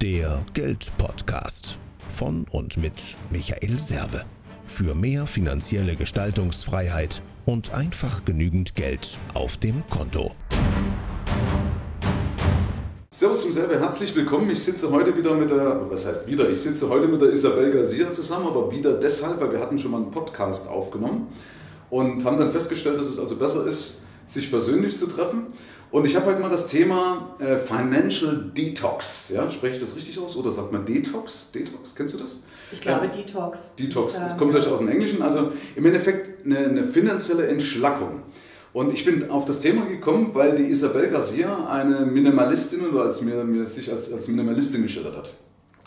Der 0.00 0.46
Geldpodcast 0.54 1.76
von 2.08 2.46
und 2.52 2.76
mit 2.76 3.16
Michael 3.30 3.80
Serve. 3.80 4.22
Für 4.68 4.94
mehr 4.94 5.26
finanzielle 5.26 5.96
Gestaltungsfreiheit 5.96 7.20
und 7.46 7.74
einfach 7.74 8.24
genügend 8.24 8.76
Geld 8.76 9.18
auf 9.34 9.56
dem 9.56 9.82
Konto. 9.90 10.36
Servus 13.10 13.40
zum 13.40 13.50
Serve, 13.50 13.80
herzlich 13.80 14.14
willkommen. 14.14 14.48
Ich 14.50 14.62
sitze 14.62 14.88
heute 14.92 15.16
wieder 15.16 15.34
mit 15.34 15.50
der, 15.50 15.90
was 15.90 16.06
heißt 16.06 16.28
wieder? 16.28 16.48
Ich 16.48 16.60
sitze 16.60 16.88
heute 16.88 17.08
mit 17.08 17.20
der 17.20 17.32
Isabel 17.32 17.72
Garcia 17.72 18.08
zusammen, 18.12 18.46
aber 18.46 18.70
wieder 18.70 18.94
deshalb, 18.94 19.40
weil 19.40 19.50
wir 19.50 19.58
hatten 19.58 19.80
schon 19.80 19.90
mal 19.90 20.00
einen 20.00 20.12
Podcast 20.12 20.68
aufgenommen 20.68 21.26
und 21.90 22.24
haben 22.24 22.38
dann 22.38 22.52
festgestellt, 22.52 22.98
dass 22.98 23.06
es 23.06 23.18
also 23.18 23.34
besser 23.34 23.66
ist, 23.66 24.02
sich 24.26 24.48
persönlich 24.48 24.96
zu 24.96 25.08
treffen. 25.08 25.48
Und 25.90 26.04
ich 26.04 26.14
habe 26.16 26.26
heute 26.26 26.40
mal 26.40 26.50
das 26.50 26.66
Thema 26.66 27.34
äh, 27.38 27.56
Financial 27.56 28.50
Detox. 28.54 29.30
Ja, 29.30 29.50
spreche 29.50 29.76
ich 29.76 29.80
das 29.80 29.96
richtig 29.96 30.18
aus? 30.18 30.36
Oder 30.36 30.52
sagt 30.52 30.70
man 30.70 30.84
Detox? 30.84 31.50
Detox, 31.52 31.94
kennst 31.94 32.12
du 32.14 32.18
das? 32.18 32.42
Ich 32.70 32.80
glaube 32.82 33.06
ja. 33.06 33.10
Detox. 33.10 33.74
Detox, 33.78 34.14
das 34.14 34.36
kommt 34.36 34.52
gleich 34.52 34.66
aus 34.66 34.80
dem 34.80 34.88
Englischen. 34.88 35.22
Also 35.22 35.52
im 35.76 35.86
Endeffekt 35.86 36.44
eine, 36.44 36.58
eine, 36.58 36.84
finanzielle 36.84 37.46
Entschlackung. 37.46 38.22
Und 38.74 38.92
ich 38.92 39.06
bin 39.06 39.30
auf 39.30 39.46
das 39.46 39.60
Thema 39.60 39.86
gekommen, 39.86 40.30
weil 40.34 40.56
die 40.56 40.64
Isabel 40.64 41.08
Garcia 41.08 41.66
eine 41.68 42.04
Minimalistin 42.04 42.86
oder 42.86 43.04
als 43.04 43.22
mir, 43.22 43.42
mir 43.44 43.66
sich 43.66 43.90
als, 43.90 44.12
als 44.12 44.28
Minimalistin 44.28 44.82
geschildert 44.82 45.16
hat. 45.16 45.30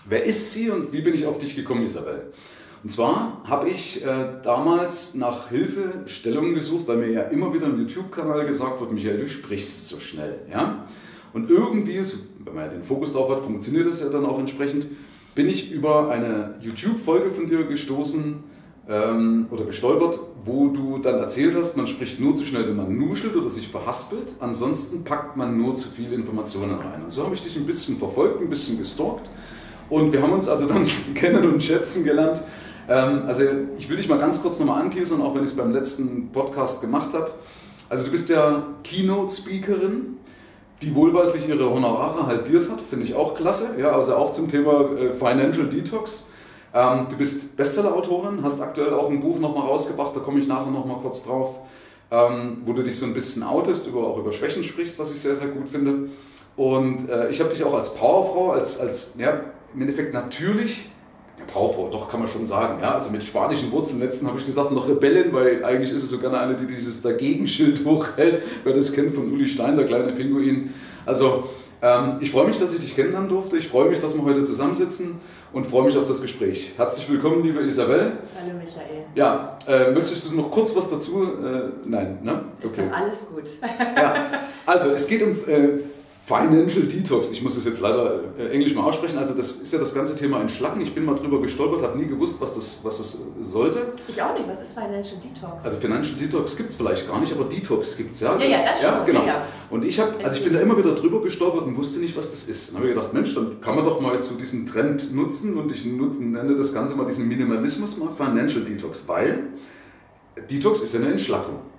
Wer 0.10 0.24
ist 0.24 0.52
sie 0.52 0.72
und 0.72 0.91
wie 0.91 1.02
bin 1.02 1.13
ich 1.13 1.27
auf 1.27 1.38
dich 1.38 1.55
gekommen, 1.55 1.86
Isabel? 1.86 2.32
Und 2.84 2.90
zwar 2.90 3.44
habe 3.44 3.70
ich 3.70 4.03
äh, 4.03 4.08
damals 4.44 5.13
nach 5.13 5.49
Hilfestellungen 5.49 6.55
gesucht, 6.55 6.88
weil 6.88 6.98
mir 6.98 7.12
ja 7.12 7.21
immer 7.23 7.54
wieder 7.54 7.67
im 7.67 7.77
YouTube-Kanal 7.80 8.48
gesagt 8.48 8.80
wird, 8.80 8.91
Michael, 8.91 9.20
du 9.20 9.30
sprichst 9.30 9.90
so 9.90 9.99
schnell. 9.99 10.40
Ja? 10.52 10.85
Und 11.34 11.49
irgendwie, 11.49 12.02
so, 12.02 12.17
wenn 12.44 12.55
man 12.55 12.66
ja 12.66 12.71
den 12.71 12.81
Fokus 12.81 13.13
drauf 13.13 13.30
hat, 13.30 13.41
funktioniert 13.41 13.85
das 13.85 14.02
ja 14.02 14.09
dann 14.09 14.26
auch 14.26 14.40
entsprechend, 14.40 14.88
bin 15.35 15.48
ich 15.48 15.71
über 15.71 16.10
eine 16.10 16.55
YouTube-Folge 16.60 17.29
von 17.29 17.48
dir 17.48 17.63
gestoßen 17.65 18.43
ähm, 18.90 19.45
oder 19.51 19.66
gestolpert, 19.66 20.20
wo 20.43 20.70
du 20.70 20.98
dann 20.98 21.20
erzählt 21.20 21.55
hast, 21.55 21.77
man 21.77 21.85
spricht 21.85 22.20
nur 22.20 22.35
zu 22.35 22.45
schnell, 22.45 22.68
wenn 22.68 22.76
man 22.76 22.98
nuschelt 22.98 23.35
oder 23.35 23.49
sich 23.49 23.68
verhaspelt, 23.68 24.34
ansonsten 24.40 25.04
packt 25.04 25.38
man 25.38 25.55
nur 25.55 25.76
zu 25.76 25.88
viele 25.88 26.16
Informationen 26.16 26.79
rein. 26.79 27.04
Und 27.04 27.12
so 27.12 27.23
habe 27.23 27.35
ich 27.35 27.41
dich 27.41 27.55
ein 27.57 27.66
bisschen 27.66 27.98
verfolgt, 27.98 28.41
ein 28.41 28.49
bisschen 28.49 28.79
gestalkt 28.79 29.29
und 29.90 30.12
wir 30.12 30.21
haben 30.21 30.34
uns 30.34 30.48
also 30.48 30.66
dann 30.66 30.85
kennen 31.16 31.45
und 31.49 31.62
schätzen 31.62 32.04
gelernt 32.04 32.41
ähm, 32.92 33.24
also 33.26 33.44
ich 33.78 33.90
will 33.90 33.96
dich 33.96 34.10
mal 34.10 34.20
ganz 34.20 34.42
kurz 34.42 34.60
nochmal 34.60 34.82
anteasern, 34.82 35.22
auch 35.22 35.34
wenn 35.34 35.44
ich 35.44 35.52
es 35.52 35.56
beim 35.56 35.72
letzten 35.72 36.30
Podcast 36.32 36.82
gemacht 36.82 37.14
habe. 37.14 37.32
Also 37.88 38.04
du 38.04 38.12
bist 38.12 38.28
ja 38.28 38.64
Keynote-Speakerin, 38.84 40.18
die 40.82 40.94
wohlweislich 40.94 41.48
ihre 41.48 41.70
Honorare 41.70 42.28
halbiert 42.28 42.70
hat, 42.70 42.82
finde 42.82 43.06
ich 43.06 43.16
auch 43.16 43.34
klasse. 43.34 43.80
Ja, 43.80 43.92
also 43.92 44.16
auch 44.16 44.34
zum 44.34 44.50
Thema 44.50 44.92
äh, 44.92 45.12
Financial 45.12 45.68
Detox. 45.68 46.28
Ähm, 46.74 47.08
du 47.10 47.16
bist 47.16 47.56
Bestseller-Autorin, 47.56 48.44
hast 48.44 48.62
aktuell 48.62 48.94
auch 48.94 49.10
ein 49.10 49.22
Buch 49.22 49.40
nochmal 49.40 49.68
rausgebracht, 49.68 50.16
da 50.16 50.20
komme 50.20 50.40
ich 50.40 50.48
nachher 50.48 50.72
nochmal 50.72 50.98
kurz 50.98 51.24
drauf, 51.24 51.60
ähm, 52.12 52.64
wo 52.66 52.74
du 52.74 52.82
dich 52.82 52.98
so 52.98 53.06
ein 53.06 53.14
bisschen 53.14 53.44
outest, 53.44 53.88
über, 53.88 54.06
auch 54.06 54.18
über 54.18 54.34
Schwächen 54.34 54.64
sprichst, 54.64 55.00
was 55.00 55.12
ich 55.12 55.20
sehr, 55.22 55.36
sehr 55.36 55.48
gut 55.48 55.70
finde. 55.70 56.10
Und 56.58 57.10
äh, 57.10 57.30
ich 57.30 57.40
habe 57.40 57.50
dich 57.50 57.64
auch 57.64 57.74
als 57.74 57.94
Powerfrau, 57.94 58.52
als, 58.52 58.80
als 58.80 59.16
ja, 59.18 59.40
im 59.74 59.82
Endeffekt 59.82 60.14
natürlich 60.14 60.90
Powerfrau, 61.48 61.90
doch 61.90 62.10
kann 62.10 62.20
man 62.20 62.30
schon 62.30 62.46
sagen. 62.46 62.80
Ja? 62.82 62.96
Also 62.96 63.10
mit 63.10 63.24
spanischen 63.24 63.72
Wurzeln. 63.72 64.00
Letzten 64.00 64.28
habe 64.28 64.40
ich 64.40 64.46
gesagt, 64.46 64.72
noch 64.72 64.88
Rebellen, 64.88 65.34
weil 65.34 65.64
eigentlich 65.64 65.92
ist 65.92 66.03
es 66.03 66.09
so 66.09 66.18
gerne 66.18 66.40
eine, 66.40 66.56
die 66.56 66.66
dieses 66.66 67.02
Dagegenschild 67.02 67.86
hochhält. 67.86 68.42
Wer 68.64 68.74
das 68.74 68.94
kennt 68.94 69.14
von 69.14 69.31
Uli 69.31 69.47
Stein, 69.47 69.75
der 69.75 69.86
kleine 69.86 70.12
Pinguin. 70.14 70.74
Also 71.06 71.46
ähm, 71.81 72.18
ich 72.19 72.31
freue 72.31 72.47
mich, 72.47 72.59
dass 72.59 72.74
ich 72.74 72.80
dich 72.80 72.96
kennenlernen 72.96 73.28
durfte. 73.28 73.58
Ich 73.58 73.68
freue 73.68 73.90
mich, 73.90 74.00
dass 74.00 74.16
wir 74.16 74.24
heute 74.24 74.44
zusammensitzen 74.46 75.19
und 75.52 75.66
freue 75.66 75.86
mich 75.86 75.97
auf 75.97 76.08
das 76.08 76.22
Gespräch. 76.22 76.74
Herzlich 76.78 77.09
willkommen, 77.09 77.44
liebe 77.44 77.62
Isabel. 77.62 78.14
Hallo 78.40 78.58
Michael. 78.58 79.06
Ja, 79.16 79.57
äh, 79.68 79.91
möchtest 79.91 80.30
du 80.30 80.35
noch 80.35 80.51
kurz 80.51 80.75
was 80.75 80.90
dazu? 80.90 81.24
Äh, 81.24 81.69
nein, 81.85 82.19
ne? 82.22 82.46
Okay. 82.59 82.68
Ist 82.68 82.78
doch 82.78 82.97
alles 82.97 83.28
gut. 83.28 83.44
ja, 83.96 84.25
also 84.66 84.91
es 84.91 85.07
geht 85.07 85.24
um 85.24 85.31
äh, 85.31 85.80
Financial 86.31 86.84
Detox. 86.84 87.31
Ich 87.31 87.44
muss 87.44 87.56
das 87.56 87.66
jetzt 87.66 87.81
leider 87.81 88.22
äh, 88.40 88.50
englisch 88.52 88.74
mal 88.74 88.84
aussprechen. 88.84 89.18
Also 89.18 89.34
das 89.34 89.52
ist 89.52 89.74
ja 89.74 89.80
das 89.80 89.94
ganze 89.94 90.16
Thema 90.16 90.40
Entschlacken. 90.40 90.80
Ich 90.81 90.94
bin 90.94 91.03
mal 91.03 91.16
drüber 91.16 91.42
gestolpert, 91.42 91.81
habe 91.81 91.97
nie 92.00 92.08
gewusst, 92.08 92.38
was 92.40 92.56
das, 92.56 92.80
was 92.84 93.00
das 93.00 93.22
sollte. 93.44 93.94
Ich 94.08 94.22
auch 94.22 94.34
nicht. 94.34 94.47
Was 94.47 94.62
ist 94.62 94.74
Financial 94.74 95.18
Detox? 95.22 95.66
Also 95.66 95.78
Financial 95.78 96.18
Detox 96.18 96.56
gibt 96.56 96.69
es 96.69 96.75
vielleicht 96.75 97.08
gar 97.08 97.19
nicht, 97.19 97.34
aber 97.34 97.44
Detox 97.44 97.97
gibt 97.97 98.14
es 98.14 98.22
ja. 98.22 98.38
Ja, 98.38 98.46
ja, 98.46 98.64
das 98.64 98.81
ja, 98.81 98.97
schon. 98.97 99.06
Genau. 99.06 99.25
Ja, 99.25 99.46
Und 99.69 99.84
ich 99.84 100.00
habe, 100.00 100.14
also 100.24 100.38
ich 100.38 100.44
bin 100.44 100.53
da 100.53 100.62
immer 100.62 100.78
wieder 100.78 100.96
drüber 100.96 101.22
gestolpert 101.22 101.64
und 101.64 101.75
wusste 101.75 102.00
nicht, 102.00 102.16
was 102.16 102.31
das 102.31 102.48
ist. 102.48 102.69
Und 102.69 102.78
habe 102.78 102.88
mir 102.88 102.94
gedacht, 102.94 103.13
Mensch, 103.13 103.36
dann 103.36 103.59
kann 103.59 103.75
man 103.75 103.84
doch 103.84 104.00
mal 104.00 104.22
so 104.22 104.36
diesen 104.36 104.66
Trend 104.66 105.13
nutzen 105.13 105.58
und 105.58 105.69
ich 105.72 105.86
nenne 105.86 106.56
das 106.56 106.74
Ganze 106.74 106.96
mal 106.96 107.06
diesen 107.06 107.28
Minimalismus 107.28 107.98
mal 107.98 108.09
Financial 108.09 108.63
Detox, 108.63 109.03
weil 109.08 109.48
Detox 110.50 110.81
ist 110.81 110.94
ja 110.94 111.02
eine 111.02 111.09
Entschlackung 111.09 111.70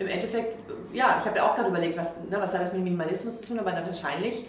im 0.00 0.08
Endeffekt, 0.08 0.58
ja, 0.92 1.18
ich 1.20 1.26
habe 1.26 1.36
ja 1.36 1.48
auch 1.48 1.54
gerade 1.54 1.68
überlegt, 1.68 1.96
was, 1.96 2.16
ne, 2.28 2.38
was 2.40 2.54
hat 2.54 2.62
das 2.62 2.72
mit 2.72 2.82
Minimalismus 2.82 3.40
zu 3.40 3.46
tun, 3.46 3.58
aber 3.58 3.70
dann 3.70 3.84
wahrscheinlich 3.86 4.46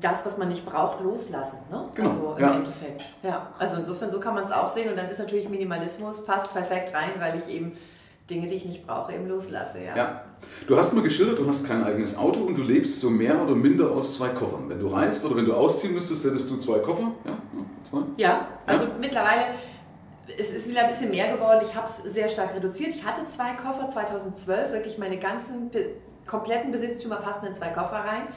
das, 0.00 0.26
was 0.26 0.36
man 0.36 0.48
nicht 0.48 0.66
braucht, 0.66 1.00
loslassen. 1.00 1.58
Ne? 1.70 1.88
Genau, 1.94 2.08
also 2.10 2.34
im 2.36 2.42
ja. 2.42 2.54
Endeffekt. 2.56 3.04
Ja, 3.22 3.52
also 3.58 3.76
insofern, 3.76 4.10
so 4.10 4.20
kann 4.20 4.34
man 4.34 4.44
es 4.44 4.50
auch 4.50 4.68
sehen 4.68 4.90
und 4.90 4.96
dann 4.96 5.08
ist 5.08 5.18
natürlich 5.18 5.48
Minimalismus, 5.48 6.24
passt 6.24 6.52
perfekt 6.52 6.92
rein, 6.94 7.10
weil 7.18 7.38
ich 7.38 7.54
eben 7.54 7.76
Dinge, 8.28 8.48
die 8.48 8.56
ich 8.56 8.64
nicht 8.64 8.86
brauche, 8.86 9.12
eben 9.12 9.28
loslasse. 9.28 9.78
Ja. 9.82 9.96
ja. 9.96 10.24
Du 10.66 10.76
hast 10.76 10.92
mir 10.92 11.02
geschildert, 11.02 11.38
du 11.38 11.46
hast 11.46 11.66
kein 11.66 11.84
eigenes 11.84 12.16
Auto 12.16 12.40
und 12.40 12.56
du 12.56 12.62
lebst 12.62 13.00
so 13.00 13.10
mehr 13.10 13.40
oder 13.40 13.54
minder 13.54 13.90
aus 13.90 14.16
zwei 14.16 14.28
Koffern. 14.28 14.68
Wenn 14.68 14.80
du 14.80 14.88
reist 14.88 15.24
oder 15.24 15.36
wenn 15.36 15.46
du 15.46 15.54
ausziehen 15.54 15.94
müsstest, 15.94 16.24
hättest 16.24 16.50
du 16.50 16.56
zwei 16.56 16.78
Koffer? 16.78 17.12
Ja, 17.24 17.38
zwei? 17.88 18.00
ja 18.16 18.48
also 18.66 18.84
ja. 18.84 18.90
mittlerweile 19.00 19.46
es 20.38 20.52
ist 20.52 20.68
wieder 20.68 20.82
ein 20.82 20.88
bisschen 20.88 21.10
mehr 21.10 21.34
geworden. 21.34 21.60
Ich 21.62 21.74
habe 21.74 21.86
es 21.86 21.98
sehr 21.98 22.28
stark 22.28 22.54
reduziert. 22.54 22.94
Ich 22.94 23.04
hatte 23.04 23.26
zwei 23.26 23.52
Koffer 23.52 23.88
2012, 23.88 24.72
wirklich 24.72 24.98
meine 24.98 25.18
ganzen 25.18 25.70
kompletten 26.26 26.70
Besitztümer 26.70 27.16
passen 27.16 27.46
in 27.46 27.54
zwei 27.54 27.68
Koffer 27.68 27.96
rein. 27.96 28.28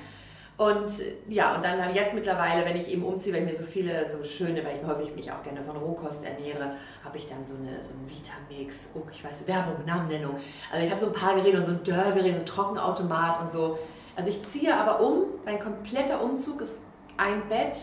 Und 0.56 1.02
ja, 1.28 1.56
und 1.56 1.64
dann 1.64 1.96
jetzt 1.96 2.14
mittlerweile, 2.14 2.64
wenn 2.64 2.78
ich 2.78 2.92
eben 2.92 3.04
umziehe, 3.04 3.34
weil 3.34 3.42
ich 3.42 3.48
mir 3.48 3.56
so 3.56 3.64
viele, 3.64 4.08
so 4.08 4.24
schöne, 4.24 4.64
weil 4.64 4.78
ich 4.78 4.88
häufig 4.88 5.16
mich 5.16 5.32
auch 5.32 5.42
gerne 5.42 5.64
von 5.64 5.76
Rohkost 5.76 6.24
ernähre, 6.24 6.76
habe 7.04 7.18
ich 7.18 7.26
dann 7.26 7.44
so, 7.44 7.56
eine, 7.56 7.84
so 7.84 7.90
einen 7.92 8.08
Vitamix, 8.08 8.92
oh, 8.94 9.02
ich 9.12 9.26
weiß, 9.26 9.48
Werbung, 9.48 9.84
Namennennung. 9.86 10.36
Also 10.72 10.86
ich 10.86 10.92
habe 10.92 11.02
so 11.02 11.08
ein 11.08 11.14
paar 11.14 11.36
Geräte 11.36 11.58
und 11.58 11.66
so 11.66 11.72
ein 11.72 11.84
Dörrgerät, 11.84 12.34
so 12.36 12.40
ein 12.42 12.46
Trockenautomat 12.46 13.42
und 13.42 13.52
so. 13.52 13.80
Also 14.16 14.30
ich 14.30 14.48
ziehe 14.48 14.76
aber 14.76 15.00
um, 15.00 15.24
mein 15.44 15.60
kompletter 15.60 16.22
Umzug 16.22 16.62
ist 16.62 16.80
ein 17.18 17.48
Bett, 17.50 17.80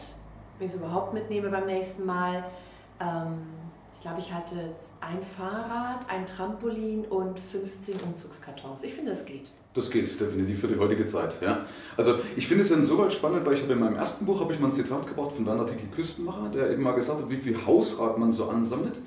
wenn 0.59 0.69
ich 0.69 0.73
es 0.73 0.79
überhaupt 0.79 1.13
mitnehme 1.13 1.49
beim 1.49 1.67
nächsten 1.67 2.07
Mal. 2.07 2.45
Ähm, 3.01 3.47
ich 3.95 4.01
glaube, 4.01 4.21
ich 4.21 4.33
hatte 4.33 4.57
ein 5.01 5.23
Fahrrad, 5.23 6.09
ein 6.09 6.27
Trampolin 6.27 7.05
und 7.07 7.39
15 7.39 7.97
Umzugskartons. 8.01 8.83
Ich 8.85 8.95
finde, 8.95 9.11
das 9.11 9.25
geht. 9.25 9.53
Das 9.75 9.91
geht 9.91 10.21
definitiv 10.21 10.61
für 10.61 10.69
die 10.69 10.79
heutige 10.79 11.07
Zeit. 11.07 11.37
Ja. 11.41 11.65
Also 11.97 12.15
ich 12.37 12.49
finde 12.49 12.65
es 12.65 12.71
insoweit 12.71 13.13
spannend, 13.13 13.47
weil 13.47 13.55
ich 13.55 13.63
habe 13.63 13.73
in 13.73 13.79
meinem 13.79 13.97
ersten 13.97 14.27
Buch 14.27 14.41
habe 14.41 14.53
ich 14.53 14.59
mal 14.59 14.69
ein 14.69 14.73
Zitat 14.73 15.07
gebracht 15.07 15.33
von 15.33 15.47
Werner 15.47 15.67
Tiki 15.67 15.87
Küstenmacher, 15.95 16.49
der 16.53 16.71
eben 16.71 16.83
mal 16.83 16.93
gesagt 16.93 17.21
hat, 17.21 17.31
wie 17.31 17.37
viel 17.37 17.57
Hausrat 17.67 18.19
man 18.19 18.33
so 18.33 18.49
ansammelt. 18.49 18.99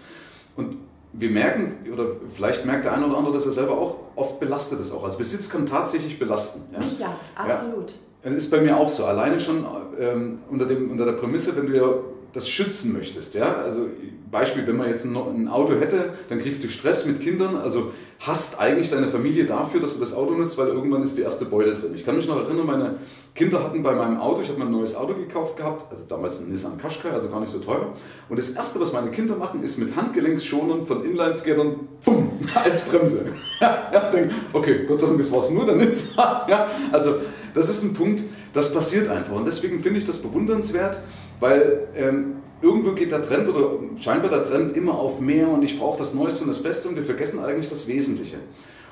Und 0.56 0.78
wir 1.12 1.30
merken, 1.30 1.92
oder 1.92 2.06
vielleicht 2.34 2.66
merkt 2.66 2.86
der 2.86 2.94
eine 2.94 3.08
oder 3.08 3.18
andere, 3.18 3.34
dass 3.34 3.46
er 3.46 3.52
selber 3.52 3.78
auch 3.78 3.96
oft 4.16 4.40
belastet 4.40 4.80
ist 4.80 4.92
auch. 4.94 5.04
Also 5.04 5.18
Besitz 5.18 5.50
kann 5.50 5.66
tatsächlich 5.66 6.18
belasten. 6.18 6.64
Ja? 6.74 6.80
Mich 6.80 7.00
ja, 7.00 7.18
absolut. 7.36 7.92
Ja. 7.92 7.98
Es 8.24 8.34
ist 8.34 8.52
bei 8.52 8.62
mir 8.62 8.78
auch 8.78 8.90
so. 8.90 9.06
Alleine 9.06 9.40
schon 9.40 9.66
ähm, 10.00 10.40
unter, 10.50 10.66
dem, 10.66 10.90
unter 10.92 11.06
der 11.06 11.14
Prämisse, 11.14 11.56
wenn 11.58 11.68
du 11.68 11.76
ja 11.76 11.94
das 12.34 12.50
schützen 12.50 12.94
möchtest. 12.94 13.36
Ja? 13.36 13.56
Also 13.58 13.88
Beispiel, 14.32 14.66
wenn 14.66 14.76
man 14.76 14.90
jetzt 14.90 15.06
ein 15.06 15.48
Auto 15.48 15.76
hätte, 15.80 16.14
dann 16.30 16.40
kriegst 16.40 16.64
du 16.64 16.68
Stress 16.68 17.06
mit 17.06 17.22
Kindern, 17.22 17.56
also 17.56 17.92
hasst 18.20 18.60
eigentlich 18.60 18.90
deine 18.90 19.08
Familie 19.08 19.46
dafür, 19.46 19.80
dass 19.80 19.96
du 19.96 20.00
das 20.00 20.14
Auto 20.14 20.34
nutzt, 20.34 20.58
weil 20.58 20.70
irgendwann 20.70 21.04
ist 21.04 21.18
die 21.18 21.22
erste 21.22 21.46
Beule 21.46 21.76
drin. 21.76 21.92
Ich 21.94 22.06
kann 22.06 22.16
mich 22.16 22.28
noch 22.28 22.38
erinnern, 22.38 22.66
meine 22.66 22.98
Kinder 23.36 23.64
hatten 23.64 23.84
bei 23.84 23.94
meinem 23.94 24.18
Auto, 24.18 24.42
ich 24.42 24.50
habe 24.50 24.60
mir 24.60 24.66
ein 24.66 24.72
neues 24.72 24.96
Auto 24.96 25.14
gekauft 25.14 25.58
gehabt, 25.58 25.92
also 25.92 26.04
damals 26.08 26.40
ein 26.40 26.50
Nissan 26.50 26.78
Qashqai, 26.80 27.12
also 27.12 27.30
gar 27.30 27.42
nicht 27.42 27.52
so 27.52 27.60
teuer. 27.60 27.94
Und 28.30 28.40
das 28.40 28.52
erste, 28.52 28.80
was 28.80 28.94
meine 28.94 29.12
Kinder 29.12 29.36
machen, 29.36 29.62
ist 29.62 29.78
mit 29.78 29.96
Handgelenksschonern 29.96 30.86
von 30.86 31.04
Inlineskatern, 31.04 31.76
bumm, 32.04 32.32
als 32.56 32.84
Bremse. 32.84 33.26
ja, 33.62 34.10
denk, 34.10 34.32
okay, 34.54 34.86
Gott 34.88 35.00
sei 35.00 35.08
Dank, 35.08 35.20
das 35.20 35.32
war 35.32 35.42
es 35.42 35.50
nur, 35.52 35.66
dann 35.66 35.80
ist 35.82 36.16
ja, 36.16 36.68
Also 36.92 37.16
das 37.54 37.70
ist 37.70 37.84
ein 37.84 37.94
Punkt, 37.94 38.24
das 38.54 38.74
passiert 38.74 39.10
einfach. 39.10 39.36
Und 39.36 39.46
deswegen 39.46 39.82
finde 39.82 40.00
ich 40.00 40.06
das 40.06 40.20
bewundernswert, 40.20 41.00
weil 41.44 41.90
ähm, 41.94 42.38
irgendwo 42.62 42.94
geht 42.94 43.12
der 43.12 43.22
Trend 43.22 43.50
oder 43.50 43.72
scheinbar 44.00 44.32
der 44.32 44.44
Trend 44.44 44.78
immer 44.78 44.94
auf 44.94 45.20
mehr 45.20 45.50
und 45.50 45.62
ich 45.62 45.78
brauche 45.78 46.00
das 46.00 46.14
Neueste 46.14 46.46
und 46.46 46.50
das 46.50 46.64
Beste 46.64 46.88
und 46.88 46.96
wir 46.96 47.04
vergessen 47.04 47.44
eigentlich 47.44 47.68
das 47.68 47.86
Wesentliche. 47.90 48.38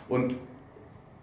Und 0.10 0.36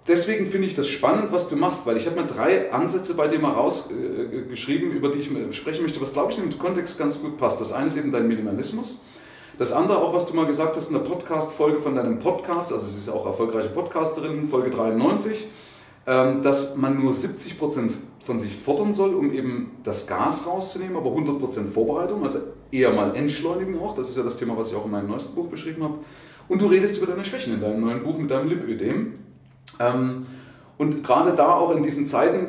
deswegen 0.06 0.46
finde 0.46 0.68
ich 0.68 0.74
das 0.74 0.88
spannend, 0.88 1.30
was 1.30 1.50
du 1.50 1.56
machst, 1.56 1.84
weil 1.84 1.98
ich 1.98 2.06
habe 2.06 2.18
mir 2.18 2.26
drei 2.26 2.72
Ansätze 2.72 3.14
bei 3.14 3.28
dir 3.28 3.40
mal 3.40 3.52
rausgeschrieben, 3.52 4.90
äh, 4.90 4.94
über 4.94 5.10
die 5.10 5.18
ich 5.18 5.30
sprechen 5.54 5.82
möchte, 5.82 6.00
was 6.00 6.14
glaube 6.14 6.32
ich 6.32 6.38
in 6.38 6.48
dem 6.48 6.58
Kontext 6.58 6.98
ganz 6.98 7.20
gut 7.20 7.36
passt. 7.36 7.60
Das 7.60 7.74
eine 7.74 7.88
ist 7.88 7.98
eben 7.98 8.10
dein 8.10 8.26
Minimalismus. 8.26 9.02
Das 9.58 9.70
andere 9.70 9.98
auch, 9.98 10.14
was 10.14 10.24
du 10.24 10.34
mal 10.34 10.46
gesagt 10.46 10.76
hast 10.76 10.88
in 10.88 10.94
der 10.94 11.04
Podcast-Folge 11.04 11.78
von 11.78 11.94
deinem 11.94 12.20
Podcast, 12.20 12.72
also 12.72 12.86
sie 12.86 13.00
ist 13.00 13.10
auch 13.10 13.26
erfolgreiche 13.26 13.68
Podcasterin, 13.68 14.48
Folge 14.48 14.70
93, 14.70 15.34
ähm, 15.34 15.48
dass 16.08 16.74
man 16.76 17.02
nur 17.02 17.12
70 17.12 17.58
Prozent 17.58 17.92
von 18.24 18.38
sich 18.38 18.54
fordern 18.54 18.92
soll, 18.94 19.14
um 19.14 19.32
eben 19.32 19.72
das 19.84 20.06
Gas 20.06 20.46
rauszunehmen, 20.46 20.96
aber 20.96 21.10
100 21.10 21.38
Prozent 21.38 21.72
Vorbereitung, 21.72 22.22
also 22.22 22.38
eher 22.70 22.92
mal 22.92 23.14
entschleunigen 23.14 23.78
auch. 23.78 23.94
Das 23.94 24.08
ist 24.08 24.16
ja 24.16 24.22
das 24.22 24.36
Thema, 24.36 24.56
was 24.56 24.70
ich 24.70 24.76
auch 24.76 24.84
in 24.86 24.90
meinem 24.90 25.08
neuesten 25.08 25.34
Buch 25.34 25.48
beschrieben 25.48 25.82
habe. 25.82 25.98
Und 26.48 26.62
du 26.62 26.66
redest 26.66 26.96
über 26.96 27.06
deine 27.06 27.24
Schwächen 27.24 27.54
in 27.54 27.60
deinem 27.60 27.80
neuen 27.80 28.02
Buch 28.02 28.18
mit 28.18 28.30
deinem 28.30 28.48
Lipödem. 28.48 29.14
Ähm, 29.80 30.26
und 30.78 31.04
gerade 31.04 31.34
da 31.34 31.52
auch 31.52 31.74
in 31.74 31.82
diesen 31.82 32.06
Zeiten 32.06 32.48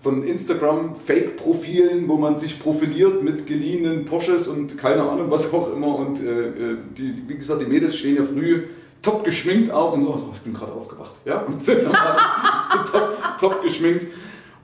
von 0.00 0.22
Instagram-Fake-Profilen, 0.22 2.08
wo 2.08 2.16
man 2.16 2.36
sich 2.36 2.58
profiliert 2.60 3.22
mit 3.22 3.46
geliehenen 3.46 4.04
Porsches 4.04 4.48
und 4.48 4.78
keine 4.78 5.02
Ahnung 5.02 5.30
was 5.30 5.52
auch 5.52 5.72
immer. 5.74 5.98
Und 5.98 6.22
äh, 6.22 6.48
äh 6.48 6.76
die, 6.96 7.22
wie 7.26 7.36
gesagt, 7.36 7.60
die 7.60 7.66
Mädels 7.66 7.96
stehen 7.96 8.16
ja 8.16 8.24
früh 8.24 8.64
top 9.04 9.24
geschminkt 9.24 9.70
auf 9.70 9.94
und 9.94 10.06
oh, 10.06 10.30
ich 10.32 10.40
bin 10.40 10.54
gerade 10.54 10.72
aufgewacht. 10.72 11.12
Ja? 11.24 11.42
Und 11.42 11.64
top, 12.90 13.38
top 13.38 13.62
geschminkt. 13.62 14.06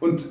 Und 0.00 0.26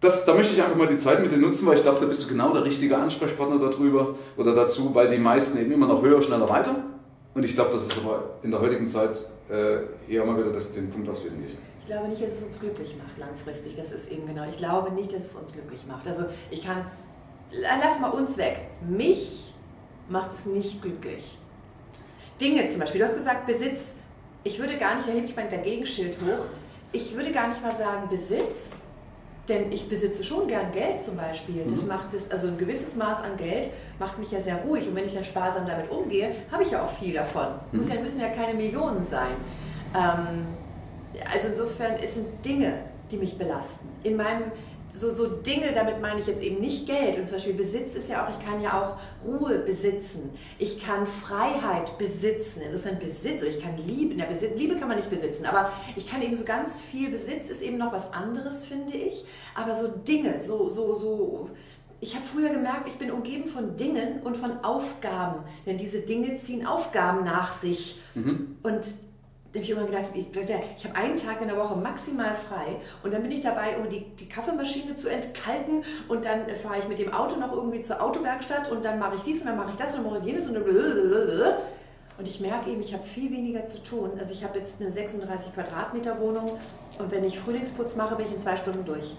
das, 0.00 0.24
da 0.24 0.34
möchte 0.34 0.54
ich 0.54 0.62
einfach 0.62 0.76
mal 0.76 0.88
die 0.88 0.96
Zeit 0.96 1.22
mit 1.22 1.30
dir 1.30 1.36
nutzen, 1.36 1.66
weil 1.66 1.76
ich 1.76 1.82
glaube, 1.82 2.00
da 2.00 2.06
bist 2.06 2.24
du 2.24 2.28
genau 2.28 2.52
der 2.52 2.64
richtige 2.64 2.96
Ansprechpartner 2.96 3.58
darüber 3.58 4.16
oder 4.36 4.54
dazu, 4.54 4.94
weil 4.94 5.08
die 5.08 5.18
meisten 5.18 5.58
eben 5.58 5.70
immer 5.70 5.86
noch 5.86 6.02
höher, 6.02 6.20
schneller, 6.22 6.48
weiter. 6.48 6.74
Und 7.34 7.44
ich 7.44 7.54
glaube, 7.54 7.70
das 7.72 7.86
ist 7.86 7.98
aber 7.98 8.30
in 8.42 8.50
der 8.50 8.60
heutigen 8.60 8.88
Zeit 8.88 9.16
äh, 9.48 9.84
eher 10.08 10.24
mal 10.24 10.36
wieder 10.36 10.50
das, 10.50 10.72
den 10.72 10.90
Punkt 10.90 11.08
aufs 11.08 11.24
Wesentliche. 11.24 11.56
Ich 11.80 11.86
glaube 11.86 12.08
nicht, 12.08 12.22
dass 12.22 12.32
es 12.32 12.42
uns 12.42 12.60
glücklich 12.60 12.96
macht 12.96 13.18
langfristig. 13.18 13.76
Das 13.76 13.92
ist 13.92 14.10
eben 14.10 14.26
genau. 14.26 14.44
Ich 14.48 14.56
glaube 14.56 14.92
nicht, 14.92 15.12
dass 15.12 15.26
es 15.26 15.34
uns 15.34 15.52
glücklich 15.52 15.84
macht. 15.86 16.06
Also 16.06 16.24
ich 16.50 16.64
kann, 16.64 16.86
lass 17.50 18.00
mal 18.00 18.10
uns 18.10 18.36
weg. 18.38 18.68
Mich 18.88 19.54
macht 20.08 20.32
es 20.32 20.46
nicht 20.46 20.82
glücklich. 20.82 21.38
Dinge 22.42 22.66
zum 22.66 22.80
Beispiel. 22.80 23.00
Du 23.00 23.06
hast 23.06 23.16
gesagt 23.16 23.46
Besitz. 23.46 23.94
Ich 24.44 24.58
würde 24.58 24.76
gar 24.76 24.96
nicht, 24.96 25.06
da 25.06 25.12
hebe 25.12 25.26
ich 25.26 25.36
mein 25.36 25.48
Dagegenschild 25.48 26.16
hoch. 26.16 26.46
Ich 26.90 27.14
würde 27.14 27.30
gar 27.30 27.48
nicht 27.48 27.62
mal 27.62 27.70
sagen 27.70 28.08
Besitz, 28.10 28.80
denn 29.48 29.70
ich 29.70 29.88
besitze 29.88 30.24
schon 30.24 30.48
gern 30.48 30.72
Geld 30.72 31.04
zum 31.04 31.16
Beispiel. 31.16 31.64
Das 31.68 31.82
mhm. 31.82 31.88
macht 31.88 32.12
es, 32.12 32.30
also 32.30 32.48
ein 32.48 32.58
gewisses 32.58 32.96
Maß 32.96 33.22
an 33.22 33.36
Geld 33.36 33.70
macht 33.98 34.18
mich 34.18 34.32
ja 34.32 34.40
sehr 34.40 34.56
ruhig. 34.56 34.88
Und 34.88 34.96
wenn 34.96 35.06
ich 35.06 35.14
dann 35.14 35.24
sparsam 35.24 35.66
damit 35.66 35.90
umgehe, 35.90 36.34
habe 36.50 36.64
ich 36.64 36.72
ja 36.72 36.84
auch 36.84 36.90
viel 36.90 37.14
davon. 37.14 37.46
Mhm. 37.70 37.78
Muss 37.78 37.88
ja, 37.88 38.00
müssen 38.00 38.20
ja 38.20 38.28
keine 38.28 38.54
Millionen 38.54 39.04
sein. 39.04 39.36
Ähm, 39.94 40.48
also 41.32 41.48
insofern, 41.48 41.94
es 42.02 42.14
sind 42.14 42.44
Dinge, 42.44 42.74
die 43.10 43.16
mich 43.18 43.38
belasten. 43.38 43.88
In 44.02 44.16
meinem, 44.16 44.50
so, 44.94 45.12
so 45.12 45.26
Dinge, 45.26 45.72
damit 45.74 46.00
meine 46.00 46.20
ich 46.20 46.26
jetzt 46.26 46.42
eben 46.42 46.60
nicht 46.60 46.86
Geld. 46.86 47.18
Und 47.18 47.26
zum 47.26 47.36
Beispiel 47.36 47.54
Besitz 47.54 47.94
ist 47.94 48.08
ja 48.08 48.24
auch, 48.24 48.30
ich 48.30 48.44
kann 48.44 48.60
ja 48.60 48.80
auch 48.80 49.26
Ruhe 49.26 49.60
besitzen. 49.60 50.30
Ich 50.58 50.84
kann 50.84 51.06
Freiheit 51.06 51.96
besitzen. 51.98 52.62
Insofern 52.66 52.98
Besitz, 52.98 53.42
oder 53.42 53.50
ich 53.50 53.60
kann 53.60 53.76
Liebe, 53.78 54.14
na, 54.16 54.26
Besitz, 54.26 54.52
Liebe 54.56 54.76
kann 54.76 54.88
man 54.88 54.96
nicht 54.96 55.10
besitzen, 55.10 55.46
aber 55.46 55.72
ich 55.96 56.08
kann 56.08 56.22
eben 56.22 56.36
so 56.36 56.44
ganz 56.44 56.80
viel, 56.80 57.10
Besitz 57.10 57.48
ist 57.48 57.62
eben 57.62 57.78
noch 57.78 57.92
was 57.92 58.12
anderes, 58.12 58.64
finde 58.64 58.96
ich. 58.96 59.24
Aber 59.54 59.74
so 59.74 59.88
Dinge, 59.88 60.40
so, 60.40 60.68
so, 60.68 60.94
so, 60.94 61.50
ich 62.00 62.14
habe 62.16 62.24
früher 62.26 62.50
gemerkt, 62.50 62.88
ich 62.88 62.98
bin 62.98 63.10
umgeben 63.10 63.46
von 63.46 63.76
Dingen 63.76 64.22
und 64.24 64.36
von 64.36 64.64
Aufgaben, 64.64 65.44
denn 65.64 65.78
diese 65.78 66.00
Dinge 66.00 66.36
ziehen 66.36 66.66
Aufgaben 66.66 67.24
nach 67.24 67.52
sich. 67.52 68.00
Mhm. 68.14 68.56
Und 68.62 68.92
da 69.52 69.58
habe 69.58 69.64
ich 69.64 69.70
immer 69.70 69.84
gedacht, 69.84 70.04
ich, 70.14 70.28
ich 70.34 70.84
habe 70.86 70.96
einen 70.96 71.16
Tag 71.16 71.42
in 71.42 71.48
der 71.48 71.58
Woche 71.58 71.76
maximal 71.76 72.34
frei 72.34 72.76
und 73.02 73.12
dann 73.12 73.22
bin 73.22 73.30
ich 73.30 73.42
dabei, 73.42 73.76
um 73.76 73.88
die, 73.88 74.00
die 74.18 74.26
Kaffeemaschine 74.26 74.94
zu 74.94 75.08
entkalken 75.08 75.84
und 76.08 76.24
dann 76.24 76.48
fahre 76.62 76.78
ich 76.78 76.88
mit 76.88 76.98
dem 76.98 77.12
Auto 77.12 77.36
noch 77.36 77.52
irgendwie 77.52 77.82
zur 77.82 78.00
Autowerkstatt 78.00 78.70
und 78.70 78.82
dann 78.82 78.98
mache 78.98 79.16
ich 79.16 79.22
dies 79.22 79.40
und 79.40 79.48
dann 79.48 79.58
mache 79.58 79.72
ich 79.72 79.76
das 79.76 79.94
und 79.94 80.04
dann 80.04 80.12
mache 80.12 80.20
ich 80.20 80.26
jenes 80.26 80.46
und 80.46 80.54
dann 80.54 80.64
und 82.18 82.28
ich 82.28 82.40
merke 82.40 82.70
eben, 82.70 82.80
ich 82.80 82.92
habe 82.92 83.02
viel 83.02 83.30
weniger 83.30 83.66
zu 83.66 83.82
tun. 83.82 84.10
Also 84.18 84.32
ich 84.32 84.44
habe 84.44 84.58
jetzt 84.58 84.80
eine 84.80 84.92
36 84.92 85.54
Quadratmeter 85.54 86.18
Wohnung 86.20 86.58
und 86.98 87.10
wenn 87.10 87.24
ich 87.24 87.38
Frühlingsputz 87.38 87.96
mache, 87.96 88.16
bin 88.16 88.26
ich 88.26 88.32
in 88.32 88.38
zwei 88.38 88.56
Stunden 88.56 88.84
durch. 88.84 89.16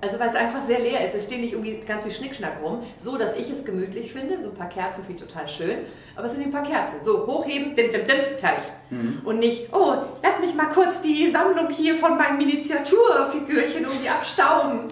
Also 0.00 0.20
weil 0.20 0.28
es 0.28 0.36
einfach 0.36 0.62
sehr 0.62 0.78
leer 0.78 1.04
ist. 1.04 1.14
Es 1.14 1.24
steht 1.24 1.40
nicht 1.40 1.52
irgendwie 1.52 1.80
ganz 1.80 2.04
viel 2.04 2.12
Schnickschnack 2.12 2.62
rum, 2.62 2.82
so 2.96 3.18
dass 3.18 3.36
ich 3.36 3.50
es 3.50 3.64
gemütlich 3.64 4.12
finde. 4.12 4.40
So 4.40 4.50
ein 4.50 4.54
paar 4.54 4.68
Kerzen 4.68 5.04
finde 5.04 5.24
ich 5.24 5.28
total 5.28 5.48
schön. 5.48 5.78
Aber 6.14 6.26
es 6.26 6.32
sind 6.32 6.42
ein 6.42 6.52
paar 6.52 6.62
Kerzen. 6.62 7.02
So, 7.02 7.26
hochheben, 7.26 7.74
dim, 7.74 7.90
dim, 7.90 8.06
dim, 8.06 8.38
fertig. 8.38 8.64
Mhm. 8.90 9.22
Und 9.24 9.40
nicht, 9.40 9.74
oh, 9.74 9.96
lass 10.22 10.38
mich 10.38 10.54
mal 10.54 10.68
kurz 10.68 11.02
die 11.02 11.28
Sammlung 11.28 11.68
hier 11.70 11.96
von 11.96 12.16
meinen 12.16 12.38
Miniaturfigürchen 12.38 13.82
irgendwie 13.82 14.08
abstauben. 14.08 14.82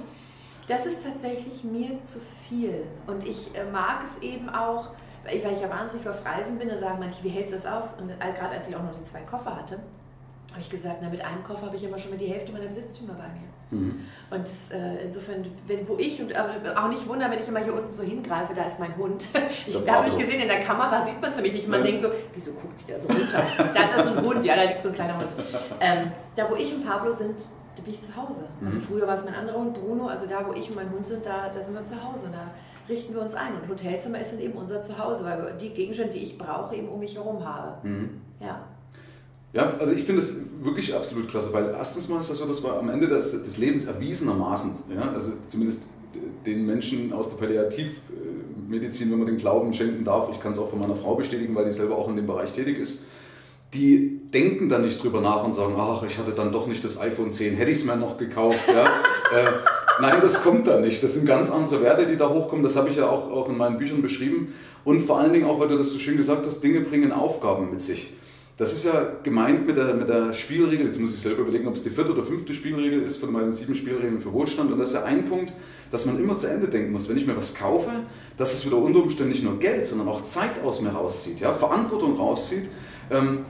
Das 0.67 0.85
ist 0.87 1.05
tatsächlich 1.05 1.62
mir 1.62 2.02
zu 2.02 2.19
viel. 2.49 2.82
Und 3.06 3.26
ich 3.26 3.55
äh, 3.55 3.64
mag 3.70 4.02
es 4.02 4.20
eben 4.23 4.49
auch, 4.49 4.91
weil 5.25 5.37
ich 5.37 5.61
ja 5.61 5.70
wahnsinnig 5.70 6.09
auf 6.09 6.25
Reisen 6.25 6.59
bin, 6.59 6.69
da 6.69 6.79
sagen 6.79 6.99
manche, 6.99 7.23
wie 7.23 7.29
hältst 7.29 7.52
du 7.52 7.56
das 7.59 7.67
aus? 7.67 8.00
Und 8.00 8.11
äh, 8.11 8.14
gerade 8.37 8.56
als 8.56 8.69
ich 8.69 8.75
auch 8.75 8.82
noch 8.82 8.97
die 8.99 9.05
zwei 9.05 9.20
Koffer 9.20 9.55
hatte, 9.55 9.79
habe 10.56 10.62
ich 10.62 10.70
gesagt, 10.70 10.97
na, 11.03 11.11
mit 11.11 11.23
einem 11.23 11.44
Koffer 11.44 11.67
habe 11.67 11.76
ich 11.76 11.85
immer 11.85 11.99
schon 11.99 12.12
mal 12.12 12.17
die 12.17 12.29
Hälfte 12.29 12.50
meiner 12.50 12.64
Besitztümer 12.64 13.12
bei 13.12 13.29
mir. 13.29 13.79
Mhm. 13.79 14.00
Und 14.31 14.41
das, 14.41 14.70
äh, 14.70 15.05
insofern, 15.05 15.44
wenn, 15.67 15.87
wo 15.87 15.99
ich, 15.99 16.19
und 16.19 16.31
äh, 16.31 16.37
auch 16.75 16.88
nicht 16.88 17.06
wundern, 17.06 17.31
wenn 17.31 17.41
ich 17.41 17.49
immer 17.49 17.62
hier 17.62 17.75
unten 17.75 17.93
so 17.93 18.03
hingreife, 18.03 18.55
da 18.55 18.64
ist 18.64 18.81
mein 18.81 18.97
Hund. 18.97 19.26
Ich 19.67 19.76
habe 19.91 20.06
mich 20.06 20.17
gesehen, 20.17 20.41
in 20.41 20.49
der 20.49 20.61
Kamera 20.61 21.05
sieht 21.05 21.20
man 21.20 21.29
es 21.31 21.37
nämlich 21.37 21.53
nicht. 21.53 21.69
Man 21.69 21.81
ja. 21.81 21.87
denkt 21.88 22.00
so, 22.00 22.08
wieso 22.32 22.53
guckt 22.53 22.81
die 22.81 22.91
da 22.91 22.99
so 22.99 23.08
runter? 23.08 23.43
da 23.75 23.85
ist 23.85 23.99
also 23.99 24.19
ein 24.19 24.25
Hund, 24.25 24.44
ja, 24.47 24.56
da 24.56 24.62
liegt 24.62 24.82
so 24.82 24.88
ein 24.88 24.94
kleiner 24.94 25.19
Hund. 25.19 25.29
Ähm, 25.81 26.11
da, 26.35 26.49
wo 26.49 26.55
ich 26.55 26.73
und 26.75 26.87
Pablo 26.87 27.12
sind, 27.12 27.37
da 27.76 27.82
bin 27.82 27.93
ich 27.93 28.00
zu 28.00 28.17
Hause. 28.17 28.47
Also 28.64 28.79
mhm. 28.79 28.82
früher 28.82 29.06
war 29.06 29.14
es 29.14 29.25
mein 29.26 29.35
anderer 29.35 29.59
Hund, 29.59 29.75
Bruno, 29.75 30.06
also 30.06 30.26
da, 30.26 30.47
wo 30.47 30.55
ich 30.55 30.70
und 30.70 30.76
mein 30.76 30.91
Hund 30.91 31.05
sind, 31.05 31.26
da, 31.26 31.50
da 31.55 31.61
sind 31.61 31.75
wir 31.75 31.85
zu 31.85 32.02
Hause. 32.02 32.31
Da 32.32 32.50
richten 32.88 33.12
wir 33.12 33.20
uns 33.20 33.35
ein. 33.35 33.55
Und 33.61 33.69
Hotelzimmer 33.69 34.20
ist 34.20 34.32
dann 34.32 34.41
eben 34.41 34.55
unser 34.55 34.81
Zuhause, 34.81 35.23
weil 35.26 35.38
wir 35.38 35.50
die 35.50 35.75
Gegenstände, 35.75 36.14
die 36.14 36.23
ich 36.23 36.38
brauche, 36.38 36.75
eben 36.75 36.88
um 36.88 37.00
mich 37.00 37.14
herum 37.14 37.44
habe. 37.44 37.87
Mhm. 37.87 38.23
Ja. 38.41 38.61
Ja, 39.56 39.73
also 39.79 39.94
ich 39.94 40.05
finde 40.05 40.20
es 40.20 40.35
wirklich 40.62 40.94
absolut 40.94 41.29
klasse, 41.29 41.50
weil 41.55 41.75
erstens 41.76 42.11
mal 42.11 42.20
ist 42.20 42.29
das 42.29 42.37
so, 42.37 42.44
dass 42.44 42.62
wir 42.62 42.79
am 42.79 42.91
Ende 42.91 43.08
des, 43.08 43.31
des 43.43 43.56
Lebens 43.56 43.87
erwiesenermaßen, 43.87 44.73
ja, 44.94 45.12
also 45.12 45.32
zumindest 45.49 45.85
den 46.44 46.67
Menschen 46.67 47.11
aus 47.14 47.31
der 47.31 47.37
Palliativmedizin, 47.38 49.11
wenn 49.11 49.19
man 49.19 49.29
den 49.29 49.38
Glauben 49.38 49.73
schenken 49.73 50.05
darf, 50.05 50.29
ich 50.31 50.41
kann 50.41 50.53
es 50.53 50.58
auch 50.58 50.69
von 50.69 50.79
meiner 50.79 50.94
Frau 50.94 51.14
bestätigen, 51.14 51.55
weil 51.55 51.64
die 51.64 51.73
selber 51.73 51.97
auch 51.97 52.08
in 52.11 52.17
dem 52.17 52.26
Bereich 52.26 52.53
tätig 52.53 52.79
ist, 52.79 53.06
die 53.73 54.20
denken 54.31 54.69
dann 54.69 54.82
nicht 54.82 55.03
drüber 55.03 55.23
nach 55.23 55.43
und 55.43 55.55
sagen, 55.55 55.75
ach, 55.79 56.02
ich 56.02 56.19
hatte 56.19 56.32
dann 56.32 56.52
doch 56.52 56.67
nicht 56.67 56.85
das 56.85 57.00
iPhone 57.00 57.31
10, 57.31 57.56
hätte 57.56 57.70
ich 57.70 57.79
es 57.79 57.85
mir 57.87 57.97
noch 57.97 58.19
gekauft. 58.19 58.69
Ja? 58.69 58.85
äh, 59.35 59.49
nein, 60.02 60.20
das 60.20 60.43
kommt 60.43 60.67
da 60.67 60.81
nicht. 60.81 61.02
Das 61.02 61.14
sind 61.14 61.25
ganz 61.25 61.50
andere 61.50 61.81
Werte, 61.81 62.05
die 62.05 62.19
da 62.19 62.29
hochkommen. 62.29 62.62
Das 62.62 62.76
habe 62.76 62.91
ich 62.91 62.97
ja 62.97 63.09
auch, 63.09 63.31
auch 63.31 63.49
in 63.49 63.56
meinen 63.56 63.79
Büchern 63.79 64.02
beschrieben. 64.02 64.52
Und 64.85 65.00
vor 65.00 65.19
allen 65.19 65.32
Dingen 65.32 65.47
auch, 65.47 65.59
weil 65.59 65.69
du 65.69 65.79
das 65.79 65.91
so 65.91 65.99
schön 65.99 66.19
gesagt 66.19 66.47
hast, 66.47 66.61
Dinge 66.61 66.81
bringen 66.81 67.11
Aufgaben 67.11 67.70
mit 67.70 67.81
sich. 67.81 68.12
Das 68.58 68.73
ist 68.73 68.87
ja 68.87 69.12
gemeint 69.23 69.67
mit 69.67 69.76
der, 69.76 69.93
mit 69.94 70.08
der 70.08 70.32
Spielregel, 70.32 70.87
jetzt 70.87 70.99
muss 70.99 71.12
ich 71.12 71.20
selber 71.20 71.43
überlegen, 71.43 71.69
ob 71.69 71.75
es 71.75 71.82
die 71.82 71.91
vierte 71.91 72.12
oder 72.12 72.23
fünfte 72.23 72.55
Spielregel 72.55 73.03
ist 73.03 73.19
von 73.19 73.31
meinen 73.31 73.53
sieben 73.53 73.75
Spielregeln 73.75 74.19
für 74.19 74.32
Wohlstand. 74.32 74.73
Und 74.73 74.79
das 74.79 74.88
ist 74.91 74.94
ja 74.94 75.05
ein 75.05 75.26
Punkt, 75.26 75.53
dass 75.91 76.06
man 76.06 76.19
immer 76.19 76.38
zu 76.38 76.47
Ende 76.47 76.67
denken 76.67 76.90
muss. 76.90 77.07
Wenn 77.07 77.19
ich 77.19 77.26
mir 77.26 77.37
was 77.37 77.54
kaufe, 77.54 77.90
dass 78.38 78.54
es 78.54 78.64
wieder 78.64 78.78
unter 78.78 79.02
Umständen 79.02 79.33
nicht 79.33 79.45
nur 79.45 79.59
Geld, 79.59 79.85
sondern 79.85 80.09
auch 80.09 80.25
Zeit 80.25 80.62
aus 80.64 80.80
mir 80.80 80.88
rauszieht, 80.88 81.40
ja? 81.40 81.52
Verantwortung 81.52 82.16
rauszieht. 82.16 82.69
Ähm, 83.11 83.40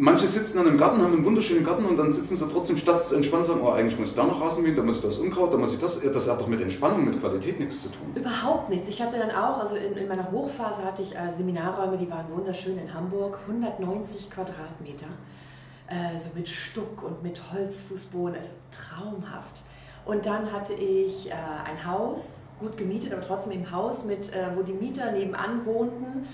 Manche 0.00 0.28
sitzen 0.28 0.58
dann 0.58 0.68
im 0.68 0.78
Garten, 0.78 1.02
haben 1.02 1.12
einen 1.12 1.24
wunderschönen 1.24 1.64
Garten 1.64 1.84
und 1.84 1.96
dann 1.96 2.08
sitzen 2.08 2.36
sie 2.36 2.48
trotzdem 2.48 2.76
statt 2.76 3.02
entspannt 3.12 3.46
sagen, 3.46 3.60
oh, 3.64 3.70
eigentlich 3.70 3.98
muss 3.98 4.10
ich 4.10 4.14
da 4.14 4.22
noch 4.22 4.40
Rasen 4.40 4.62
mähen, 4.62 4.76
da 4.76 4.82
muss 4.84 4.96
ich 4.96 5.02
das 5.02 5.18
Unkraut, 5.18 5.52
da 5.52 5.56
muss 5.58 5.72
ich 5.72 5.80
das. 5.80 6.00
Das 6.00 6.30
hat 6.30 6.40
doch 6.40 6.46
mit 6.46 6.60
Entspannung, 6.60 7.04
mit 7.04 7.20
Qualität 7.20 7.58
nichts 7.58 7.82
zu 7.82 7.88
tun. 7.88 8.12
Überhaupt 8.14 8.68
nichts. 8.68 8.88
Ich 8.88 9.02
hatte 9.02 9.18
dann 9.18 9.32
auch, 9.32 9.58
also 9.58 9.74
in, 9.74 9.96
in 9.96 10.06
meiner 10.06 10.30
Hochphase 10.30 10.84
hatte 10.84 11.02
ich 11.02 11.16
äh, 11.16 11.34
Seminarräume, 11.36 11.96
die 11.96 12.08
waren 12.08 12.26
wunderschön 12.32 12.78
in 12.78 12.94
Hamburg, 12.94 13.40
190 13.48 14.30
Quadratmeter, 14.30 15.08
äh, 15.88 16.16
so 16.16 16.30
mit 16.36 16.48
Stuck 16.48 17.02
und 17.02 17.24
mit 17.24 17.40
Holzfußboden, 17.52 18.36
also 18.36 18.50
traumhaft. 18.70 19.62
Und 20.04 20.26
dann 20.26 20.52
hatte 20.52 20.74
ich 20.74 21.28
äh, 21.28 21.32
ein 21.32 21.84
Haus, 21.84 22.46
gut 22.60 22.76
gemietet, 22.76 23.12
aber 23.12 23.22
trotzdem 23.22 23.52
im 23.52 23.72
Haus, 23.72 24.04
mit, 24.04 24.32
äh, 24.32 24.46
wo 24.54 24.62
die 24.62 24.74
Mieter 24.74 25.10
nebenan 25.10 25.66
wohnten. 25.66 26.28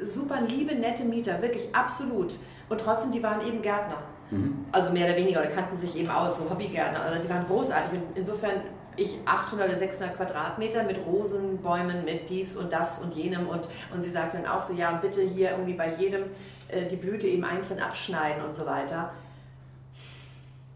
Super 0.00 0.40
liebe, 0.42 0.76
nette 0.76 1.04
Mieter, 1.04 1.42
wirklich 1.42 1.74
absolut. 1.74 2.34
Und 2.68 2.80
trotzdem, 2.80 3.12
die 3.12 3.22
waren 3.22 3.46
eben 3.46 3.62
Gärtner. 3.62 3.98
Mhm. 4.30 4.66
Also 4.72 4.92
mehr 4.92 5.06
oder 5.06 5.16
weniger, 5.16 5.40
oder 5.40 5.48
kannten 5.50 5.76
sich 5.76 5.96
eben 5.96 6.10
aus, 6.10 6.38
so 6.38 6.50
Hobbygärtner. 6.50 7.00
Also 7.00 7.22
die 7.22 7.30
waren 7.30 7.46
großartig. 7.46 7.92
Und 7.92 8.02
insofern, 8.14 8.62
ich 8.96 9.18
800 9.24 9.68
oder 9.68 9.78
600 9.78 10.16
Quadratmeter 10.16 10.82
mit 10.82 10.98
Rosenbäumen, 11.06 12.04
mit 12.04 12.28
dies 12.28 12.56
und 12.56 12.72
das 12.72 13.00
und 13.00 13.14
jenem. 13.14 13.48
Und, 13.48 13.68
und 13.92 14.02
sie 14.02 14.10
sagte 14.10 14.38
dann 14.38 14.46
auch 14.46 14.60
so, 14.60 14.74
ja, 14.74 14.92
bitte 14.92 15.22
hier 15.22 15.52
irgendwie 15.52 15.74
bei 15.74 15.94
jedem 15.94 16.24
äh, 16.68 16.86
die 16.86 16.96
Blüte 16.96 17.26
eben 17.26 17.44
einzeln 17.44 17.80
abschneiden 17.80 18.44
und 18.44 18.54
so 18.54 18.66
weiter 18.66 19.12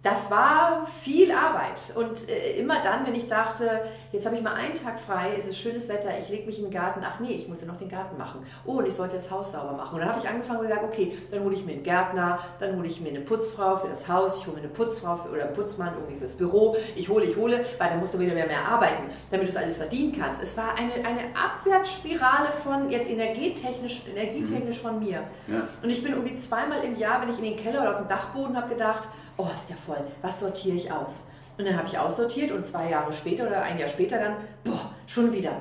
das 0.03 0.31
war 0.33 0.87
viel 1.01 1.31
Arbeit. 1.31 1.95
Und 1.95 2.29
äh, 2.29 2.59
immer 2.59 2.83
dann, 2.83 3.07
wenn 3.07 3.15
ich 3.15 3.29
dachte, 3.29 3.83
jetzt 4.11 4.27
habe 4.27 4.35
ich 4.35 4.43
mal 4.43 4.55
einen 4.55 4.75
Tag 4.75 4.99
frei, 4.99 5.35
es 5.39 5.47
ist 5.47 5.59
schönes 5.59 5.89
Wetter, 5.89 6.09
ich 6.19 6.29
lege 6.29 6.45
mich 6.47 6.59
in 6.59 6.65
den 6.65 6.73
Garten, 6.73 7.03
ach 7.05 7.21
nee, 7.21 7.33
ich 7.33 7.49
muss 7.49 7.61
ja 7.61 7.69
noch 7.69 7.77
den 7.77 7.89
Garten 7.89 8.19
machen. 8.19 8.45
Oh, 8.65 8.73
und 8.73 8.87
ich 8.87 8.95
sollte 8.95 9.17
das 9.17 9.31
Haus 9.31 9.53
sauber 9.53 9.73
machen. 9.73 9.95
Und 9.95 10.01
dann 10.01 10.09
habe 10.09 10.19
ich 10.19 10.29
angefangen 10.29 10.59
und 10.59 10.67
gesagt, 10.67 10.83
okay, 10.83 11.17
dann 11.31 11.45
hole 11.45 11.55
ich 11.55 11.65
mir 11.65 11.75
einen 11.75 11.85
Gärtner, 11.85 12.41
dann 12.59 12.77
hole 12.77 12.89
ich 12.89 13.01
mir 13.01 13.11
eine 13.11 13.21
Putzfrau 13.21 13.77
für 13.77 13.89
das 13.89 14.09
Haus, 14.09 14.39
ich 14.39 14.47
hole 14.47 14.57
mir 14.57 14.65
eine 14.65 14.73
Putzfrau 14.73 15.17
für, 15.19 15.31
oder 15.31 15.45
einen 15.45 15.55
Putzmann 15.55 15.95
irgendwie 15.95 16.17
fürs 16.17 16.35
Büro, 16.35 16.77
ich 16.97 17.09
hole, 17.09 17.25
ich 17.25 17.37
hole, 17.37 17.65
weil 17.79 17.89
dann 17.89 18.01
musst 18.01 18.15
du 18.15 18.19
wieder 18.19 18.35
mehr, 18.35 18.47
mehr 18.47 18.67
arbeiten, 18.67 19.05
damit 19.31 19.47
du 19.47 19.53
das 19.53 19.63
alles 19.63 19.77
verdienen 19.77 20.19
kannst. 20.19 20.43
Es 20.43 20.57
war 20.57 20.75
eine, 20.77 20.95
eine 20.95 21.31
Abwärtsspirale 21.37 22.51
von 22.51 22.91
jetzt 22.91 23.09
energietechnisch, 23.09 24.03
energietechnisch 24.13 24.79
mhm. 24.79 24.87
von 24.89 24.99
mir. 24.99 25.23
Ja. 25.47 25.69
Und 25.81 25.91
ich 25.91 26.03
bin 26.03 26.13
irgendwie 26.13 26.35
zweimal 26.35 26.83
im 26.83 26.97
Jahr, 26.97 27.23
wenn 27.23 27.29
ich 27.29 27.39
in 27.39 27.45
den 27.45 27.57
Keller 27.57 27.83
oder 27.83 27.91
auf 27.93 27.99
dem 27.99 28.09
Dachboden 28.09 28.57
habe 28.57 28.69
gedacht, 28.69 29.07
oh, 29.37 29.49
ist 29.55 29.71
ja 29.71 29.77
voll, 29.77 30.01
was 30.21 30.41
sortiere 30.41 30.77
ich 30.77 30.91
aus? 30.91 31.27
Und 31.59 31.67
dann 31.67 31.77
habe 31.77 31.87
ich 31.87 31.99
aussortiert 31.99 32.51
und 32.51 32.65
zwei 32.65 32.91
Jahre 32.91 33.13
später 33.13 33.47
oder 33.47 33.63
ein 33.63 33.79
Jahr 33.79 33.89
später 33.89 34.19
dann, 34.19 34.37
boah, 34.65 34.91
schon 35.07 35.33
wieder. 35.33 35.53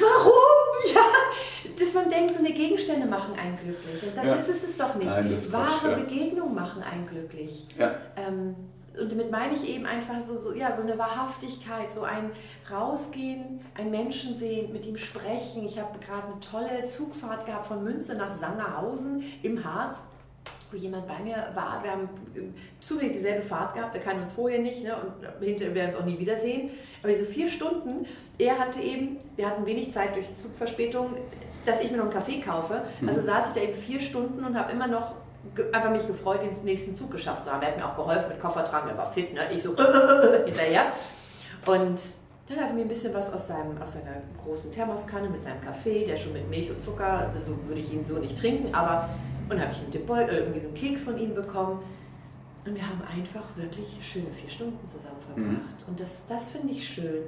Warum? 0.00 0.32
Ja, 0.94 1.00
dass 1.76 1.92
man 1.92 2.08
denkt, 2.08 2.34
so 2.34 2.38
eine 2.38 2.52
Gegenstände 2.52 3.04
machen 3.04 3.34
einen 3.36 3.56
glücklich. 3.56 4.00
Und 4.00 4.16
das 4.16 4.26
ja. 4.26 4.34
ist 4.36 4.62
es 4.62 4.76
doch 4.76 4.94
nicht. 4.94 5.08
Nein, 5.08 5.36
Wahre 5.50 5.90
ja. 5.90 5.96
Begegnungen 5.96 6.54
machen 6.54 6.84
einen 6.84 7.04
glücklich. 7.04 7.66
Ja. 7.76 7.96
Ähm, 8.16 8.54
und 8.98 9.10
damit 9.10 9.30
meine 9.30 9.54
ich 9.54 9.68
eben 9.68 9.86
einfach 9.86 10.20
so, 10.20 10.38
so, 10.38 10.54
ja, 10.54 10.74
so 10.74 10.82
eine 10.82 10.96
Wahrhaftigkeit, 10.96 11.92
so 11.92 12.02
ein 12.02 12.30
Rausgehen, 12.70 13.60
ein 13.74 13.90
Menschen 13.90 14.38
sehen, 14.38 14.72
mit 14.72 14.86
ihm 14.86 14.96
sprechen. 14.96 15.64
Ich 15.64 15.78
habe 15.80 15.98
gerade 15.98 16.28
eine 16.28 16.40
tolle 16.40 16.86
Zugfahrt 16.86 17.44
gehabt 17.44 17.66
von 17.66 17.82
Münster 17.82 18.14
nach 18.14 18.34
Sangerhausen 18.34 19.24
im 19.42 19.64
Harz 19.64 20.04
wo 20.70 20.76
jemand 20.76 21.06
bei 21.06 21.18
mir 21.20 21.36
war. 21.54 21.80
Wir 21.82 21.92
haben 21.92 22.08
zufällig 22.80 23.14
dieselbe 23.14 23.42
Fahrt 23.42 23.74
gehabt, 23.74 23.94
wir 23.94 24.00
kannten 24.00 24.22
uns 24.22 24.32
vorher 24.32 24.58
nicht 24.58 24.82
ne, 24.84 24.94
und 24.96 25.44
hinterher 25.44 25.74
werden 25.74 25.92
wir 25.92 25.98
uns 25.98 26.02
auch 26.02 26.04
nie 26.04 26.18
wiedersehen. 26.18 26.70
Aber 27.02 27.10
diese 27.10 27.24
vier 27.24 27.48
Stunden, 27.48 28.06
er 28.38 28.58
hatte 28.58 28.80
eben, 28.80 29.18
wir 29.36 29.48
hatten 29.48 29.64
wenig 29.64 29.92
Zeit 29.92 30.14
durch 30.14 30.34
Zugverspätung, 30.36 31.14
dass 31.64 31.82
ich 31.82 31.90
mir 31.90 31.96
noch 31.96 32.04
einen 32.04 32.12
Kaffee 32.12 32.40
kaufe. 32.40 32.82
Also 33.06 33.20
mhm. 33.20 33.26
saß 33.26 33.48
ich 33.48 33.54
da 33.54 33.60
eben 33.60 33.74
vier 33.74 34.00
Stunden 34.00 34.44
und 34.44 34.58
habe 34.58 34.72
immer 34.72 34.86
noch 34.86 35.14
einfach 35.72 35.90
mich 35.90 36.06
gefreut, 36.06 36.42
den 36.42 36.64
nächsten 36.64 36.94
Zug 36.94 37.10
geschafft 37.10 37.44
zu 37.44 37.52
haben. 37.52 37.62
Er 37.62 37.68
hat 37.68 37.78
mir 37.78 37.86
auch 37.86 37.96
geholfen 37.96 38.28
mit 38.28 38.40
Koffertragen, 38.40 38.90
er 38.90 38.98
war 38.98 39.10
fit, 39.10 39.32
ne? 39.32 39.40
ich 39.52 39.62
so 39.62 39.70
hinterher. 40.44 40.92
Und 41.66 42.00
dann 42.48 42.58
hat 42.58 42.68
er 42.68 42.72
mir 42.72 42.82
ein 42.82 42.88
bisschen 42.88 43.12
was 43.14 43.32
aus, 43.32 43.48
seinem, 43.48 43.80
aus 43.80 43.94
seiner 43.94 44.22
großen 44.42 44.72
Thermoskanne 44.72 45.28
mit 45.28 45.42
seinem 45.42 45.60
Kaffee, 45.60 46.04
der 46.04 46.16
schon 46.16 46.32
mit 46.32 46.48
Milch 46.48 46.70
und 46.70 46.82
Zucker, 46.82 47.30
so 47.38 47.56
würde 47.66 47.80
ich 47.80 47.92
ihn 47.92 48.04
so 48.04 48.18
nicht 48.18 48.38
trinken, 48.38 48.74
aber 48.74 49.08
und 49.48 49.60
habe 49.60 49.72
ich 49.72 49.78
einen 49.80 49.90
Dip 49.90 50.08
äh, 50.10 50.38
irgendwie 50.38 50.60
einen 50.60 50.74
Keks 50.74 51.04
von 51.04 51.18
ihm 51.18 51.34
bekommen. 51.34 51.80
Und 52.64 52.74
wir 52.74 52.82
haben 52.82 53.00
einfach 53.02 53.44
wirklich 53.56 53.86
schöne 54.02 54.30
vier 54.30 54.50
Stunden 54.50 54.86
zusammen 54.86 55.20
verbracht. 55.24 55.80
Mhm. 55.80 55.88
Und 55.88 56.00
das, 56.00 56.26
das 56.26 56.50
finde 56.50 56.72
ich 56.72 56.86
schön. 56.86 57.24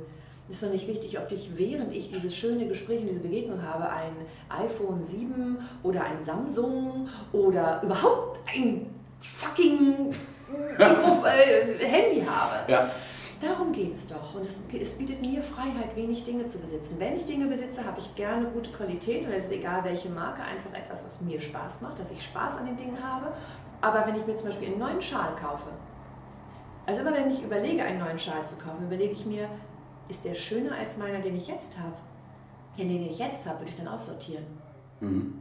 Ist 0.50 0.64
doch 0.64 0.70
nicht 0.70 0.88
wichtig, 0.88 1.16
ob 1.18 1.28
dich, 1.28 1.50
während 1.54 1.94
ich 1.94 2.10
dieses 2.10 2.34
schöne 2.34 2.66
Gespräch 2.66 3.02
und 3.02 3.08
diese 3.08 3.20
Begegnung 3.20 3.62
habe, 3.62 3.88
ein 3.88 4.12
iPhone 4.48 5.04
7 5.04 5.58
oder 5.84 6.04
ein 6.04 6.22
Samsung 6.24 7.08
oder 7.32 7.80
überhaupt 7.82 8.40
ein 8.52 8.86
fucking 9.20 10.12
äh, 10.78 11.86
Handy 11.86 12.22
habe. 12.22 12.70
Ja. 12.70 12.90
Darum 13.40 13.72
geht 13.72 13.94
es 13.94 14.06
doch. 14.06 14.34
Und 14.34 14.44
es, 14.44 14.62
es, 14.78 14.98
bietet 14.98 15.22
mir 15.22 15.42
Freiheit, 15.42 15.96
wenig 15.96 16.24
Dinge 16.24 16.46
zu 16.46 16.58
besitzen. 16.58 16.96
Wenn 16.98 17.16
ich 17.16 17.24
Dinge 17.24 17.46
besitze, 17.46 17.84
habe 17.84 17.98
ich 17.98 18.14
gerne 18.14 18.46
gute 18.48 18.70
Qualität 18.70 19.26
und 19.26 19.32
es 19.32 19.46
ist 19.46 19.52
egal 19.52 19.82
welche 19.84 20.10
Marke, 20.10 20.42
einfach 20.42 20.78
etwas, 20.78 21.06
was 21.06 21.20
mir 21.22 21.40
Spaß 21.40 21.80
macht, 21.80 21.98
dass 21.98 22.10
ich 22.10 22.22
Spaß 22.22 22.58
an 22.58 22.66
den 22.66 22.76
Dingen 22.76 23.02
habe. 23.02 23.32
Aber 23.80 24.06
wenn 24.06 24.16
ich 24.16 24.26
mir 24.26 24.36
zum 24.36 24.48
Beispiel 24.48 24.68
einen 24.68 24.78
neuen 24.78 25.00
Schal 25.00 25.34
kaufe, 25.36 25.70
also 26.84 27.00
immer 27.00 27.14
wenn 27.14 27.30
ich 27.30 27.42
überlege, 27.42 27.82
einen 27.82 28.00
neuen 28.00 28.18
Schal 28.18 28.46
zu 28.46 28.56
kaufen, 28.56 28.84
überlege 28.84 29.12
ich 29.12 29.24
mir, 29.24 29.48
ist 30.08 30.24
der 30.24 30.34
schöner 30.34 30.76
als 30.76 30.98
meiner, 30.98 31.20
den 31.20 31.36
ich 31.36 31.46
jetzt 31.46 31.78
habe? 31.78 31.94
Den, 32.76 32.88
den 32.88 33.06
ich 33.06 33.18
jetzt 33.18 33.46
habe, 33.46 33.60
würde 33.60 33.70
ich 33.70 33.76
dann 33.76 33.88
aussortieren. 33.88 34.44
Mhm. 35.00 35.40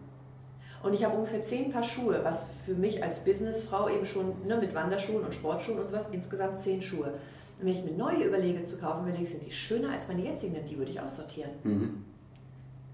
Und 0.81 0.93
ich 0.93 1.03
habe 1.03 1.17
ungefähr 1.17 1.43
zehn 1.43 1.71
Paar 1.71 1.83
Schuhe, 1.83 2.21
was 2.23 2.63
für 2.63 2.75
mich 2.75 3.03
als 3.03 3.19
Businessfrau 3.19 3.89
eben 3.89 4.05
schon 4.05 4.47
ne, 4.47 4.55
mit 4.55 4.73
Wanderschuhen 4.73 5.25
und 5.25 5.33
Sportschuhen 5.33 5.79
und 5.79 5.87
sowas 5.87 6.07
insgesamt 6.11 6.61
zehn 6.61 6.81
Schuhe. 6.81 7.13
Und 7.59 7.65
wenn 7.65 7.73
ich 7.73 7.83
mir 7.83 7.91
neue 7.91 8.23
überlege 8.23 8.65
zu 8.65 8.77
kaufen, 8.77 9.03
überlege 9.03 9.23
ich, 9.23 9.29
sind 9.29 9.45
die 9.45 9.51
schöner 9.51 9.91
als 9.91 10.07
meine 10.07 10.23
jetzigen, 10.23 10.53
denn 10.53 10.65
die 10.65 10.77
würde 10.77 10.91
ich 10.91 10.99
aussortieren. 10.99 11.51
Mhm. 11.63 12.05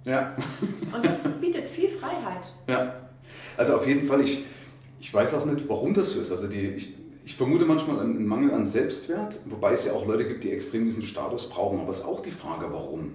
Ja. 0.06 0.36
Und 0.94 1.06
das 1.06 1.24
bietet 1.40 1.70
viel 1.70 1.90
Freiheit. 1.90 2.52
Ja. 2.68 2.96
Also 3.58 3.76
auf 3.76 3.88
jeden 3.88 4.08
Fall, 4.08 4.22
ich, 4.22 4.44
ich 5.00 5.14
weiß 5.14 5.36
auch 5.36 5.46
nicht, 5.46 5.68
warum 5.70 5.94
das 5.94 6.14
so 6.14 6.22
ist. 6.22 6.32
Also 6.32 6.48
die, 6.48 6.62
ich, 6.62 6.96
ich 7.26 7.36
vermute 7.36 7.66
manchmal 7.66 8.00
einen 8.00 8.26
Mangel 8.26 8.52
an 8.52 8.66
Selbstwert, 8.66 9.40
wobei 9.46 9.74
es 9.74 9.86
ja 9.86 9.94
auch 9.94 10.06
Leute 10.06 10.28
gibt, 10.28 10.44
die 10.44 10.52
extrem 10.52 10.86
diesen 10.86 11.04
Status 11.04 11.50
brauchen. 11.50 11.80
Aber 11.80 11.92
es 11.92 12.00
ist 12.00 12.06
auch 12.06 12.22
die 12.22 12.32
Frage, 12.32 12.72
warum. 12.72 13.14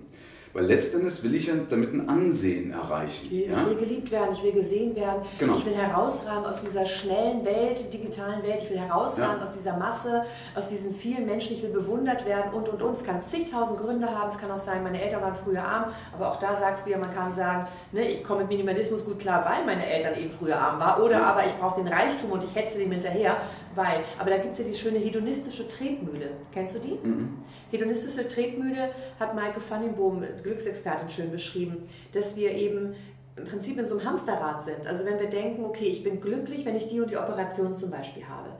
Weil 0.52 0.64
letztendlich 0.64 1.22
will 1.22 1.34
ich 1.36 1.46
ja 1.46 1.54
damit 1.68 1.92
ein 1.92 2.08
Ansehen 2.08 2.72
erreichen. 2.72 3.26
Ich 3.26 3.30
will, 3.30 3.50
ja? 3.50 3.66
will 3.66 3.76
geliebt 3.76 4.10
werden, 4.10 4.30
ich 4.32 4.42
will 4.42 4.50
gesehen 4.50 4.96
werden, 4.96 5.22
genau. 5.38 5.54
ich 5.54 5.64
will 5.64 5.74
herausragen 5.74 6.44
aus 6.44 6.60
dieser 6.60 6.84
schnellen 6.84 7.44
Welt, 7.44 7.92
digitalen 7.92 8.42
Welt, 8.42 8.62
ich 8.64 8.70
will 8.70 8.78
herausragen 8.78 9.36
ja. 9.38 9.44
aus 9.44 9.52
dieser 9.52 9.76
Masse, 9.76 10.24
aus 10.56 10.66
diesen 10.66 10.92
vielen 10.92 11.24
Menschen, 11.24 11.52
ich 11.52 11.62
will 11.62 11.70
bewundert 11.70 12.26
werden 12.26 12.52
und 12.52 12.68
und 12.68 12.82
und. 12.82 12.92
Es 12.92 13.04
kann 13.04 13.22
zigtausend 13.22 13.78
Gründe 13.78 14.08
haben, 14.08 14.28
es 14.28 14.38
kann 14.38 14.50
auch 14.50 14.58
sein, 14.58 14.82
meine 14.82 15.00
Eltern 15.00 15.22
waren 15.22 15.36
früher 15.36 15.62
arm, 15.62 15.84
aber 16.12 16.32
auch 16.32 16.36
da 16.40 16.56
sagst 16.58 16.84
du 16.84 16.90
ja, 16.90 16.98
man 16.98 17.14
kann 17.14 17.32
sagen, 17.32 17.68
ne, 17.92 18.08
ich 18.08 18.24
komme 18.24 18.40
mit 18.40 18.48
Minimalismus 18.48 19.04
gut 19.04 19.20
klar, 19.20 19.44
weil 19.48 19.64
meine 19.64 19.86
Eltern 19.86 20.18
eben 20.18 20.32
früher 20.32 20.58
arm 20.58 20.80
waren 20.80 21.00
oder 21.00 21.18
ja. 21.18 21.24
aber 21.26 21.46
ich 21.46 21.52
brauche 21.60 21.80
den 21.80 21.92
Reichtum 21.92 22.32
und 22.32 22.42
ich 22.42 22.52
hetze 22.56 22.78
dem 22.78 22.90
hinterher, 22.90 23.36
weil. 23.74 24.04
Aber 24.18 24.30
da 24.30 24.38
gibt 24.38 24.52
es 24.52 24.58
ja 24.58 24.64
die 24.64 24.74
schöne 24.74 24.98
hedonistische 24.98 25.68
Tretmühle. 25.68 26.30
Kennst 26.52 26.76
du 26.76 26.78
die? 26.80 26.98
Mhm. 27.02 27.38
Hedonistische 27.70 28.26
Tretmühle 28.26 28.90
hat 29.18 29.34
Maike 29.34 29.60
Vandenboom, 29.66 30.24
Glücksexpertin, 30.42 31.08
schön 31.08 31.30
beschrieben, 31.30 31.84
dass 32.12 32.36
wir 32.36 32.52
eben 32.52 32.94
im 33.36 33.44
Prinzip 33.44 33.78
in 33.78 33.86
so 33.86 33.98
einem 33.98 34.08
Hamsterrad 34.08 34.62
sind. 34.62 34.86
Also 34.86 35.04
wenn 35.04 35.18
wir 35.18 35.28
denken, 35.28 35.64
okay, 35.64 35.86
ich 35.86 36.02
bin 36.02 36.20
glücklich, 36.20 36.64
wenn 36.64 36.76
ich 36.76 36.88
die 36.88 37.00
und 37.00 37.10
die 37.10 37.16
Operation 37.16 37.74
zum 37.74 37.90
Beispiel 37.90 38.24
habe. 38.28 38.50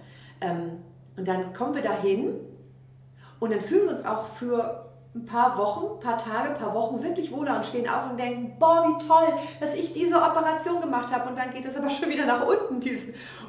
Ähm, 0.40 0.78
und 1.16 1.26
dann 1.26 1.52
kommen 1.52 1.74
wir 1.74 1.82
dahin 1.82 2.34
und 3.40 3.52
dann 3.52 3.60
fühlen 3.60 3.86
wir 3.86 3.94
uns 3.94 4.04
auch 4.04 4.28
für 4.28 4.86
ein 5.14 5.26
paar 5.26 5.58
Wochen, 5.58 5.96
ein 5.96 6.00
paar 6.00 6.18
Tage, 6.18 6.50
ein 6.50 6.58
paar 6.58 6.72
Wochen 6.72 7.02
wirklich 7.02 7.32
wohler 7.32 7.56
und 7.56 7.66
stehen 7.66 7.88
auf 7.88 8.10
und 8.10 8.18
denken, 8.18 8.56
boah, 8.60 8.84
wie 8.86 9.06
toll, 9.06 9.26
dass 9.58 9.74
ich 9.74 9.92
diese 9.92 10.16
Operation 10.16 10.80
gemacht 10.80 11.12
habe. 11.12 11.28
Und 11.28 11.36
dann 11.36 11.50
geht 11.50 11.64
es 11.64 11.76
aber 11.76 11.90
schon 11.90 12.10
wieder 12.10 12.26
nach 12.26 12.46
unten. 12.46 12.76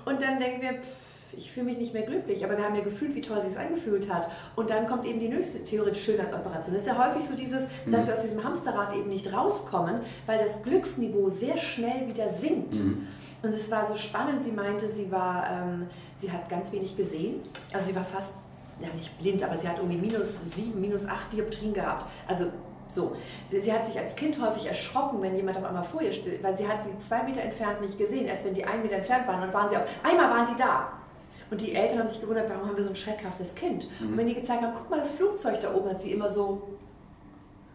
Und 0.05 0.21
dann 0.21 0.39
denken 0.39 0.61
wir, 0.61 0.73
pff, 0.81 1.10
ich 1.37 1.51
fühle 1.51 1.67
mich 1.67 1.77
nicht 1.77 1.93
mehr 1.93 2.03
glücklich, 2.03 2.43
aber 2.43 2.57
wir 2.57 2.63
haben 2.63 2.75
ja 2.75 2.83
gefühlt, 2.83 3.15
wie 3.15 3.21
toll 3.21 3.41
sich 3.41 3.51
es 3.51 3.57
angefühlt 3.57 4.11
hat. 4.11 4.29
Und 4.55 4.69
dann 4.69 4.87
kommt 4.87 5.05
eben 5.05 5.19
die 5.19 5.29
nächste 5.29 5.63
theoretisch 5.63 6.03
Schönheitsoperation. 6.03 6.73
Das 6.73 6.83
ist 6.83 6.87
ja 6.87 6.97
häufig 6.97 7.27
so 7.27 7.35
dieses, 7.35 7.67
mhm. 7.85 7.91
dass 7.91 8.07
wir 8.07 8.13
aus 8.13 8.21
diesem 8.21 8.43
Hamsterrad 8.43 8.95
eben 8.95 9.09
nicht 9.09 9.31
rauskommen, 9.33 10.01
weil 10.25 10.39
das 10.39 10.63
Glücksniveau 10.63 11.29
sehr 11.29 11.57
schnell 11.57 12.07
wieder 12.07 12.29
sinkt. 12.29 12.75
Mhm. 12.75 13.07
Und 13.43 13.53
es 13.53 13.71
war 13.71 13.85
so 13.85 13.95
spannend, 13.95 14.43
sie 14.43 14.51
meinte, 14.51 14.89
sie 14.89 15.11
war, 15.11 15.49
ähm, 15.49 15.87
sie 16.17 16.31
hat 16.31 16.47
ganz 16.49 16.71
wenig 16.71 16.95
gesehen. 16.95 17.41
Also 17.73 17.87
sie 17.87 17.95
war 17.95 18.03
fast, 18.03 18.33
ja 18.79 18.89
nicht 18.93 19.17
blind, 19.19 19.43
aber 19.43 19.57
sie 19.57 19.67
hat 19.67 19.77
irgendwie 19.77 19.97
minus 19.97 20.51
sieben, 20.55 20.81
minus 20.81 21.07
acht 21.07 21.31
Dioptrien 21.33 21.73
gehabt. 21.73 22.05
Also 22.27 22.47
so, 22.87 23.15
sie, 23.49 23.61
sie, 23.61 23.71
hat 23.71 23.85
sich 23.85 23.97
als 23.97 24.15
Kind 24.15 24.41
häufig 24.41 24.67
erschrocken, 24.67 25.21
wenn 25.21 25.35
jemand 25.35 25.57
auf 25.57 25.63
einmal 25.63 25.83
vor 25.83 26.01
ihr 26.01 26.11
steht, 26.11 26.43
weil 26.43 26.57
sie 26.57 26.67
hat 26.67 26.83
sie 26.83 26.89
zwei 26.99 27.23
Meter 27.23 27.41
entfernt 27.41 27.81
nicht 27.81 27.97
gesehen. 27.97 28.27
Erst 28.27 28.43
wenn 28.43 28.53
die 28.53 28.65
einen 28.65 28.83
Meter 28.83 28.95
entfernt 28.95 29.27
waren, 29.27 29.41
dann 29.41 29.53
waren 29.53 29.69
sie 29.69 29.77
auf 29.77 29.85
einmal 30.03 30.29
waren 30.29 30.47
die 30.53 30.61
da. 30.61 30.91
Und 31.51 31.59
die 31.59 31.73
Eltern 31.75 31.99
haben 31.99 32.07
sich 32.07 32.21
gewundert, 32.21 32.49
warum 32.49 32.65
haben 32.65 32.77
wir 32.77 32.83
so 32.83 32.89
ein 32.89 32.95
schreckhaftes 32.95 33.53
Kind? 33.53 33.85
Mhm. 33.99 34.11
Und 34.11 34.17
wenn 34.17 34.27
die 34.27 34.35
gezeigt 34.35 34.63
haben, 34.63 34.73
guck 34.73 34.89
mal, 34.89 34.99
das 34.99 35.11
Flugzeug 35.11 35.59
da 35.61 35.73
oben 35.73 35.89
hat 35.89 36.01
sie 36.01 36.13
immer 36.13 36.29
so. 36.29 36.63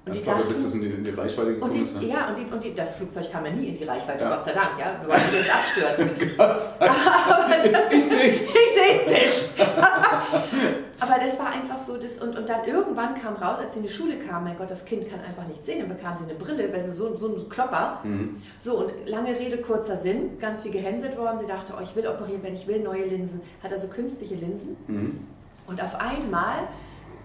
Und 0.06 0.14
das 0.14 0.18
die 0.18 0.24
dachten, 0.24 0.48
bis 0.48 0.62
das 0.62 0.74
in 0.74 0.80
die, 0.80 0.86
in 0.86 1.04
die 1.04 1.10
Reichweite 1.10 1.54
gekommen 1.54 1.72
die, 1.72 1.80
ist. 1.80 2.00
Ne? 2.00 2.06
Ja, 2.06 2.28
und, 2.28 2.38
die, 2.38 2.44
und 2.44 2.64
die, 2.64 2.74
das 2.74 2.94
Flugzeug 2.94 3.30
kam 3.30 3.44
ja 3.44 3.52
nie 3.52 3.66
in 3.68 3.78
die 3.78 3.84
Reichweite, 3.84 4.24
ja. 4.24 4.34
Gott 4.34 4.44
sei 4.44 4.52
Dank, 4.52 4.78
ja. 4.78 4.98
Wir 5.02 5.10
wollten 5.10 5.34
jetzt 5.34 5.54
abstürzen. 5.54 6.32
Gott 6.38 6.62
sei 6.62 7.68
Dank. 7.68 7.86
ich 7.92 8.04
sehe 8.04 8.32
es. 8.32 8.48
Ich 8.48 8.82
sehe 8.82 8.94
es 8.94 9.06
nicht. 9.06 10.85
Aber 11.00 11.18
das 11.22 11.38
war 11.38 11.50
einfach 11.50 11.78
so, 11.78 11.96
das, 11.98 12.18
und, 12.18 12.36
und 12.36 12.48
dann 12.48 12.64
irgendwann 12.64 13.14
kam 13.14 13.34
raus, 13.34 13.58
als 13.58 13.74
sie 13.74 13.80
in 13.80 13.86
die 13.86 13.92
Schule 13.92 14.18
kam, 14.18 14.44
mein 14.44 14.56
Gott, 14.56 14.70
das 14.70 14.84
Kind 14.84 15.08
kann 15.08 15.20
einfach 15.20 15.46
nicht 15.46 15.64
sehen, 15.64 15.80
dann 15.80 15.88
bekam 15.88 16.16
sie 16.16 16.24
eine 16.24 16.34
Brille, 16.34 16.72
weil 16.72 16.80
sie 16.80 16.92
so, 16.92 17.16
so 17.16 17.28
ein 17.28 17.48
Klopper. 17.48 18.00
Mhm. 18.02 18.36
So, 18.60 18.78
und 18.78 18.92
lange 19.06 19.38
Rede, 19.38 19.58
kurzer 19.58 19.96
Sinn, 19.96 20.38
ganz 20.38 20.62
viel 20.62 20.70
gehänselt 20.70 21.16
worden. 21.18 21.38
Sie 21.38 21.46
dachte, 21.46 21.74
oh, 21.76 21.82
ich 21.82 21.94
will 21.96 22.06
operieren, 22.06 22.42
wenn 22.42 22.54
ich 22.54 22.66
will, 22.66 22.80
neue 22.80 23.04
Linsen. 23.04 23.40
Hat 23.62 23.72
also 23.72 23.88
künstliche 23.88 24.34
Linsen. 24.34 24.76
Mhm. 24.86 25.20
Und 25.66 25.82
auf 25.82 25.96
einmal 25.96 26.68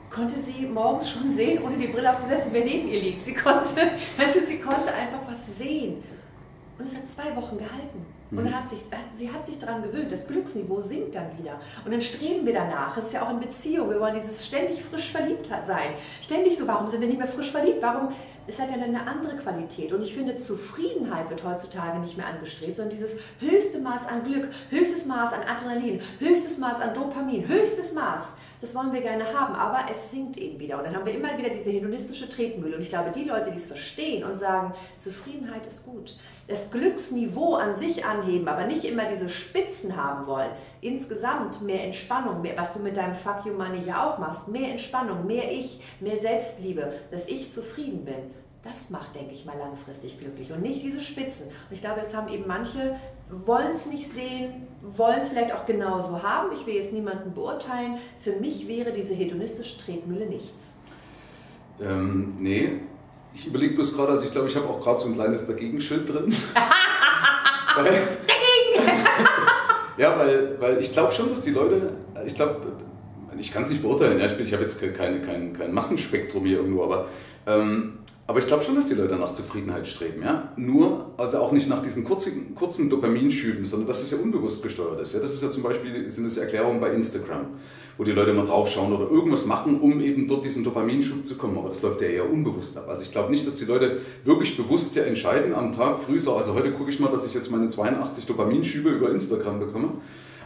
konnte 0.10 0.38
sie 0.38 0.66
morgens 0.66 1.10
schon 1.10 1.34
sehen, 1.34 1.64
ohne 1.64 1.78
die 1.78 1.88
Brille 1.88 2.12
aufzusetzen, 2.12 2.52
wer 2.52 2.66
neben 2.66 2.88
ihr 2.88 3.00
liegt. 3.00 3.26
Sie 3.26 3.34
konnte, 3.34 3.76
weißt 4.18 4.36
du, 4.36 4.40
sie 4.42 4.60
konnte 4.60 4.94
einfach 4.94 5.20
was 5.28 5.58
sehen. 5.58 6.04
Und 6.78 6.86
es 6.86 6.96
hat 6.96 7.10
zwei 7.10 7.36
Wochen 7.36 7.58
gehalten. 7.58 8.06
Und 8.32 8.46
mhm. 8.46 8.56
hat 8.56 8.70
sich, 8.70 8.80
sie 9.16 9.32
hat 9.32 9.46
sich 9.46 9.60
daran 9.60 9.84
gewöhnt, 9.84 10.12
das 10.12 10.26
Glücksniveau 10.26 10.80
sinkt 10.82 11.16
dann 11.16 11.38
wieder. 11.38 11.60
Und 11.84 11.92
dann 11.92 12.02
streben 12.02 12.46
wir 12.46 12.54
danach. 12.54 12.96
Es 12.96 13.08
ist 13.08 13.14
ja 13.14 13.24
auch 13.24 13.32
in 13.32 13.42
Beziehung. 13.42 13.90
Wir 13.90 14.00
wollen 14.00 14.16
dieses 14.16 14.46
ständig 14.46 14.82
frisch 14.82 15.12
verliebt 15.12 15.50
sein. 15.68 15.96
Ständig 16.22 16.58
so, 16.58 16.66
warum 16.66 16.88
sind 16.88 17.02
wir 17.02 17.10
nicht 17.10 17.18
mehr 17.20 17.28
frisch 17.28 17.52
verliebt? 17.52 17.82
Warum? 17.82 18.14
Es 18.48 18.60
hat 18.60 18.70
ja 18.70 18.78
dann 18.78 18.96
eine 18.96 19.08
andere 19.08 19.38
Qualität. 19.38 19.94
Und 19.94 20.02
ich 20.02 20.14
finde, 20.14 20.38
Zufriedenheit 20.38 21.30
wird 21.30 21.44
heutzutage 21.44 22.00
nicht 22.00 22.18
mehr 22.18 22.28
angestrebt, 22.28 22.76
sondern 22.76 22.92
dieses 22.92 23.18
höchste 23.40 23.80
Maß 23.80 24.08
an 24.08 24.24
Glück, 24.24 24.50
höchstes 24.70 25.06
Maß 25.06 25.34
an 25.34 25.44
Adrenalin, 25.44 26.02
höchstes 26.20 26.58
Maß 26.58 26.82
an 26.82 26.94
Dopamin, 26.94 27.48
höchstes 27.48 27.94
Maß. 27.94 28.34
Das 28.62 28.76
wollen 28.76 28.94
wir 28.94 29.02
gerne 29.02 29.26
haben, 29.34 29.56
aber 29.56 29.90
es 29.90 30.12
sinkt 30.12 30.38
eben 30.38 30.60
wieder. 30.60 30.78
Und 30.78 30.86
dann 30.86 30.96
haben 30.96 31.06
wir 31.06 31.16
immer 31.16 31.36
wieder 31.36 31.50
diese 31.50 31.72
hedonistische 31.72 32.30
Tretmühle. 32.30 32.76
Und 32.76 32.84
ich 32.84 32.90
glaube, 32.90 33.10
die 33.10 33.24
Leute, 33.24 33.50
die 33.50 33.58
es 33.58 33.66
verstehen 33.66 34.24
und 34.24 34.36
sagen, 34.36 34.74
Zufriedenheit 35.00 35.66
ist 35.66 35.84
gut, 35.84 36.16
das 36.48 36.70
Glücksniveau 36.70 37.56
an 37.56 37.76
sich 37.76 38.06
anheben, 38.06 38.48
aber 38.48 38.66
nicht 38.66 38.86
immer 38.86 39.06
diese 39.06 39.30
Spitzen 39.30 39.98
haben 39.98 40.28
wollen. 40.28 40.52
Insgesamt 40.82 41.62
mehr 41.62 41.84
Entspannung, 41.84 42.42
mehr, 42.42 42.58
was 42.58 42.74
du 42.74 42.80
mit 42.80 42.98
deinem 42.98 43.14
Fuck 43.14 43.46
You 43.46 43.54
Money 43.54 43.84
ja 43.86 44.10
auch 44.10 44.18
machst, 44.18 44.48
mehr 44.48 44.72
Entspannung, 44.72 45.28
mehr 45.28 45.52
Ich, 45.52 45.80
mehr 46.00 46.18
Selbstliebe, 46.18 46.94
dass 47.12 47.28
ich 47.28 47.52
zufrieden 47.52 48.04
bin. 48.04 48.16
das 48.64 48.92
macht, 48.92 49.16
denke 49.16 49.34
ich 49.34 49.46
mal, 49.46 49.58
langfristig 49.58 50.20
glücklich 50.20 50.52
und 50.52 50.62
nicht 50.62 50.84
diese 50.84 51.02
Spitzen. 51.02 51.48
Und 51.48 51.72
ich 51.72 51.82
glaube, 51.82 52.00
das 52.00 52.16
haben 52.16 52.32
eben 52.32 52.46
manche, 52.48 52.96
wollen 53.30 53.72
es 53.72 53.88
nicht 53.88 54.08
sehen, 54.08 54.68
wollen 54.82 55.22
es 55.22 55.30
vielleicht 55.30 55.54
auch 55.54 55.66
genauso 55.66 56.22
haben. 56.22 56.52
Ich 56.54 56.66
will 56.68 56.76
jetzt 56.76 56.94
niemanden 56.94 57.34
beurteilen. 57.34 57.98
Für 58.20 58.34
mich 58.34 58.68
wäre 58.68 58.92
diese 58.92 59.16
hedonistische 59.16 59.80
Tretmühle 59.80 60.28
nichts. 60.28 60.78
Ähm, 61.82 62.36
nee, 62.38 62.82
ich 63.34 63.48
überlege 63.48 63.76
bloß 63.76 63.96
gerade, 63.96 64.12
also 64.12 64.26
ich 64.26 64.32
glaube, 64.32 64.48
ich 64.48 64.56
habe 64.56 64.68
auch 64.68 64.82
gerade 64.82 65.00
so 65.00 65.08
ein 65.08 65.16
kleines 65.16 65.48
Dagegenschild 65.48 66.08
drin. 66.08 66.32
weil! 67.76 67.94
Ja, 70.02 70.18
weil, 70.18 70.60
weil 70.60 70.80
ich 70.80 70.92
glaube 70.92 71.12
schon, 71.12 71.30
dass 71.30 71.42
die 71.42 71.52
Leute, 71.52 71.92
ich 72.26 72.34
glaube, 72.34 72.74
ich 73.40 73.54
kann 73.54 73.64
es 73.64 73.70
nicht 73.70 73.84
beurteilen, 73.84 74.20
ja, 74.20 74.26
ich, 74.26 74.40
ich 74.40 74.52
habe 74.52 74.64
jetzt 74.64 74.82
kein, 74.82 75.24
kein, 75.24 75.54
kein 75.54 75.72
Massenspektrum 75.72 76.44
hier 76.44 76.58
irgendwo, 76.58 76.84
aber 76.84 77.08
ähm, 77.46 78.00
aber 78.28 78.40
ich 78.40 78.48
glaube 78.48 78.64
schon, 78.64 78.76
dass 78.76 78.86
die 78.86 78.94
Leute 78.94 79.16
nach 79.16 79.34
Zufriedenheit 79.34 79.88
streben. 79.88 80.22
Ja? 80.22 80.54
Nur, 80.56 81.12
also 81.18 81.40
auch 81.40 81.52
nicht 81.52 81.68
nach 81.68 81.82
diesen 81.82 82.04
kurzen, 82.04 82.56
kurzen 82.56 82.90
Dopaminschüben, 82.90 83.66
sondern 83.66 83.88
dass 83.88 84.02
es 84.02 84.12
ja 84.12 84.20
unbewusst 84.20 84.64
gesteuert 84.64 85.02
ist. 85.02 85.14
Ja? 85.14 85.20
Das 85.20 85.34
ist 85.34 85.44
ja 85.44 85.52
zum 85.52 85.64
Beispiel, 85.64 86.10
sind 86.10 86.24
das 86.24 86.38
Erklärungen 86.38 86.80
bei 86.80 86.92
Instagram, 86.92 87.48
wo 87.98 88.04
die 88.04 88.12
Leute 88.12 88.34
mal 88.34 88.46
draufschauen 88.46 88.94
oder 88.94 89.10
irgendwas 89.10 89.46
machen, 89.46 89.82
um 89.82 90.00
eben 90.00 90.28
dort 90.28 90.46
diesen 90.46 90.64
Dopaminschub 90.64 91.26
zu 91.26 91.36
kommen. 91.36 91.58
Aber 91.58 91.70
das 91.70 91.82
läuft 91.82 92.02
ja 92.02 92.08
eher 92.08 92.30
unbewusst 92.30 92.78
ab. 92.78 92.88
Also 92.88 93.04
ich 93.04 93.12
glaube 93.12 93.32
nicht, 93.32 93.46
dass 93.46 93.56
die 93.56 93.66
Leute 93.66 94.00
wirklich 94.24 94.56
bewusst 94.56 94.96
ja 94.96 95.04
entscheiden 95.04 95.54
am 95.54 95.74
Tag 95.74 96.00
früh 96.00 96.20
so, 96.20 96.36
also 96.36 96.54
heute 96.54 96.72
gucke 96.72 96.90
ich 96.90 97.00
mal, 97.00 97.12
dass 97.12 97.26
ich 97.26 97.34
jetzt 97.34 97.52
meine 97.52 97.70
82 97.70 98.26
Dopaminschübe 98.28 98.90
über 98.90 99.12
Instagram 99.12 99.60
bekomme. 99.60 99.90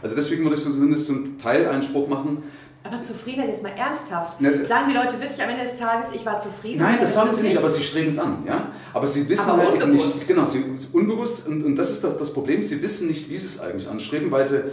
Also 0.02 0.14
deswegen 0.14 0.42
würde 0.44 0.56
ich 0.56 0.62
zumindest 0.62 1.06
so 1.06 1.14
einen 1.14 1.38
Teileinspruch 1.38 2.08
machen, 2.08 2.42
aber 2.86 3.02
Zufriedenheit 3.02 3.52
ist 3.52 3.62
mal 3.62 3.72
ernsthaft. 3.76 4.40
Ne, 4.40 4.64
sagen 4.64 4.86
die 4.90 4.96
Leute 4.96 5.20
wirklich 5.20 5.42
am 5.42 5.50
Ende 5.50 5.64
des 5.64 5.76
Tages, 5.76 6.08
ich 6.14 6.24
war 6.24 6.38
zufrieden? 6.40 6.80
Nein, 6.80 6.98
das 7.00 7.14
sagen 7.14 7.32
sie 7.32 7.42
nicht, 7.42 7.56
aber 7.56 7.68
sie 7.68 7.82
streben 7.82 8.08
es 8.08 8.18
an. 8.18 8.44
Ja? 8.46 8.70
Aber 8.92 9.06
sie 9.06 9.28
wissen 9.28 9.50
aber 9.50 9.62
halt 9.62 9.88
nicht, 9.88 10.26
genau, 10.26 10.44
sie 10.44 10.64
unbewusst, 10.92 11.48
und, 11.48 11.64
und 11.64 11.76
das 11.76 11.90
ist 11.90 12.04
das, 12.04 12.16
das 12.16 12.32
Problem, 12.32 12.62
sie 12.62 12.82
wissen 12.82 13.08
nicht, 13.08 13.28
wie 13.28 13.36
sie 13.36 13.46
es 13.46 13.60
eigentlich 13.60 13.88
anstreben, 13.88 14.30
weil 14.30 14.44
sie 14.44 14.64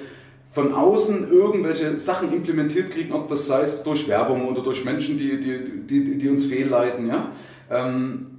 von 0.51 0.74
außen 0.74 1.32
irgendwelche 1.32 1.98
Sachen 1.98 2.32
implementiert 2.32 2.91
kriegen, 2.91 3.12
ob 3.13 3.27
das 3.27 3.48
sei 3.48 3.63
es 3.63 3.84
durch 3.84 4.08
Werbung 4.08 4.48
oder 4.48 4.62
durch 4.62 4.86
Menschen, 4.86 5.17
die, 5.17 5.39
die, 5.39 5.88
die, 5.88 6.17
die 6.17 6.29
uns 6.29 6.46
fehlleiten. 6.46 7.08
Ja? 7.08 7.32
Ähm, 7.72 8.33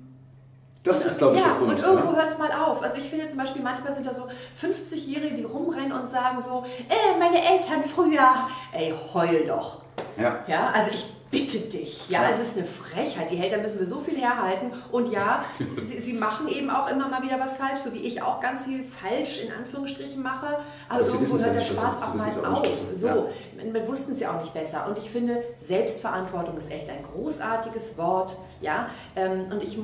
das 0.84 1.04
ist, 1.06 1.18
glaube 1.18 1.36
ich, 1.36 1.40
ja, 1.40 1.48
der 1.48 1.56
Grund. 1.56 1.70
Und 1.70 1.82
irgendwo 1.82 2.12
ja. 2.12 2.18
hört 2.18 2.30
es 2.30 2.38
mal 2.38 2.52
auf. 2.52 2.82
Also 2.82 2.98
ich 2.98 3.04
finde 3.04 3.26
zum 3.28 3.38
Beispiel, 3.38 3.62
manchmal 3.62 3.94
sind 3.94 4.06
da 4.06 4.12
so 4.12 4.28
50-Jährige, 4.60 5.34
die 5.34 5.44
rumrennen 5.44 5.92
und 5.92 6.06
sagen 6.06 6.40
so, 6.42 6.64
äh, 6.88 7.18
meine 7.18 7.42
Eltern 7.42 7.82
früher, 7.84 8.48
ey, 8.72 8.94
heul 9.12 9.46
doch. 9.46 9.78
Ja. 10.18 10.44
Ja, 10.46 10.70
also 10.70 10.90
ich 10.92 11.06
bitte 11.30 11.58
dich. 11.58 12.08
Ja, 12.08 12.28
es 12.30 12.48
ist 12.48 12.56
eine 12.56 12.66
Frechheit. 12.66 13.30
Die 13.30 13.38
Eltern 13.38 13.62
müssen 13.62 13.78
wir 13.78 13.86
so 13.86 13.98
viel 13.98 14.16
herhalten. 14.18 14.72
Und 14.92 15.10
ja, 15.10 15.44
sie, 15.82 16.00
sie, 16.00 16.12
machen 16.12 16.48
eben 16.48 16.68
auch 16.70 16.88
immer 16.90 17.08
mal 17.08 17.22
wieder 17.22 17.40
was 17.40 17.56
falsch, 17.56 17.80
so 17.80 17.92
wie 17.94 18.00
ich 18.00 18.22
auch 18.22 18.40
ganz 18.40 18.64
viel 18.64 18.84
falsch 18.84 19.40
in 19.42 19.52
Anführungsstrichen 19.52 20.22
mache. 20.22 20.58
Aber, 20.88 21.00
aber 21.00 21.08
irgendwo 21.08 21.38
hört 21.38 21.56
der 21.56 21.62
Spaß 21.62 22.02
auch 22.02 22.14
mal 22.14 22.52
auf. 22.52 22.66
So, 22.94 23.06
ja. 23.06 23.24
wir 23.72 23.88
wussten 23.88 24.12
es 24.12 24.20
ja 24.20 24.34
auch 24.34 24.40
nicht 24.40 24.52
besser. 24.52 24.86
Und 24.86 24.98
ich 24.98 25.10
finde, 25.10 25.42
Selbstverantwortung 25.58 26.56
ist 26.56 26.70
echt 26.70 26.88
ein 26.90 27.02
großartiges 27.14 27.96
Wort. 27.96 28.36
Ja, 28.60 28.88
ähm, 29.16 29.46
und 29.50 29.62
ich 29.62 29.78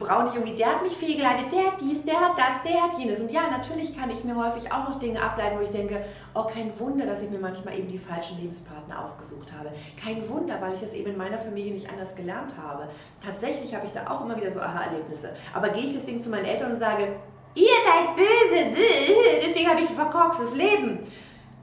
braune 0.00 0.34
Junge, 0.34 0.54
der 0.54 0.66
hat 0.66 0.82
mich 0.82 0.94
fehlgeleitet, 0.94 1.52
der 1.52 1.66
hat 1.66 1.80
dies, 1.80 2.04
der 2.04 2.18
hat 2.18 2.36
das, 2.36 2.62
der 2.64 2.82
hat 2.82 2.98
jenes. 2.98 3.20
Und 3.20 3.30
ja, 3.30 3.42
natürlich 3.50 3.96
kann 3.96 4.10
ich 4.10 4.24
mir 4.24 4.34
häufig 4.34 4.72
auch 4.72 4.88
noch 4.88 4.98
Dinge 4.98 5.22
ableiten, 5.22 5.58
wo 5.58 5.62
ich 5.62 5.70
denke, 5.70 6.02
oh, 6.34 6.44
kein 6.44 6.76
Wunder, 6.80 7.06
dass 7.06 7.22
ich 7.22 7.30
mir 7.30 7.38
manchmal 7.38 7.78
eben 7.78 7.86
die 7.86 7.98
falschen 7.98 8.38
Lebenspartner 8.38 9.04
ausgesucht 9.04 9.52
habe. 9.56 9.70
Kein 10.02 10.26
Wunder, 10.28 10.60
weil 10.60 10.74
ich 10.74 10.80
das 10.80 10.94
eben 10.94 11.10
in 11.10 11.18
meiner 11.18 11.38
Familie 11.38 11.74
nicht 11.74 11.88
anders 11.88 12.16
gelernt 12.16 12.54
habe. 12.60 12.88
Tatsächlich 13.24 13.74
habe 13.74 13.86
ich 13.86 13.92
da 13.92 14.10
auch 14.10 14.24
immer 14.24 14.36
wieder 14.36 14.50
so 14.50 14.60
Aha-Erlebnisse. 14.60 15.34
Aber 15.54 15.68
gehe 15.68 15.84
ich 15.84 15.92
deswegen 15.92 16.20
zu 16.20 16.30
meinen 16.30 16.46
Eltern 16.46 16.72
und 16.72 16.78
sage, 16.78 17.16
ihr 17.54 17.66
seid 17.84 18.16
böse, 18.16 18.76
deswegen 19.46 19.68
habe 19.68 19.82
ich 19.82 19.90
ein 19.90 19.94
verkorkstes 19.94 20.56
Leben. 20.56 21.00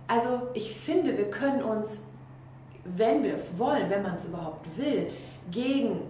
Also 0.07 0.43
ich 0.53 0.77
finde, 0.77 1.17
wir 1.17 1.29
können 1.31 1.63
uns, 1.63 2.07
wenn 2.85 3.23
wir 3.23 3.33
es 3.33 3.57
wollen, 3.57 3.89
wenn 3.89 4.03
man 4.03 4.13
es 4.13 4.25
überhaupt 4.25 4.65
will, 4.77 5.11
gegen 5.49 6.01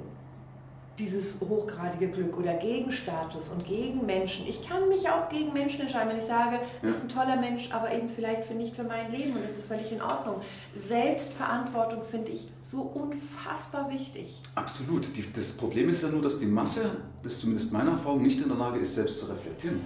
dieses 0.99 1.39
hochgradige 1.41 2.07
Glück 2.07 2.37
oder 2.37 2.53
gegen 2.55 2.91
Status 2.91 3.49
und 3.49 3.65
gegen 3.65 4.05
Menschen. 4.05 4.47
Ich 4.47 4.67
kann 4.67 4.89
mich 4.89 5.07
auch 5.10 5.29
gegen 5.29 5.53
Menschen 5.53 5.81
entscheiden, 5.81 6.10
wenn 6.10 6.17
ich 6.17 6.23
sage, 6.23 6.60
das 6.81 6.95
ist 6.95 7.03
ein 7.03 7.10
toller 7.10 7.36
Mensch, 7.36 7.69
aber 7.71 7.93
eben 7.93 8.10
vielleicht 8.10 8.45
für 8.45 8.55
nicht 8.55 8.75
für 8.75 8.83
mein 8.83 9.12
Leben 9.12 9.33
und 9.33 9.45
das 9.45 9.55
ist 9.55 9.67
völlig 9.67 9.91
in 9.91 10.01
Ordnung. 10.01 10.41
Selbstverantwortung 10.75 12.01
finde 12.01 12.31
ich 12.31 12.47
so 12.63 12.81
unfassbar 12.81 13.91
wichtig. 13.91 14.41
Absolut. 14.55 15.05
Die, 15.15 15.25
das 15.31 15.51
Problem 15.51 15.89
ist 15.89 16.01
ja 16.01 16.10
nur, 16.10 16.21
dass 16.21 16.39
die 16.39 16.47
Masse, 16.47 16.89
das 17.21 17.33
ist 17.33 17.41
zumindest 17.41 17.73
meiner 17.73 17.91
Erfahrung, 17.91 18.23
nicht 18.23 18.41
in 18.41 18.47
der 18.47 18.57
Lage 18.57 18.79
ist, 18.79 18.95
selbst 18.95 19.19
zu 19.19 19.27
reflektieren. 19.27 19.81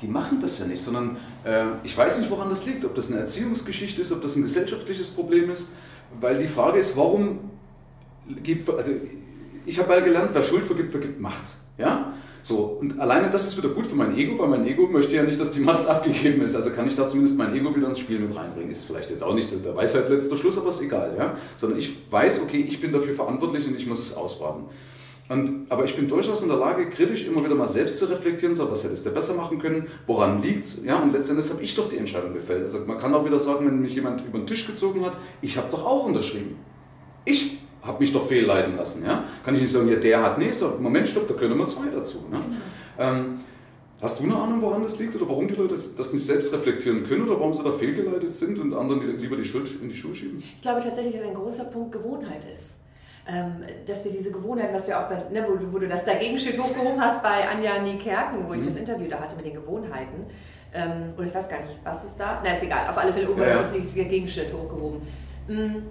Die 0.00 0.08
machen 0.08 0.40
das 0.40 0.58
ja 0.58 0.66
nicht, 0.66 0.82
sondern 0.82 1.16
äh, 1.44 1.66
ich 1.84 1.96
weiß 1.96 2.18
nicht, 2.18 2.28
woran 2.28 2.50
das 2.50 2.66
liegt, 2.66 2.84
ob 2.84 2.96
das 2.96 3.12
eine 3.12 3.20
Erziehungsgeschichte 3.20 4.02
ist, 4.02 4.10
ob 4.10 4.20
das 4.20 4.34
ein 4.34 4.42
gesellschaftliches 4.42 5.10
Problem 5.10 5.48
ist, 5.50 5.70
weil 6.20 6.38
die 6.38 6.48
Frage 6.48 6.80
ist, 6.80 6.96
warum 6.96 7.50
gibt, 8.42 8.68
also 8.68 8.90
ich 9.66 9.78
habe 9.78 9.88
mal 9.88 10.02
gelernt, 10.02 10.30
wer 10.32 10.42
Schuld 10.42 10.64
vergibt, 10.64 10.90
vergibt 10.90 11.20
Macht. 11.20 11.52
Ja? 11.78 12.14
So, 12.42 12.78
und 12.80 12.98
alleine 12.98 13.30
das 13.30 13.46
ist 13.46 13.56
wieder 13.56 13.72
gut 13.72 13.86
für 13.86 13.94
mein 13.94 14.16
Ego, 14.18 14.36
weil 14.38 14.48
mein 14.48 14.66
Ego 14.66 14.88
möchte 14.88 15.14
ja 15.14 15.22
nicht, 15.22 15.40
dass 15.40 15.52
die 15.52 15.60
Macht 15.60 15.86
abgegeben 15.88 16.42
ist. 16.42 16.56
Also 16.56 16.70
kann 16.70 16.88
ich 16.88 16.96
da 16.96 17.06
zumindest 17.06 17.38
mein 17.38 17.54
Ego 17.54 17.74
wieder 17.74 17.88
ins 17.88 18.00
Spiel 18.00 18.18
mit 18.18 18.34
reinbringen. 18.34 18.70
Ist 18.70 18.84
vielleicht 18.84 19.10
jetzt 19.10 19.22
auch 19.22 19.34
nicht 19.34 19.52
der 19.64 19.76
Weisheit 19.76 20.08
letzter 20.10 20.36
Schluss, 20.36 20.58
aber 20.58 20.70
ist 20.70 20.82
egal. 20.82 21.14
Ja? 21.16 21.36
Sondern 21.56 21.78
ich 21.78 21.96
weiß, 22.10 22.42
okay, 22.42 22.64
ich 22.66 22.80
bin 22.80 22.92
dafür 22.92 23.14
verantwortlich 23.14 23.66
und 23.68 23.76
ich 23.76 23.86
muss 23.86 24.00
es 24.00 24.16
ausbaden. 24.16 24.64
Und, 25.28 25.66
aber 25.70 25.84
ich 25.84 25.94
bin 25.94 26.08
durchaus 26.08 26.42
in 26.42 26.48
der 26.48 26.58
Lage, 26.58 26.88
kritisch 26.88 27.26
immer 27.26 27.44
wieder 27.44 27.54
mal 27.54 27.66
selbst 27.66 27.98
zu 27.98 28.06
reflektieren, 28.06 28.54
so, 28.54 28.70
was 28.70 28.84
hättest 28.84 29.06
du 29.06 29.10
besser 29.10 29.34
machen 29.34 29.58
können, 29.60 29.86
woran 30.06 30.42
liegt 30.42 30.84
Ja, 30.84 30.98
und 30.98 31.12
letztendlich 31.12 31.48
habe 31.50 31.62
ich 31.62 31.74
doch 31.74 31.88
die 31.88 31.96
Entscheidung 31.96 32.34
gefällt. 32.34 32.64
Also 32.64 32.80
man 32.86 32.98
kann 32.98 33.14
auch 33.14 33.24
wieder 33.24 33.38
sagen, 33.38 33.66
wenn 33.66 33.80
mich 33.80 33.94
jemand 33.94 34.26
über 34.26 34.38
den 34.38 34.46
Tisch 34.46 34.66
gezogen 34.66 35.04
hat, 35.04 35.16
ich 35.40 35.56
habe 35.56 35.68
doch 35.70 35.86
auch 35.86 36.06
unterschrieben. 36.06 36.56
Ich 37.24 37.61
habe 37.82 37.98
mich 37.98 38.12
doch 38.12 38.26
fehlleiten 38.26 38.76
lassen. 38.76 39.04
Ja? 39.04 39.24
Kann 39.44 39.54
ich 39.54 39.62
nicht 39.62 39.72
sagen, 39.72 39.88
ja, 39.88 39.96
der 39.96 40.22
hat, 40.22 40.38
nee, 40.38 40.52
so, 40.52 40.76
Moment, 40.80 41.08
stopp, 41.08 41.26
da 41.26 41.34
können 41.34 41.58
wir 41.58 41.66
zwei 41.66 41.88
dazu. 41.94 42.26
Ne? 42.30 42.38
Genau. 42.38 43.10
Ähm, 43.10 43.40
hast 44.00 44.20
du 44.20 44.24
eine 44.24 44.36
Ahnung, 44.36 44.62
woran 44.62 44.82
das 44.82 44.98
liegt 44.98 45.16
oder 45.16 45.28
warum 45.28 45.48
die 45.48 45.54
Leute 45.54 45.70
das, 45.70 45.96
das, 45.96 46.12
nicht 46.12 46.24
selbst 46.24 46.52
reflektieren 46.52 47.04
können 47.06 47.22
oder 47.28 47.38
warum 47.38 47.52
sie 47.52 47.62
da 47.62 47.72
fehlgeleitet 47.72 48.32
sind 48.32 48.58
und 48.58 48.72
anderen 48.72 49.18
lieber 49.18 49.36
die 49.36 49.44
Schuld 49.44 49.70
in 49.82 49.88
die 49.88 49.94
Schuhe 49.94 50.14
schieben? 50.14 50.42
Ich 50.56 50.62
glaube 50.62 50.80
tatsächlich, 50.80 51.16
dass 51.16 51.26
ein 51.26 51.34
großer 51.34 51.64
Punkt 51.64 51.92
Gewohnheit 51.92 52.46
ist. 52.52 52.76
Ähm, 53.24 53.62
dass 53.86 54.04
wir 54.04 54.10
diese 54.10 54.32
Gewohnheit, 54.32 54.74
was 54.74 54.88
wir 54.88 54.98
auch 54.98 55.08
bei, 55.08 55.14
ne, 55.30 55.46
wo, 55.46 55.72
wo, 55.72 55.78
du 55.78 55.86
das 55.86 56.04
Dagegenschild 56.04 56.60
hochgehoben 56.60 57.00
hast 57.00 57.22
bei 57.22 57.48
Anja 57.48 57.80
Niekerken, 57.80 58.48
wo 58.48 58.52
ich 58.52 58.62
mhm. 58.62 58.66
das 58.66 58.76
Interview 58.76 59.08
da 59.08 59.20
hatte 59.20 59.36
mit 59.36 59.44
den 59.44 59.54
Gewohnheiten, 59.54 60.26
ähm, 60.74 61.14
oder 61.16 61.28
ich 61.28 61.34
weiß 61.34 61.48
gar 61.48 61.60
nicht, 61.60 61.78
was 61.84 62.02
ist 62.02 62.16
da? 62.18 62.40
Na, 62.42 62.52
ist 62.52 62.64
egal, 62.64 62.90
auf 62.90 62.98
alle 62.98 63.12
Fälle, 63.12 63.26
irgendwann 63.26 63.48
ja, 63.48 63.54
ja. 63.54 63.60
ist 63.60 63.76
das 63.76 63.94
Dagegenschild 63.94 64.52
hochgehoben. 64.52 65.02
Mhm 65.46 65.82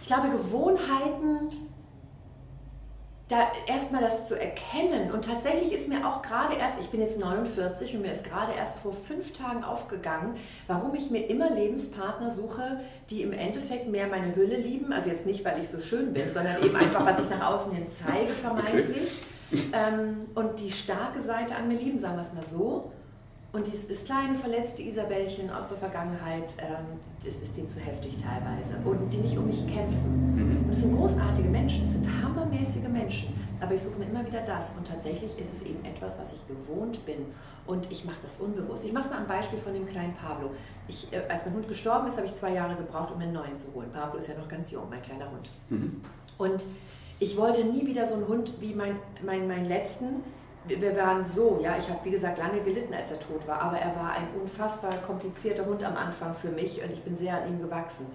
ich 0.00 0.06
glaube, 0.06 0.30
Gewohnheiten, 0.30 1.48
da 3.28 3.50
erstmal 3.66 4.02
das 4.02 4.28
zu 4.28 4.38
erkennen. 4.40 5.10
Und 5.10 5.24
tatsächlich 5.24 5.72
ist 5.72 5.88
mir 5.88 6.06
auch 6.06 6.22
gerade 6.22 6.54
erst, 6.54 6.74
ich 6.80 6.90
bin 6.90 7.00
jetzt 7.00 7.18
49 7.18 7.96
und 7.96 8.02
mir 8.02 8.12
ist 8.12 8.24
gerade 8.24 8.52
erst 8.52 8.78
vor 8.78 8.94
fünf 8.94 9.32
Tagen 9.32 9.64
aufgegangen, 9.64 10.36
warum 10.68 10.94
ich 10.94 11.10
mir 11.10 11.26
immer 11.26 11.50
Lebenspartner 11.50 12.30
suche, 12.30 12.80
die 13.10 13.22
im 13.22 13.32
Endeffekt 13.32 13.88
mehr 13.88 14.06
meine 14.06 14.36
Hülle 14.36 14.56
lieben. 14.56 14.92
Also 14.92 15.10
jetzt 15.10 15.26
nicht, 15.26 15.44
weil 15.44 15.60
ich 15.60 15.68
so 15.68 15.80
schön 15.80 16.12
bin, 16.12 16.32
sondern 16.32 16.62
eben 16.62 16.76
einfach, 16.76 17.04
was 17.04 17.18
ich 17.18 17.28
nach 17.28 17.52
außen 17.52 17.72
hin 17.72 17.86
zeige, 17.90 18.32
vermeintlich. 18.32 19.22
Okay. 19.52 19.62
Ähm, 19.72 20.26
und 20.34 20.60
die 20.60 20.70
starke 20.70 21.20
Seite 21.20 21.56
an 21.56 21.68
mir 21.68 21.78
lieben, 21.78 21.98
sagen 21.98 22.16
wir 22.16 22.22
es 22.22 22.32
mal 22.32 22.44
so. 22.44 22.92
Und 23.56 23.66
dieses, 23.66 24.04
kleine 24.04 24.36
verletzte 24.36 24.82
Isabellchen 24.82 25.50
aus 25.50 25.68
der 25.68 25.78
Vergangenheit, 25.78 26.52
ähm, 26.58 27.00
das 27.24 27.36
ist 27.36 27.56
denen 27.56 27.66
zu 27.66 27.80
heftig 27.80 28.18
teilweise. 28.18 28.76
Und 28.84 29.10
die 29.10 29.16
nicht 29.16 29.38
um 29.38 29.46
mich 29.46 29.66
kämpfen. 29.66 30.36
Mhm. 30.36 30.64
Und 30.66 30.72
es 30.72 30.80
sind 30.82 30.94
großartige 30.94 31.48
Menschen, 31.48 31.86
es 31.86 31.94
sind 31.94 32.06
hammermäßige 32.22 32.86
Menschen. 32.88 33.32
Aber 33.58 33.72
ich 33.72 33.80
suche 33.80 33.98
mir 33.98 34.04
immer 34.04 34.26
wieder 34.26 34.42
das. 34.42 34.76
Und 34.76 34.86
tatsächlich 34.86 35.38
ist 35.38 35.54
es 35.54 35.62
eben 35.62 35.82
etwas, 35.86 36.18
was 36.20 36.34
ich 36.34 36.46
gewohnt 36.46 37.06
bin. 37.06 37.24
Und 37.66 37.90
ich 37.90 38.04
mache 38.04 38.18
das 38.22 38.40
unbewusst. 38.40 38.84
Ich 38.84 38.92
mache 38.92 39.06
es 39.06 39.10
mal 39.10 39.20
am 39.20 39.26
Beispiel 39.26 39.58
von 39.58 39.72
dem 39.72 39.86
kleinen 39.86 40.12
Pablo. 40.12 40.50
Ich, 40.86 41.10
äh, 41.14 41.22
als 41.26 41.46
mein 41.46 41.54
Hund 41.54 41.66
gestorben 41.66 42.08
ist, 42.08 42.18
habe 42.18 42.26
ich 42.26 42.34
zwei 42.34 42.52
Jahre 42.52 42.76
gebraucht, 42.76 43.10
um 43.14 43.22
einen 43.22 43.32
neuen 43.32 43.56
zu 43.56 43.72
holen. 43.72 43.90
Pablo 43.90 44.18
ist 44.18 44.28
ja 44.28 44.36
noch 44.36 44.48
ganz 44.48 44.70
jung, 44.70 44.82
mein 44.90 45.00
kleiner 45.00 45.30
Hund. 45.30 45.50
Mhm. 45.70 46.02
Und 46.36 46.62
ich 47.20 47.38
wollte 47.38 47.64
nie 47.64 47.86
wieder 47.86 48.04
so 48.04 48.16
einen 48.16 48.28
Hund 48.28 48.52
wie 48.60 48.74
mein, 48.74 48.96
mein, 49.24 49.48
meinen 49.48 49.64
letzten 49.64 50.22
wir 50.68 50.96
waren 50.96 51.24
so, 51.24 51.60
ja, 51.62 51.76
ich 51.78 51.88
habe 51.88 52.00
wie 52.04 52.10
gesagt 52.10 52.38
lange 52.38 52.60
gelitten, 52.60 52.92
als 52.94 53.10
er 53.10 53.20
tot 53.20 53.46
war, 53.46 53.60
aber 53.60 53.78
er 53.78 53.94
war 53.96 54.12
ein 54.12 54.28
unfassbar 54.40 54.92
komplizierter 55.06 55.64
Hund 55.64 55.84
am 55.84 55.96
Anfang 55.96 56.34
für 56.34 56.48
mich 56.48 56.82
und 56.82 56.90
ich 56.92 57.02
bin 57.02 57.14
sehr 57.16 57.34
an 57.34 57.48
ihm 57.48 57.60
gewachsen. 57.60 58.06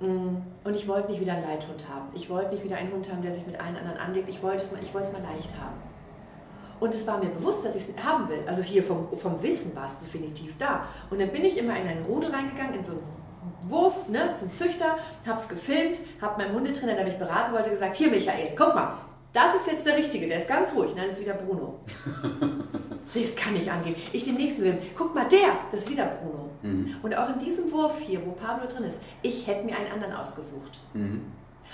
Mm, 0.00 0.36
und 0.64 0.76
ich 0.76 0.88
wollte 0.88 1.10
nicht 1.10 1.20
wieder 1.20 1.34
einen 1.34 1.46
Leithund 1.46 1.84
haben. 1.88 2.08
Ich 2.14 2.28
wollte 2.28 2.52
nicht 2.52 2.64
wieder 2.64 2.76
einen 2.76 2.92
Hund 2.92 3.10
haben, 3.10 3.22
der 3.22 3.32
sich 3.32 3.46
mit 3.46 3.58
allen 3.58 3.76
anderen 3.76 3.98
anlegt. 3.98 4.28
Ich 4.28 4.42
wollte 4.42 4.64
es 4.64 4.72
mal, 4.72 4.82
ich 4.82 4.92
wollte 4.94 5.08
es 5.08 5.12
mal 5.12 5.22
leicht 5.22 5.50
haben. 5.58 5.76
Und 6.78 6.94
es 6.94 7.06
war 7.06 7.18
mir 7.18 7.30
bewusst, 7.30 7.64
dass 7.64 7.74
ich 7.74 7.88
es 7.88 8.04
haben 8.04 8.28
will. 8.28 8.40
Also 8.46 8.62
hier 8.62 8.82
vom, 8.82 9.08
vom 9.16 9.42
Wissen 9.42 9.74
war 9.74 9.86
es 9.86 9.98
definitiv 9.98 10.56
da. 10.58 10.84
Und 11.10 11.20
dann 11.20 11.30
bin 11.30 11.44
ich 11.44 11.56
immer 11.56 11.74
in 11.76 11.88
einen 11.88 12.04
Rudel 12.04 12.30
reingegangen, 12.30 12.74
in 12.74 12.84
so 12.84 12.92
einen 12.92 13.02
Wurf 13.62 14.08
ne, 14.08 14.32
zum 14.34 14.52
Züchter, 14.52 14.96
habe 15.26 15.40
es 15.40 15.48
gefilmt, 15.48 15.98
habe 16.20 16.42
meinem 16.42 16.54
Hundetrainer, 16.54 16.94
der 16.94 17.04
mich 17.04 17.18
beraten 17.18 17.54
wollte, 17.54 17.70
gesagt, 17.70 17.96
hier 17.96 18.10
Michael, 18.10 18.54
guck 18.56 18.74
mal, 18.74 18.98
das 19.36 19.54
ist 19.54 19.66
jetzt 19.66 19.86
der 19.86 19.96
Richtige, 19.96 20.26
der 20.26 20.38
ist 20.38 20.48
ganz 20.48 20.74
ruhig. 20.74 20.92
Nein, 20.96 21.08
das 21.08 21.18
ist 21.18 21.26
wieder 21.26 21.34
Bruno. 21.34 21.74
das 23.14 23.36
kann 23.36 23.52
nicht 23.52 23.70
angehen. 23.70 23.94
Ich 24.12 24.24
den 24.24 24.36
nächsten 24.36 24.62
will. 24.62 24.78
Guck 24.96 25.14
mal, 25.14 25.28
der, 25.28 25.58
das 25.70 25.82
ist 25.82 25.90
wieder 25.90 26.06
Bruno. 26.06 26.48
Mhm. 26.62 26.96
Und 27.02 27.14
auch 27.14 27.28
in 27.28 27.38
diesem 27.38 27.70
Wurf 27.70 27.98
hier, 28.00 28.24
wo 28.24 28.30
Pablo 28.32 28.66
drin 28.66 28.84
ist, 28.84 28.98
ich 29.20 29.46
hätte 29.46 29.66
mir 29.66 29.76
einen 29.76 29.92
anderen 29.92 30.14
ausgesucht. 30.14 30.80
Mhm. 30.94 31.20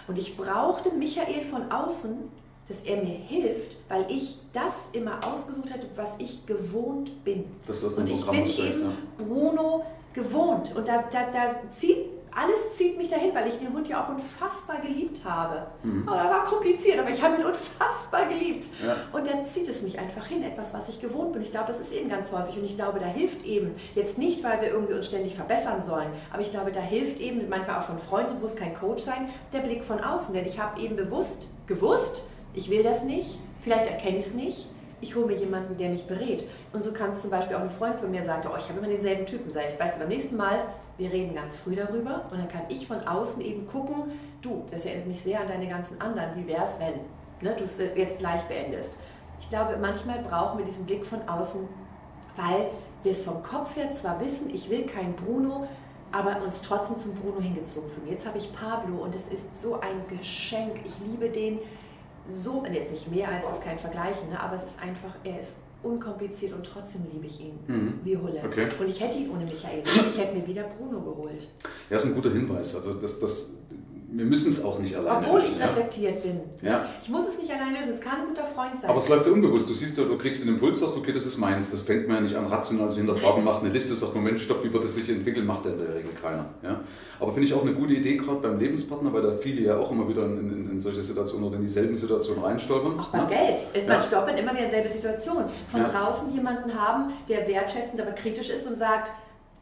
Und 0.09 0.19
ich 0.19 0.37
brauchte 0.37 0.91
Michael 0.91 1.43
von 1.43 1.71
außen, 1.71 2.19
dass 2.67 2.83
er 2.83 2.97
mir 2.97 3.15
hilft, 3.15 3.77
weil 3.89 4.07
ich 4.09 4.41
das 4.53 4.89
immer 4.93 5.21
ausgesucht 5.25 5.73
hätte, 5.73 5.87
was 5.95 6.17
ich 6.19 6.45
gewohnt 6.47 7.23
bin. 7.23 7.45
Das 7.67 7.81
ist 7.81 7.97
und 7.97 8.09
ich 8.09 8.27
bin 8.27 8.45
eben 8.45 8.93
Bruno 9.17 9.85
gewohnt. 10.13 10.75
Und 10.75 10.89
da, 10.89 11.05
da, 11.11 11.31
da 11.31 11.71
zieht 11.71 12.12
alles 12.35 12.77
zieht 12.77 12.97
mich 12.97 13.09
dahin, 13.09 13.35
weil 13.35 13.47
ich 13.49 13.59
den 13.59 13.73
Hund 13.73 13.89
ja 13.89 14.05
auch 14.05 14.09
unfassbar 14.09 14.81
geliebt 14.81 15.23
habe. 15.25 15.67
Mhm. 15.83 16.09
Aber 16.09 16.19
er 16.19 16.31
war 16.31 16.45
kompliziert, 16.45 16.99
aber 16.99 17.11
ich 17.11 17.23
habe 17.23 17.37
ihn 17.37 17.45
unfassbar 17.45 18.27
geliebt. 18.27 18.69
Ja. 18.85 18.97
Und 19.13 19.27
da 19.27 19.43
zieht 19.43 19.69
es 19.69 19.83
mich 19.83 19.99
einfach 19.99 20.27
hin, 20.27 20.43
etwas, 20.43 20.73
was 20.73 20.89
ich 20.89 21.01
gewohnt 21.01 21.33
bin. 21.33 21.43
Ich 21.43 21.51
glaube, 21.51 21.71
es 21.73 21.81
ist 21.81 21.93
eben 21.93 22.09
ganz 22.09 22.33
häufig 22.33 22.57
und 22.57 22.65
ich 22.65 22.77
glaube, 22.77 23.01
da 23.01 23.07
hilft 23.07 23.45
eben, 23.45 23.75
jetzt 23.95 24.19
nicht, 24.19 24.43
weil 24.43 24.61
wir 24.61 24.69
irgendwie 24.69 24.95
uns 24.95 25.07
ständig 25.07 25.35
verbessern 25.35 25.83
sollen, 25.83 26.09
aber 26.33 26.43
ich 26.43 26.51
glaube, 26.51 26.73
da 26.73 26.81
hilft 26.81 27.21
eben, 27.21 27.49
manchmal 27.49 27.81
auch 27.81 27.87
von 27.87 27.99
Freunden, 27.99 28.41
muss 28.41 28.57
kein 28.57 28.75
Coach 28.75 29.03
sein, 29.03 29.29
der 29.53 29.61
Blick 29.61 29.85
von 29.85 30.01
außen. 30.01 30.35
Denn 30.35 30.47
ich 30.47 30.59
habe 30.59 30.81
eben 30.81 30.97
bewusst 30.97 31.49
gewusst, 31.67 32.25
ich 32.55 32.71
will 32.71 32.83
das 32.83 33.05
nicht, 33.05 33.39
vielleicht 33.63 33.87
erkenne 33.87 34.19
ich 34.19 34.27
es 34.27 34.35
nicht, 34.35 34.67
ich 35.03 35.17
hole 35.17 35.27
mir 35.27 35.37
jemanden, 35.37 35.77
der 35.77 35.91
mich 35.91 36.07
berät. 36.07 36.47
Und 36.73 36.85
so 36.85 36.93
kann 36.93 37.11
es 37.11 37.21
zum 37.21 37.31
Beispiel 37.31 37.57
auch 37.57 37.61
ein 37.61 37.71
Freund 37.71 37.99
von 37.99 38.11
mir 38.11 38.23
sagen, 38.23 38.49
oh, 38.51 38.57
ich 38.57 38.69
habe 38.69 38.79
immer 38.79 38.89
denselben 38.89 39.27
Typen. 39.27 39.51
Sag 39.53 39.65
ich, 39.69 39.79
weißt 39.79 39.97
du, 39.97 40.01
beim 40.01 40.09
nächsten 40.09 40.37
Mal, 40.37 40.61
wir 41.03 41.13
reden 41.13 41.35
ganz 41.35 41.57
früh 41.57 41.75
darüber 41.75 42.27
und 42.31 42.39
dann 42.39 42.49
kann 42.49 42.63
ich 42.69 42.87
von 42.87 43.01
außen 43.01 43.43
eben 43.43 43.67
gucken, 43.67 44.13
du, 44.41 44.65
das 44.71 44.87
erinnert 44.87 45.09
mich 45.09 45.21
sehr 45.21 45.41
an 45.41 45.49
deine 45.49 45.67
ganzen 45.67 46.01
anderen, 46.01 46.37
wie 46.37 46.47
wäre 46.47 46.65
es, 46.65 46.79
wenn 46.79 46.95
ne, 47.41 47.57
du 47.57 47.65
es 47.65 47.79
jetzt 47.79 48.19
gleich 48.19 48.43
beendest. 48.43 48.97
Ich 49.41 49.49
glaube, 49.49 49.77
manchmal 49.79 50.21
brauchen 50.21 50.59
wir 50.59 50.65
diesen 50.65 50.87
Blick 50.87 51.05
von 51.05 51.29
außen, 51.29 51.69
weil 52.37 52.71
wir 53.03 53.13
es 53.13 53.25
vom 53.25 53.43
Kopf 53.43 53.75
her 53.75 53.93
zwar 53.93 54.21
wissen, 54.21 54.55
ich 54.55 54.71
will 54.71 54.87
keinen 54.87 55.15
Bruno, 55.15 55.67
aber 56.13 56.41
uns 56.41 56.63
trotzdem 56.63 56.99
zum 56.99 57.15
Bruno 57.17 57.41
hingezogen 57.41 57.91
fühlen. 57.91 58.09
Jetzt 58.09 58.25
habe 58.25 58.39
ich 58.39 58.53
Pablo 58.55 59.03
und 59.03 59.15
es 59.17 59.27
ist 59.27 59.61
so 59.61 59.81
ein 59.81 60.07
Geschenk. 60.09 60.81
Ich 60.85 60.95
liebe 61.05 61.31
den 61.31 61.59
so, 62.29 62.65
jetzt 62.71 62.93
nicht 62.93 63.11
mehr 63.11 63.29
als 63.29 63.51
es 63.51 63.61
kein 63.61 63.79
Vergleichen, 63.79 64.29
ne, 64.29 64.39
aber 64.39 64.55
es 64.55 64.63
ist 64.63 64.81
einfach, 64.81 65.17
er 65.25 65.41
ist 65.41 65.59
unkompliziert 65.83 66.53
und 66.53 66.65
trotzdem 66.65 67.03
liebe 67.13 67.27
ich 67.27 67.41
ihn 67.41 67.59
mhm. 67.67 68.01
wie 68.05 68.17
Hulle. 68.17 68.41
Okay. 68.45 68.69
Und 68.79 68.89
ich 68.89 69.01
hätte 69.01 69.19
ihn 69.19 69.31
ohne 69.31 69.45
Michael 69.45 69.83
Ich 69.85 70.19
hätte 70.19 70.37
mir 70.37 70.47
wieder 70.47 70.65
Bruno 70.65 71.01
geholt. 71.01 71.49
Ja, 71.91 71.97
ist 71.97 72.07
ein 72.07 72.15
guter 72.15 72.31
Hinweis. 72.31 72.75
Also 72.75 72.95
das, 72.95 73.19
das 73.19 73.55
wir 74.15 74.27
müssen 74.27 74.51
es 74.51 74.63
auch 74.63 74.79
nicht 74.79 74.95
alleine 74.95 75.27
Obwohl 75.27 75.41
lösen, 75.41 75.57
ich 75.57 75.63
reflektiert 75.63 76.17
ja? 76.17 76.21
bin. 76.21 76.41
Ja. 76.61 76.89
Ich 77.01 77.09
muss 77.09 77.27
es 77.27 77.39
nicht 77.39 77.51
allein 77.51 77.75
lösen, 77.75 77.93
es 77.95 78.01
kann 78.01 78.21
ein 78.21 78.27
guter 78.29 78.45
Freund 78.45 78.79
sein. 78.79 78.91
Aber 78.91 78.99
es 78.99 79.09
läuft 79.09 79.27
ja 79.27 79.33
unbewusst. 79.33 79.69
Du 79.69 79.75
siehst 79.75 79.97
ja, 79.97 80.05
du 80.05 80.19
kriegst 80.19 80.45
den 80.45 80.51
Impuls, 80.51 80.81
sagst, 80.81 80.97
okay, 80.97 81.13
das 81.13 81.25
ist 81.25 81.39
meins. 81.39 81.71
Das 81.71 81.83
fängt 81.83 82.09
man 82.09 82.17
ja 82.17 82.23
nicht 82.23 82.37
an 82.37 82.47
rational 82.47 82.91
zu 82.91 82.99
hinterfragen, 82.99 83.43
macht 83.43 83.63
eine 83.63 83.73
Liste, 83.73 83.95
sagt, 83.95 84.15
Moment, 84.15 84.39
stopp, 84.39 84.63
wie 84.65 84.73
wird 84.73 84.85
es 84.85 84.95
sich 84.95 85.09
entwickeln, 85.09 85.47
macht 85.47 85.65
ja 85.65 85.73
in 85.73 85.79
der 85.79 85.95
Regel 85.95 86.11
keiner. 86.21 86.47
Ja? 86.63 86.81
Aber 87.21 87.33
finde 87.33 87.49
ich 87.49 87.55
auch 87.55 87.63
eine 87.63 87.73
gute 87.73 87.95
Idee, 87.95 88.17
gerade 88.17 88.41
beim 88.41 88.59
Lebenspartner, 88.59 89.13
weil 89.13 89.23
da 89.23 89.33
viele 89.33 89.63
ja 89.63 89.79
auch 89.79 89.91
immer 89.91 90.07
wieder 90.09 90.27
in, 90.27 90.51
in, 90.51 90.71
in 90.73 90.81
solche 90.81 91.03
Situationen 91.03 91.49
oder 91.49 91.57
in 91.57 91.63
dieselben 91.63 91.97
Situationen 91.97 92.45
reinstolpern. 92.45 93.01
Auch 93.01 93.09
beim 93.09 93.31
ja? 93.31 93.47
Geld. 93.47 93.89
Man 93.89 93.97
ja. 93.97 94.01
stolpert 94.03 94.39
immer 94.39 94.53
wieder 94.53 94.65
in 94.65 94.71
dieselbe 94.71 94.93
Situation. 94.93 95.45
Von 95.71 95.85
draußen 95.85 96.33
jemanden 96.35 96.79
haben, 96.79 97.13
der 97.29 97.49
wertschätzend, 97.49 98.01
aber 98.01 98.13
kritisch 98.13 98.51
ist 98.51 98.67
und 98.67 98.77
sagt, 98.77 99.11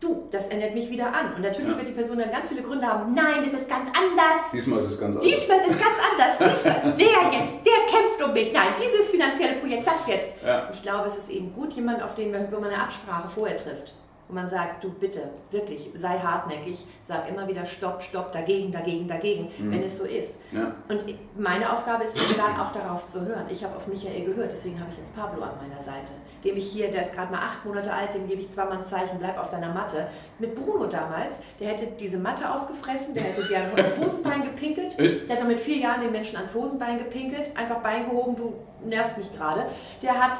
du, 0.00 0.28
das 0.30 0.48
ändert 0.48 0.74
mich 0.74 0.88
wieder 0.90 1.14
an. 1.14 1.34
Und 1.34 1.42
natürlich 1.42 1.70
ja. 1.70 1.76
wird 1.76 1.88
die 1.88 1.92
Person 1.92 2.18
dann 2.18 2.30
ganz 2.30 2.48
viele 2.48 2.62
Gründe 2.62 2.86
haben, 2.86 3.14
nein, 3.14 3.44
das 3.44 3.60
ist 3.60 3.68
ganz 3.68 3.88
anders. 3.88 4.50
Diesmal 4.52 4.78
ist 4.78 4.86
es 4.86 5.00
ganz 5.00 5.16
anders. 5.16 5.30
Diesmal 5.30 5.58
ist 5.58 5.70
es 5.70 5.78
ganz 5.78 5.96
anders. 6.10 6.62
Diesmal, 6.64 6.94
der 6.98 7.38
jetzt, 7.38 7.66
der 7.66 7.86
kämpft 7.86 8.22
um 8.24 8.32
mich. 8.32 8.52
Nein, 8.52 8.68
dieses 8.82 9.08
finanzielle 9.08 9.54
Projekt, 9.54 9.86
das 9.86 10.06
jetzt. 10.06 10.34
Ja. 10.44 10.68
Ich 10.72 10.82
glaube, 10.82 11.08
es 11.08 11.16
ist 11.16 11.30
eben 11.30 11.52
gut, 11.52 11.72
jemand, 11.74 12.02
auf 12.02 12.14
den 12.14 12.32
man, 12.32 12.50
man 12.50 12.64
eine 12.64 12.82
Absprache 12.82 13.28
vorher 13.28 13.56
trifft 13.56 13.94
wo 14.30 14.34
man 14.34 14.48
sagt, 14.48 14.84
du 14.84 14.90
bitte, 14.90 15.30
wirklich, 15.50 15.90
sei 15.94 16.18
hartnäckig, 16.18 16.86
sag 17.04 17.28
immer 17.28 17.48
wieder 17.48 17.66
Stopp, 17.66 18.00
Stopp, 18.00 18.30
dagegen, 18.30 18.70
dagegen, 18.70 19.08
dagegen, 19.08 19.50
mhm. 19.58 19.72
wenn 19.72 19.82
es 19.82 19.98
so 19.98 20.04
ist. 20.04 20.38
Ja. 20.52 20.72
Und 20.88 21.04
meine 21.36 21.72
Aufgabe 21.72 22.04
ist 22.04 22.16
eben 22.16 22.36
dann 22.36 22.58
auch 22.60 22.72
darauf 22.72 23.08
zu 23.08 23.26
hören. 23.26 23.46
Ich 23.50 23.64
habe 23.64 23.76
auf 23.76 23.88
Michael 23.88 24.24
gehört, 24.24 24.52
deswegen 24.52 24.78
habe 24.78 24.90
ich 24.92 24.98
jetzt 24.98 25.16
Pablo 25.16 25.42
an 25.42 25.54
meiner 25.60 25.82
Seite, 25.82 26.12
dem 26.44 26.56
ich 26.56 26.70
hier, 26.70 26.90
der 26.90 27.02
ist 27.02 27.12
gerade 27.12 27.32
mal 27.32 27.40
acht 27.40 27.64
Monate 27.64 27.92
alt, 27.92 28.14
dem 28.14 28.28
gebe 28.28 28.40
ich 28.40 28.50
zweimal 28.50 28.78
ein 28.78 28.84
Zeichen, 28.84 29.18
bleib 29.18 29.36
auf 29.36 29.50
deiner 29.50 29.72
Matte. 29.74 30.06
Mit 30.38 30.54
Bruno 30.54 30.86
damals, 30.86 31.40
der 31.58 31.68
hätte 31.70 31.88
diese 31.98 32.18
Matte 32.18 32.48
aufgefressen, 32.48 33.14
der 33.14 33.24
hätte 33.24 33.42
dir 33.48 33.58
ans 33.58 33.98
Hosenbein 33.98 34.44
gepinkelt, 34.44 34.96
Echt? 34.96 35.28
der 35.28 35.40
hat 35.40 35.48
mit 35.48 35.60
vier 35.60 35.78
Jahren 35.78 36.02
den 36.02 36.12
Menschen 36.12 36.36
ans 36.36 36.54
Hosenbein 36.54 36.98
gepinkelt, 36.98 37.50
einfach 37.56 37.80
Bein 37.80 38.08
gehoben, 38.08 38.36
du 38.36 38.54
nervst 38.84 39.18
mich 39.18 39.34
gerade. 39.34 39.66
Der 40.02 40.14
hat 40.14 40.38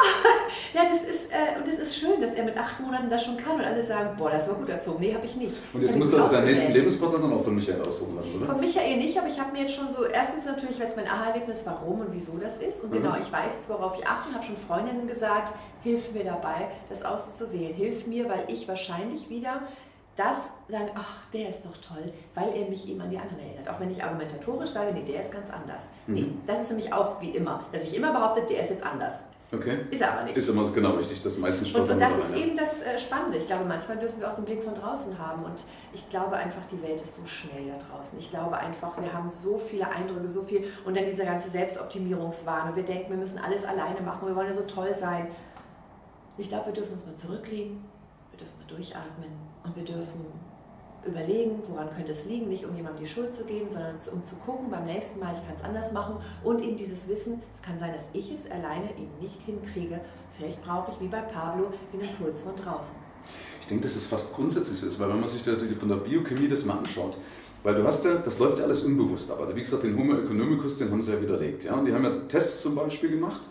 ja, 0.74 0.82
das 0.84 1.02
ist, 1.02 1.30
äh, 1.30 1.58
und 1.58 1.66
das 1.66 1.78
ist 1.78 1.96
schön, 1.96 2.20
dass 2.20 2.34
er 2.34 2.44
mit 2.44 2.56
acht 2.56 2.80
Monaten 2.80 3.10
das 3.10 3.24
schon 3.24 3.36
kann 3.36 3.56
und 3.56 3.62
alle 3.62 3.82
sagen, 3.82 4.10
boah, 4.16 4.30
das 4.30 4.48
war 4.48 4.54
gut 4.54 4.68
erzogen. 4.68 4.98
Nee, 5.00 5.14
habe 5.14 5.26
ich 5.26 5.36
nicht. 5.36 5.56
Und 5.72 5.82
jetzt 5.82 5.96
musst 5.96 6.12
du 6.12 6.16
also 6.16 6.30
deinen 6.30 6.46
nächsten 6.46 6.72
Lebenspartner 6.72 7.18
dann 7.18 7.32
auch 7.32 7.44
von 7.44 7.54
Michael 7.54 7.82
aussuchen 7.82 8.16
lassen, 8.16 8.36
oder? 8.36 8.46
Von 8.46 8.60
Michael 8.60 8.96
nicht, 8.96 9.18
aber 9.18 9.28
ich 9.28 9.38
habe 9.38 9.52
mir 9.52 9.62
jetzt 9.62 9.74
schon 9.74 9.90
so, 9.90 10.04
erstens 10.04 10.44
natürlich, 10.46 10.78
weil 10.78 10.86
es 10.86 10.96
mein 10.96 11.06
Aha-Erlebnis, 11.06 11.62
warum 11.64 12.00
und 12.00 12.12
wieso 12.12 12.38
das 12.38 12.58
ist. 12.58 12.84
Und 12.84 12.90
mhm. 12.90 13.02
genau, 13.02 13.16
ich 13.20 13.30
weiß 13.30 13.52
jetzt, 13.54 13.68
worauf 13.68 13.98
ich 13.98 14.06
achte 14.06 14.28
und 14.28 14.34
habe 14.34 14.44
schon 14.44 14.56
Freundinnen 14.56 15.06
gesagt, 15.06 15.52
hilf 15.82 16.12
mir 16.12 16.24
dabei, 16.24 16.68
das 16.88 17.02
auszuwählen. 17.02 17.74
Hilf 17.74 18.06
mir, 18.06 18.28
weil 18.28 18.44
ich 18.48 18.68
wahrscheinlich 18.68 19.28
wieder 19.30 19.62
das 20.16 20.50
sagen, 20.68 20.90
ach, 20.94 21.24
der 21.32 21.48
ist 21.48 21.64
doch 21.64 21.76
toll, 21.78 22.12
weil 22.34 22.54
er 22.54 22.68
mich 22.68 22.88
eben 22.88 23.00
an 23.00 23.10
die 23.10 23.18
anderen 23.18 23.38
erinnert. 23.40 23.68
Auch 23.68 23.80
wenn 23.80 23.90
ich 23.90 24.02
argumentatorisch 24.02 24.70
sage, 24.70 24.92
nee, 24.92 25.02
der 25.02 25.20
ist 25.20 25.32
ganz 25.32 25.50
anders. 25.50 25.84
Mhm. 26.06 26.14
Nee, 26.14 26.26
das 26.46 26.62
ist 26.62 26.70
nämlich 26.70 26.92
auch 26.92 27.20
wie 27.20 27.30
immer, 27.30 27.64
dass 27.72 27.84
ich 27.84 27.96
immer 27.96 28.12
behaupte, 28.12 28.42
der 28.42 28.60
ist 28.60 28.70
jetzt 28.70 28.84
anders. 28.84 29.24
Okay. 29.52 29.78
Ist 29.90 30.00
er 30.00 30.12
aber 30.12 30.22
nicht. 30.24 30.36
Ist 30.36 30.48
immer 30.48 30.70
genau 30.70 30.92
richtig, 30.92 31.22
das 31.22 31.36
meistens 31.36 31.70
stimmt. 31.70 31.86
Und, 31.86 31.94
und 31.94 32.00
das 32.00 32.16
ist 32.18 32.36
eben 32.36 32.54
das 32.54 32.82
äh, 32.82 32.96
Spannende. 32.98 33.38
Ich 33.38 33.46
glaube, 33.46 33.64
manchmal 33.64 33.98
dürfen 33.98 34.20
wir 34.20 34.30
auch 34.30 34.36
den 34.36 34.44
Blick 34.44 34.62
von 34.62 34.74
draußen 34.74 35.18
haben. 35.18 35.44
Und 35.44 35.64
ich 35.92 36.08
glaube 36.08 36.36
einfach, 36.36 36.64
die 36.70 36.80
Welt 36.82 37.00
ist 37.00 37.16
so 37.16 37.26
schnell 37.26 37.66
da 37.66 37.78
draußen. 37.78 38.16
Ich 38.20 38.30
glaube 38.30 38.56
einfach, 38.56 39.00
wir 39.00 39.12
haben 39.12 39.28
so 39.28 39.58
viele 39.58 39.88
Eindrücke, 39.88 40.28
so 40.28 40.42
viel. 40.42 40.64
Und 40.84 40.96
dann 40.96 41.04
diese 41.04 41.24
ganze 41.24 41.50
Selbstoptimierungswahn. 41.50 42.68
Und 42.70 42.76
wir 42.76 42.84
denken, 42.84 43.10
wir 43.10 43.16
müssen 43.16 43.38
alles 43.38 43.64
alleine 43.64 44.00
machen. 44.02 44.28
Wir 44.28 44.36
wollen 44.36 44.48
ja 44.48 44.54
so 44.54 44.62
toll 44.62 44.94
sein. 44.94 45.28
Ich 46.38 46.48
glaube, 46.48 46.66
wir 46.66 46.72
dürfen 46.72 46.92
uns 46.92 47.04
mal 47.04 47.16
zurücklegen. 47.16 47.84
Wir 48.30 48.38
dürfen 48.38 48.54
mal 48.56 48.68
durchatmen. 48.68 49.30
Und 49.64 49.74
wir 49.74 49.84
dürfen 49.84 50.26
überlegen, 51.06 51.62
woran 51.68 51.88
könnte 51.90 52.12
es 52.12 52.26
liegen, 52.26 52.48
nicht 52.48 52.64
um 52.64 52.74
jemandem 52.76 53.04
die 53.04 53.10
Schuld 53.10 53.34
zu 53.34 53.44
geben, 53.44 53.68
sondern 53.68 53.96
um 54.12 54.24
zu 54.24 54.36
gucken, 54.36 54.70
beim 54.70 54.84
nächsten 54.84 55.20
Mal, 55.20 55.34
ich 55.34 55.46
kann 55.46 55.56
es 55.56 55.64
anders 55.64 55.92
machen 55.92 56.16
und 56.44 56.62
eben 56.62 56.76
dieses 56.76 57.08
Wissen, 57.08 57.42
es 57.54 57.62
kann 57.62 57.78
sein, 57.78 57.92
dass 57.92 58.04
ich 58.12 58.32
es 58.32 58.50
alleine 58.50 58.90
eben 58.90 59.10
nicht 59.20 59.40
hinkriege. 59.42 60.00
Vielleicht 60.36 60.62
brauche 60.62 60.92
ich, 60.92 61.00
wie 61.00 61.08
bei 61.08 61.20
Pablo, 61.20 61.72
den 61.92 62.00
Impuls 62.00 62.42
von 62.42 62.54
draußen. 62.56 62.98
Ich 63.60 63.66
denke, 63.66 63.84
dass 63.84 63.96
es 63.96 64.06
fast 64.06 64.34
grundsätzlich 64.34 64.78
so 64.78 64.86
ist, 64.86 64.98
weil 64.98 65.08
wenn 65.08 65.20
man 65.20 65.28
sich 65.28 65.42
von 65.42 65.88
der 65.88 65.96
Biochemie 65.96 66.48
das 66.48 66.64
mal 66.64 66.78
anschaut, 66.78 67.16
weil 67.62 67.74
du 67.74 67.86
hast 67.86 68.04
ja, 68.04 68.14
das 68.14 68.38
läuft 68.38 68.58
ja 68.58 68.64
alles 68.64 68.84
unbewusst 68.84 69.30
ab. 69.30 69.38
Also 69.40 69.54
wie 69.54 69.60
gesagt, 69.60 69.82
den 69.82 69.98
Homo 69.98 70.14
economicus, 70.14 70.78
den 70.78 70.90
haben 70.90 71.02
sie 71.02 71.12
ja 71.12 71.20
widerlegt. 71.20 71.64
Ja? 71.64 71.74
Und 71.74 71.84
die 71.84 71.92
haben 71.92 72.04
ja 72.04 72.10
Tests 72.28 72.62
zum 72.62 72.74
Beispiel 72.74 73.10
gemacht 73.10 73.42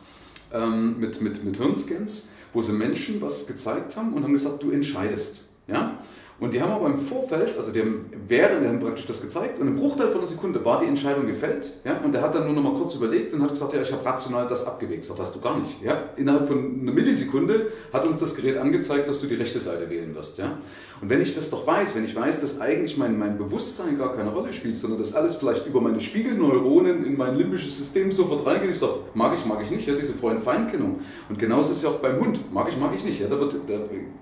ähm, 0.52 1.00
mit, 1.00 1.22
mit, 1.22 1.44
mit 1.44 1.58
Hirnscans, 1.58 2.30
wo 2.54 2.62
sie 2.62 2.74
Menschen 2.74 3.22
was 3.22 3.46
gezeigt 3.46 3.96
haben 3.96 4.14
und 4.14 4.24
haben 4.24 4.34
gesagt, 4.34 4.64
du 4.64 4.72
entscheidest. 4.72 5.46
Ja? 5.68 5.98
Und 6.40 6.54
die 6.54 6.62
haben 6.62 6.72
aber 6.72 6.88
im 6.88 6.98
Vorfeld, 6.98 7.58
also 7.58 7.72
die 7.72 7.82
haben 7.82 8.10
während 8.28 8.66
haben 8.66 8.80
praktisch 8.80 9.06
das 9.06 9.22
gezeigt 9.22 9.60
und 9.60 9.68
im 9.68 9.76
Bruchteil 9.76 10.08
von 10.08 10.20
einer 10.20 10.28
Sekunde 10.28 10.64
war 10.64 10.80
die 10.80 10.88
Entscheidung 10.88 11.28
gefällt. 11.28 11.74
Ja, 11.84 11.98
und 12.04 12.14
der 12.14 12.22
hat 12.22 12.34
dann 12.34 12.46
nur 12.46 12.54
noch 12.54 12.64
mal 12.64 12.80
kurz 12.80 12.96
überlegt 12.96 13.34
und 13.34 13.42
hat 13.42 13.50
gesagt, 13.50 13.74
ja, 13.74 13.82
ich 13.82 13.92
habe 13.92 14.06
rational 14.06 14.48
das 14.48 14.66
abgewegt. 14.66 15.10
Das 15.10 15.20
hast 15.20 15.36
du 15.36 15.42
gar 15.42 15.60
nicht. 15.60 15.82
Ja, 15.84 16.10
innerhalb 16.16 16.48
von 16.48 16.80
einer 16.82 16.92
Millisekunde 16.94 17.68
hat 17.92 18.08
uns 18.08 18.22
das 18.22 18.36
Gerät 18.36 18.58
angezeigt, 18.58 19.10
dass 19.10 19.20
du 19.20 19.28
die 19.28 19.36
rechte 19.36 19.60
Seite 19.60 19.90
wählen 19.90 20.16
wirst. 20.16 20.38
Ja, 20.38 20.58
und 21.02 21.10
wenn 21.10 21.22
ich 21.22 21.34
das 21.34 21.50
doch 21.50 21.66
weiß, 21.66 21.96
wenn 21.96 22.06
ich 22.06 22.16
weiß, 22.16 22.42
dass 22.42 22.60
eigentlich 22.60 22.98
mein, 22.98 23.18
mein 23.18 23.38
Bewusstsein 23.38 23.98
gar 23.98 24.16
keine 24.16 24.32
Rolle 24.32 24.54
spielt, 24.54 24.78
sondern 24.78 25.00
dass 25.00 25.16
alles 25.16 25.36
vielleicht 25.36 25.66
über 25.66 25.80
meine 25.80 26.02
Spiegelneuronen 26.02 27.06
in 27.06 27.18
mein 27.18 27.36
limbisches 27.36 27.78
System 27.78 28.12
sofort 28.12 28.46
reingeht, 28.46 28.72
ich 28.72 28.80
sage, 28.80 28.96
mag 29.14 29.34
ich, 29.38 29.46
mag 29.46 29.62
ich 29.64 29.72
nicht, 29.72 29.88
ja, 29.88 29.96
diese 29.96 30.14
Freund-Feind-Kennung. 30.14 31.00
Und 31.30 31.40
genauso 31.40 31.72
ist 31.72 31.78
es 31.78 31.84
ja 31.84 31.90
auch 31.90 32.00
beim 32.00 32.20
Hund, 32.20 32.54
mag 32.54 32.68
ich, 32.70 32.78
mag 32.78 32.94
ich 32.96 33.06
nicht. 33.06 33.22
Ja, 33.22 33.28
da, 33.28 33.40
wird, 33.40 33.56
da 33.68 33.80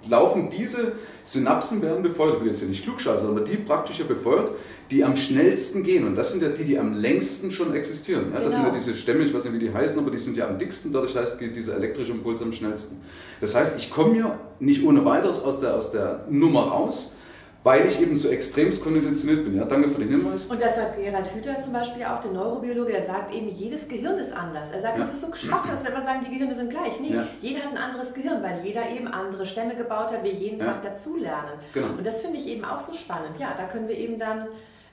laufen 0.07 0.49
diese 0.49 0.93
Synapsen 1.23 1.81
werden 1.81 2.03
befeuert, 2.07 2.35
ich 2.35 2.39
will 2.41 2.47
jetzt 2.47 2.59
hier 2.59 2.67
nicht 2.67 2.83
klugscheißen, 2.83 3.27
aber 3.27 3.41
die 3.41 3.57
praktisch 3.57 4.03
befeuert, 4.03 4.51
die 4.89 5.03
am 5.03 5.15
schnellsten 5.15 5.83
gehen. 5.83 6.05
Und 6.05 6.15
das 6.15 6.31
sind 6.31 6.41
ja 6.41 6.49
die, 6.49 6.63
die 6.63 6.77
am 6.77 6.93
längsten 6.93 7.51
schon 7.51 7.73
existieren. 7.73 8.31
Ja, 8.33 8.39
das 8.39 8.53
sind 8.53 8.63
ja 8.63 8.69
genau. 8.69 8.73
diese 8.73 8.95
Stämme, 8.95 9.23
ich 9.23 9.33
weiß 9.33 9.43
nicht, 9.45 9.53
wie 9.53 9.59
die 9.59 9.73
heißen, 9.73 9.99
aber 9.99 10.11
die 10.11 10.17
sind 10.17 10.37
ja 10.37 10.47
am 10.47 10.57
dicksten, 10.57 10.93
dadurch 10.93 11.15
heißt 11.15 11.39
geht 11.39 11.55
dieser 11.55 11.75
elektrische 11.75 12.11
Impuls 12.11 12.41
am 12.41 12.53
schnellsten. 12.53 13.01
Das 13.41 13.55
heißt, 13.55 13.77
ich 13.77 13.91
komme 13.91 14.17
ja 14.17 14.39
nicht 14.59 14.83
ohne 14.83 15.03
weiteres 15.05 15.43
aus 15.43 15.59
der, 15.59 15.75
aus 15.75 15.91
der 15.91 16.25
Nummer 16.29 16.63
raus, 16.63 17.15
weil 17.63 17.87
ich 17.87 18.01
eben 18.01 18.15
so 18.15 18.29
extremst 18.29 18.83
konditioniert 18.83 19.43
bin. 19.43 19.55
Ja, 19.55 19.65
danke 19.65 19.89
für 19.89 19.99
den 19.99 20.09
Hinweis. 20.09 20.45
Und 20.45 20.61
das 20.61 20.75
sagt 20.75 20.97
Gerhard 20.97 21.33
Hüther 21.35 21.59
zum 21.59 21.73
Beispiel 21.73 22.03
auch, 22.05 22.19
der 22.19 22.31
Neurobiologe, 22.31 22.93
der 22.93 23.05
sagt 23.05 23.33
eben, 23.33 23.49
jedes 23.49 23.87
Gehirn 23.87 24.17
ist 24.17 24.31
anders. 24.31 24.71
Er 24.71 24.79
sagt, 24.79 24.97
es 24.99 25.07
ja. 25.07 25.13
ist 25.13 25.21
so 25.21 25.35
schwach, 25.35 25.69
als 25.69 25.85
wenn 25.85 25.93
wir 25.93 26.01
sagen, 26.01 26.25
die 26.25 26.33
Gehirne 26.33 26.55
sind 26.55 26.69
gleich. 26.69 26.99
Nee, 26.99 27.13
ja. 27.13 27.27
jeder 27.41 27.63
hat 27.63 27.71
ein 27.71 27.77
anderes 27.77 28.13
Gehirn, 28.13 28.41
weil 28.41 28.61
jeder 28.63 28.89
eben 28.89 29.07
andere 29.07 29.45
Stämme 29.45 29.75
gebaut 29.75 30.11
hat, 30.11 30.23
wir 30.23 30.33
jeden 30.33 30.59
ja. 30.59 30.67
Tag 30.67 30.81
dazulernen. 30.81 31.59
Genau. 31.73 31.89
Und 31.97 32.05
das 32.05 32.21
finde 32.21 32.37
ich 32.37 32.47
eben 32.47 32.63
auch 32.63 32.79
so 32.79 32.93
spannend. 32.93 33.37
Ja, 33.39 33.53
da 33.55 33.65
können 33.65 33.87
wir 33.87 33.97
eben 33.97 34.17
dann 34.17 34.47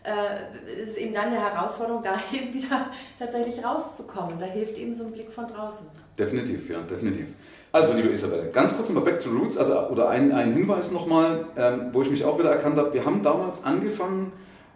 äh, 0.04 0.80
ist 0.82 0.90
es 0.90 0.96
eben 0.98 1.14
dann 1.14 1.28
eine 1.28 1.40
Herausforderung, 1.40 2.02
da 2.02 2.18
eben 2.32 2.52
wieder 2.54 2.90
tatsächlich 3.18 3.64
rauszukommen. 3.64 4.38
Da 4.38 4.46
hilft 4.46 4.76
eben 4.78 4.94
so 4.94 5.04
ein 5.04 5.12
Blick 5.12 5.32
von 5.32 5.46
draußen. 5.46 5.88
Definitiv, 6.18 6.68
ja, 6.70 6.80
definitiv. 6.82 7.28
Also, 7.74 7.92
liebe 7.94 8.10
Isabelle, 8.10 8.50
ganz 8.52 8.76
kurz 8.76 8.88
nochmal 8.88 9.02
back 9.02 9.18
to 9.18 9.30
roots, 9.30 9.58
also, 9.58 9.88
oder 9.88 10.08
ein, 10.08 10.30
ein 10.30 10.52
Hinweis 10.52 10.92
nochmal, 10.92 11.44
ähm, 11.56 11.88
wo 11.90 12.02
ich 12.02 12.10
mich 12.12 12.24
auch 12.24 12.38
wieder 12.38 12.50
erkannt 12.50 12.76
habe. 12.76 12.94
Wir 12.94 13.04
haben 13.04 13.24
damals 13.24 13.64
angefangen, 13.64 14.30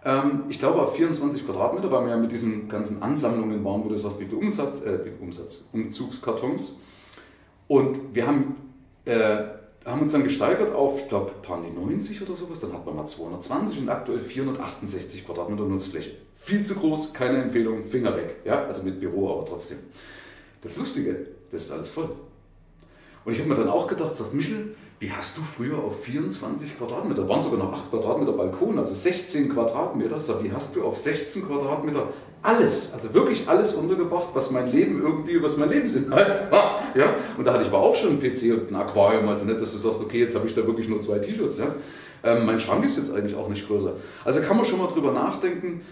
ähm, 0.04 0.42
ich 0.48 0.58
glaube 0.58 0.82
auf 0.82 0.96
24 0.96 1.46
Quadratmeter, 1.46 1.92
weil 1.92 2.06
wir 2.06 2.10
ja 2.10 2.16
mit 2.16 2.32
diesen 2.32 2.68
ganzen 2.68 3.00
Ansammlungen 3.00 3.64
waren, 3.64 3.84
wo 3.84 3.88
du 3.88 3.96
sagst, 3.96 4.18
wie 4.18 4.24
viel 4.24 4.38
Umsatz, 4.38 4.82
äh, 4.82 4.98
wie 5.04 5.10
viel 5.10 5.22
Umsatz, 5.22 5.66
Umzugskartons. 5.72 6.80
Und 7.68 8.16
wir 8.16 8.26
haben, 8.26 8.56
äh, 9.04 9.44
haben 9.84 10.02
uns 10.02 10.10
dann 10.10 10.24
gesteigert 10.24 10.74
auf, 10.74 11.02
ich 11.02 11.08
glaube, 11.08 11.30
paar 11.40 11.60
90 11.60 12.20
oder 12.22 12.34
sowas, 12.34 12.58
dann 12.58 12.72
hat 12.72 12.84
man 12.84 12.96
mal 12.96 13.06
220 13.06 13.78
und 13.78 13.90
aktuell 13.90 14.18
468 14.18 15.24
Quadratmeter 15.24 15.62
Nutzfläche. 15.62 16.10
Viel 16.34 16.64
zu 16.64 16.74
groß, 16.74 17.14
keine 17.14 17.44
Empfehlung, 17.44 17.84
Finger 17.84 18.16
weg. 18.16 18.38
Ja, 18.44 18.64
also 18.64 18.82
mit 18.82 18.98
Büro, 18.98 19.30
aber 19.30 19.44
trotzdem. 19.44 19.78
Das 20.62 20.76
Lustige, 20.76 21.28
das 21.52 21.62
ist 21.62 21.70
alles 21.70 21.90
voll. 21.90 22.10
Und 23.28 23.34
ich 23.34 23.40
habe 23.40 23.50
mir 23.50 23.56
dann 23.56 23.68
auch 23.68 23.86
gedacht, 23.86 24.16
sagt 24.16 24.32
Michel, 24.32 24.74
wie 25.00 25.12
hast 25.12 25.36
du 25.36 25.42
früher 25.42 25.76
auf 25.76 26.02
24 26.02 26.78
Quadratmeter, 26.78 27.28
waren 27.28 27.42
sogar 27.42 27.58
noch 27.58 27.74
8 27.74 27.90
Quadratmeter 27.90 28.32
Balkon, 28.32 28.78
also 28.78 28.94
16 28.94 29.50
Quadratmeter, 29.50 30.18
sag, 30.18 30.42
wie 30.42 30.50
hast 30.50 30.74
du 30.74 30.82
auf 30.82 30.96
16 30.96 31.46
Quadratmeter 31.46 32.08
alles, 32.40 32.94
also 32.94 33.12
wirklich 33.12 33.46
alles 33.46 33.74
untergebracht, 33.74 34.28
was 34.32 34.50
mein 34.50 34.72
Leben 34.72 35.02
irgendwie, 35.02 35.42
was 35.42 35.58
mein 35.58 35.68
Lebensinhalt 35.68 36.50
war. 36.50 36.80
Ja? 36.94 37.16
Und 37.36 37.46
da 37.46 37.52
hatte 37.52 37.64
ich 37.64 37.68
aber 37.68 37.80
auch 37.80 37.94
schon 37.94 38.12
einen 38.12 38.20
PC 38.20 38.50
und 38.50 38.70
ein 38.70 38.76
Aquarium, 38.76 39.28
also 39.28 39.44
nicht, 39.44 39.60
dass 39.60 39.72
du 39.72 39.78
sagst, 39.78 40.00
okay, 40.00 40.20
jetzt 40.20 40.34
habe 40.34 40.46
ich 40.46 40.54
da 40.54 40.66
wirklich 40.66 40.88
nur 40.88 41.00
zwei 41.00 41.18
T-Shirts. 41.18 41.58
Ja? 41.58 41.74
Ähm, 42.24 42.46
mein 42.46 42.58
Schrank 42.58 42.82
ist 42.82 42.96
jetzt 42.96 43.14
eigentlich 43.14 43.34
auch 43.34 43.50
nicht 43.50 43.68
größer. 43.68 43.92
Also 44.24 44.40
kann 44.40 44.56
man 44.56 44.64
schon 44.64 44.78
mal 44.78 44.88
drüber 44.88 45.12
nachdenken, 45.12 45.82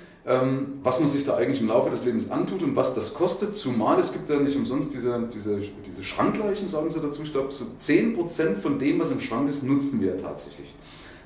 was 0.83 0.99
man 0.99 1.09
sich 1.09 1.25
da 1.25 1.37
eigentlich 1.37 1.61
im 1.61 1.69
Laufe 1.69 1.89
des 1.89 2.05
Lebens 2.05 2.33
antut 2.33 2.61
und 2.65 2.75
was 2.75 2.95
das 2.95 3.15
kostet, 3.15 3.57
zumal 3.57 3.97
es 4.01 4.13
gibt 4.13 4.29
ja 4.29 4.37
nicht 4.41 4.57
umsonst 4.57 4.93
diese, 4.93 5.29
diese, 5.33 5.61
diese 5.87 6.03
Schrankleichen, 6.03 6.67
sagen 6.67 6.91
sie 6.91 7.01
dazu, 7.01 7.23
ich 7.23 7.31
glaube, 7.31 7.53
so 7.53 7.65
10% 7.81 8.57
von 8.57 8.77
dem, 8.79 8.99
was 8.99 9.13
im 9.13 9.21
Schrank 9.21 9.49
ist, 9.49 9.63
nutzen 9.63 10.01
wir 10.01 10.19
tatsächlich. 10.19 10.75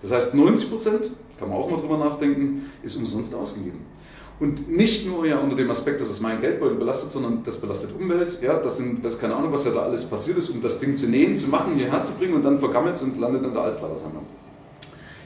Das 0.03 0.13
heißt, 0.13 0.35
90%, 0.35 1.09
kann 1.39 1.49
man 1.49 1.57
auch 1.57 1.71
mal 1.71 1.79
drüber 1.79 1.97
nachdenken, 1.97 2.71
ist 2.83 2.97
umsonst 2.97 3.35
ausgegeben. 3.35 3.81
Und 4.39 4.71
nicht 4.71 5.07
nur 5.07 5.27
ja 5.27 5.39
unter 5.39 5.57
dem 5.57 5.71
Aspekt, 5.71 6.01
dass 6.01 6.11
es 6.11 6.21
mein 6.21 6.41
Geldbeutel 6.41 6.77
belastet, 6.77 7.11
sondern 7.11 7.43
das 7.43 7.59
belastet 7.59 7.95
Umwelt. 7.99 8.41
Ja, 8.43 8.59
das 8.59 8.79
sind, 8.79 9.05
das 9.05 9.19
keine 9.19 9.35
Ahnung, 9.35 9.53
was 9.53 9.65
ja 9.65 9.71
da 9.71 9.81
alles 9.81 10.05
passiert 10.05 10.39
ist, 10.39 10.51
um 10.51 10.61
das 10.61 10.79
Ding 10.79 10.97
zu 10.97 11.09
nähen, 11.09 11.37
zu 11.37 11.49
machen, 11.49 11.75
hierher 11.75 12.03
zu 12.03 12.13
bringen 12.13 12.35
und 12.35 12.43
dann 12.43 12.59
vergammelt 12.59 12.97
es 12.97 13.03
und 13.03 13.19
landet 13.19 13.45
in 13.45 13.53
der 13.53 13.63
Altlagersammlung. 13.63 14.25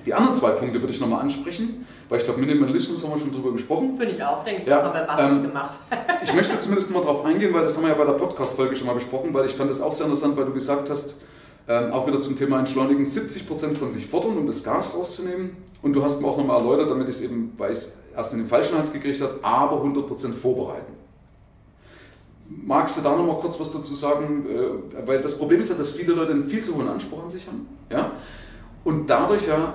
Die 0.07 0.13
anderen 0.13 0.35
zwei 0.35 0.51
Punkte 0.51 0.81
würde 0.81 0.93
ich 0.93 1.01
nochmal 1.01 1.23
ansprechen, 1.23 1.87
weil 2.09 2.19
ich 2.19 2.25
glaube, 2.25 2.41
Minimalismus 2.41 3.03
haben 3.03 3.15
wir 3.15 3.19
schon 3.19 3.33
drüber 3.33 3.53
gesprochen. 3.53 3.97
Finde 3.97 4.15
ich 4.15 4.23
auch, 4.23 4.45
denke 4.45 4.63
ich, 4.63 4.69
Ja, 4.69 4.83
haben 4.83 4.95
wir 4.95 5.03
bastig 5.05 5.27
ähm, 5.31 5.43
gemacht. 5.43 5.79
Ich 6.23 6.35
möchte 6.35 6.59
zumindest 6.59 6.91
mal 6.93 7.01
darauf 7.01 7.25
eingehen, 7.25 7.55
weil 7.55 7.63
das 7.63 7.77
haben 7.77 7.85
wir 7.85 7.91
ja 7.91 7.97
bei 7.97 8.05
der 8.05 8.13
Podcast-Folge 8.13 8.75
schon 8.77 8.87
mal 8.87 8.93
besprochen, 8.95 9.33
weil 9.33 9.47
ich 9.47 9.55
fand 9.55 9.71
das 9.71 9.81
auch 9.81 9.93
sehr 9.93 10.07
interessant, 10.07 10.37
weil 10.37 10.45
du 10.45 10.53
gesagt 10.53 10.91
hast, 10.91 11.21
ähm, 11.67 11.93
auch 11.93 12.07
wieder 12.07 12.21
zum 12.21 12.37
Thema 12.37 12.59
Entschleunigen, 12.59 13.05
70% 13.05 13.75
von 13.77 13.91
sich 13.91 14.07
fordern, 14.07 14.37
um 14.37 14.47
das 14.47 14.63
Gas 14.63 14.95
rauszunehmen. 14.95 15.57
Und 15.81 15.95
du 15.95 16.03
hast 16.03 16.21
mir 16.21 16.29
auch 16.29 16.37
nochmal 16.37 16.59
erläutert, 16.59 16.91
damit 16.91 17.09
ich 17.09 17.17
es 17.17 17.23
eben, 17.23 17.53
weil 17.57 17.73
ich 17.73 17.79
es 17.79 17.97
erst 18.15 18.33
in 18.35 18.41
den 18.41 18.49
falschen 18.49 18.77
Hals 18.77 18.93
gekriegt 18.93 19.21
habe, 19.23 19.39
aber 19.43 19.83
100% 19.83 20.35
vorbereiten. 20.35 20.93
Magst 22.47 22.99
du 22.99 23.01
da 23.01 23.17
nochmal 23.17 23.39
kurz 23.39 23.59
was 23.59 23.73
dazu 23.73 23.95
sagen? 23.95 24.45
Äh, 24.47 25.07
Weil 25.07 25.21
das 25.21 25.39
Problem 25.39 25.61
ist 25.61 25.71
ja, 25.71 25.77
dass 25.77 25.93
viele 25.93 26.13
Leute 26.13 26.33
einen 26.33 26.45
viel 26.45 26.63
zu 26.63 26.75
hohen 26.77 26.89
Anspruch 26.89 27.25
an 27.25 27.31
sich 27.31 27.47
haben. 27.47 27.67
Ja? 27.91 28.13
Und 28.85 29.09
dadurch 29.09 29.47
ja 29.47 29.75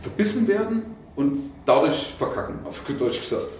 verbissen 0.00 0.48
werden 0.48 0.96
und 1.16 1.38
dadurch 1.64 2.14
verkacken, 2.18 2.58
auf 2.64 2.86
gut 2.86 3.00
Deutsch 3.00 3.20
gesagt. 3.20 3.52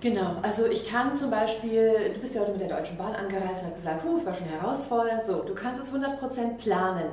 Genau, 0.00 0.36
also 0.42 0.66
ich 0.66 0.86
kann 0.86 1.14
zum 1.14 1.30
Beispiel, 1.30 2.12
du 2.12 2.20
bist 2.20 2.34
ja 2.34 2.42
heute 2.42 2.52
mit 2.52 2.60
der 2.60 2.68
Deutschen 2.68 2.98
Bahn 2.98 3.14
angereist 3.14 3.62
und 3.62 3.68
hast 3.68 3.76
gesagt, 3.76 4.04
huh, 4.04 4.18
es 4.18 4.26
war 4.26 4.34
schon 4.34 4.46
herausfordernd. 4.46 5.24
So, 5.24 5.42
du 5.42 5.54
kannst 5.54 5.80
es 5.80 5.94
100% 5.94 6.58
planen. 6.58 7.06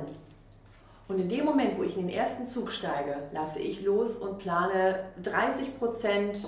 Und 1.08 1.18
in 1.18 1.28
dem 1.28 1.46
Moment, 1.46 1.78
wo 1.78 1.82
ich 1.82 1.96
in 1.96 2.06
den 2.06 2.14
ersten 2.14 2.46
Zug 2.46 2.70
steige, 2.70 3.16
lasse 3.32 3.60
ich 3.60 3.82
los 3.82 4.16
und 4.16 4.38
plane 4.38 5.00
30% 5.22 6.46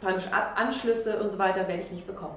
praktisch 0.00 0.28
Anschlüsse 0.56 1.22
und 1.22 1.30
so 1.30 1.38
weiter 1.38 1.68
werde 1.68 1.82
ich 1.82 1.90
nicht 1.92 2.06
bekommen. 2.06 2.34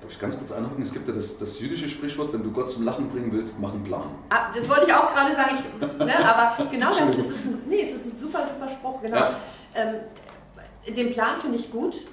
Darf 0.00 0.10
ich 0.12 0.20
ganz 0.20 0.38
kurz 0.38 0.52
einhaken? 0.52 0.82
Es 0.82 0.92
gibt 0.92 1.08
ja 1.08 1.14
das, 1.14 1.38
das 1.38 1.58
jüdische 1.60 1.88
Sprichwort, 1.88 2.32
wenn 2.32 2.42
du 2.42 2.52
Gott 2.52 2.70
zum 2.70 2.84
Lachen 2.84 3.08
bringen 3.08 3.32
willst, 3.32 3.58
mach 3.60 3.72
einen 3.72 3.82
Plan. 3.82 4.10
Ah, 4.28 4.50
das 4.54 4.68
wollte 4.68 4.86
ich 4.86 4.94
auch 4.94 5.12
gerade 5.12 5.34
sagen, 5.34 5.56
ich, 5.58 5.98
ne, 5.98 6.24
aber 6.24 6.64
genau 6.66 6.90
das 6.90 7.16
ist, 7.16 7.30
es 7.30 7.44
ein, 7.44 7.68
nee, 7.68 7.80
es 7.80 7.94
ist 7.94 8.06
ein 8.06 8.18
super, 8.18 8.46
super 8.46 8.68
Spruch, 8.68 9.02
genau. 9.02 9.16
Ja. 9.16 9.34
Ähm, 9.74 9.94
den 10.94 11.12
Plan 11.12 11.36
finde 11.36 11.58
ich 11.58 11.70
gut, 11.70 12.06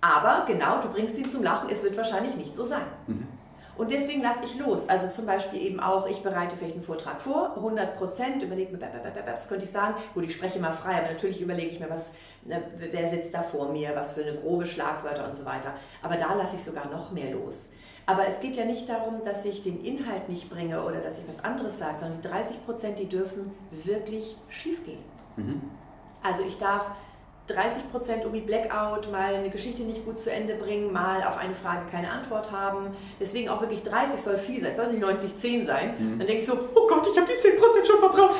aber 0.00 0.44
genau, 0.46 0.80
du 0.80 0.88
bringst 0.88 1.18
ihn 1.18 1.30
zum 1.30 1.42
Lachen, 1.42 1.70
es 1.70 1.82
wird 1.82 1.96
wahrscheinlich 1.96 2.36
nicht 2.36 2.54
so 2.54 2.64
sein. 2.64 2.84
Mhm. 3.06 3.26
Und 3.76 3.90
deswegen 3.90 4.22
lasse 4.22 4.44
ich 4.44 4.58
los. 4.58 4.88
Also 4.88 5.08
zum 5.08 5.26
Beispiel 5.26 5.60
eben 5.60 5.80
auch, 5.80 6.06
ich 6.06 6.22
bereite 6.22 6.56
vielleicht 6.56 6.74
einen 6.74 6.82
Vortrag 6.82 7.20
vor, 7.20 7.56
100 7.56 7.96
Prozent, 7.96 8.42
überlege 8.42 8.72
mir, 8.72 8.80
was 9.26 9.48
könnte 9.48 9.64
ich 9.64 9.70
sagen? 9.70 9.94
Gut, 10.14 10.24
ich 10.24 10.34
spreche 10.34 10.58
mal 10.58 10.72
frei, 10.72 10.98
aber 10.98 11.08
natürlich 11.08 11.40
überlege 11.40 11.68
ich 11.68 11.80
mir, 11.80 11.90
was, 11.90 12.14
ne, 12.44 12.62
wer 12.76 13.08
sitzt 13.08 13.34
da 13.34 13.42
vor 13.42 13.70
mir, 13.70 13.94
was 13.94 14.14
für 14.14 14.22
eine 14.22 14.34
grobe 14.34 14.66
Schlagwörter 14.66 15.26
und 15.26 15.36
so 15.36 15.44
weiter. 15.44 15.74
Aber 16.02 16.16
da 16.16 16.34
lasse 16.34 16.56
ich 16.56 16.64
sogar 16.64 16.88
noch 16.88 17.12
mehr 17.12 17.32
los. 17.32 17.70
Aber 18.06 18.26
es 18.28 18.40
geht 18.40 18.56
ja 18.56 18.64
nicht 18.64 18.88
darum, 18.88 19.24
dass 19.24 19.44
ich 19.44 19.62
den 19.62 19.84
Inhalt 19.84 20.28
nicht 20.28 20.48
bringe 20.48 20.84
oder 20.84 21.00
dass 21.00 21.18
ich 21.18 21.28
was 21.28 21.42
anderes 21.44 21.78
sage, 21.78 21.98
sondern 21.98 22.20
die 22.20 22.28
30 22.28 22.64
Prozent, 22.64 22.98
die 22.98 23.08
dürfen 23.08 23.52
wirklich 23.70 24.36
schief 24.48 24.84
gehen. 24.84 25.02
Mhm. 25.36 25.60
Also 26.22 26.44
ich 26.44 26.56
darf 26.56 26.90
30 27.46 27.90
Prozent 27.90 28.22
irgendwie 28.22 28.40
Blackout, 28.40 29.10
mal 29.10 29.34
eine 29.34 29.50
Geschichte 29.50 29.82
nicht 29.82 30.04
gut 30.04 30.18
zu 30.18 30.32
Ende 30.32 30.54
bringen, 30.54 30.92
mal 30.92 31.22
auf 31.24 31.38
eine 31.38 31.54
Frage 31.54 31.82
keine 31.90 32.10
Antwort 32.10 32.50
haben. 32.50 32.88
Deswegen 33.20 33.48
auch 33.48 33.60
wirklich 33.60 33.80
30% 33.80 34.16
soll 34.16 34.38
viel 34.38 34.60
sein, 34.60 34.72
es 34.72 34.76
soll 34.76 34.88
nicht 34.88 35.00
90, 35.00 35.38
10 35.38 35.66
sein. 35.66 35.94
Mhm. 35.98 36.18
Dann 36.18 36.26
denke 36.26 36.40
ich 36.40 36.46
so, 36.46 36.54
oh 36.74 36.86
Gott, 36.86 37.06
ich 37.10 37.18
habe 37.18 37.30
die 37.32 37.38
10 37.38 37.58
Prozent 37.58 37.86
schon 37.86 37.98
verbraucht. 38.00 38.36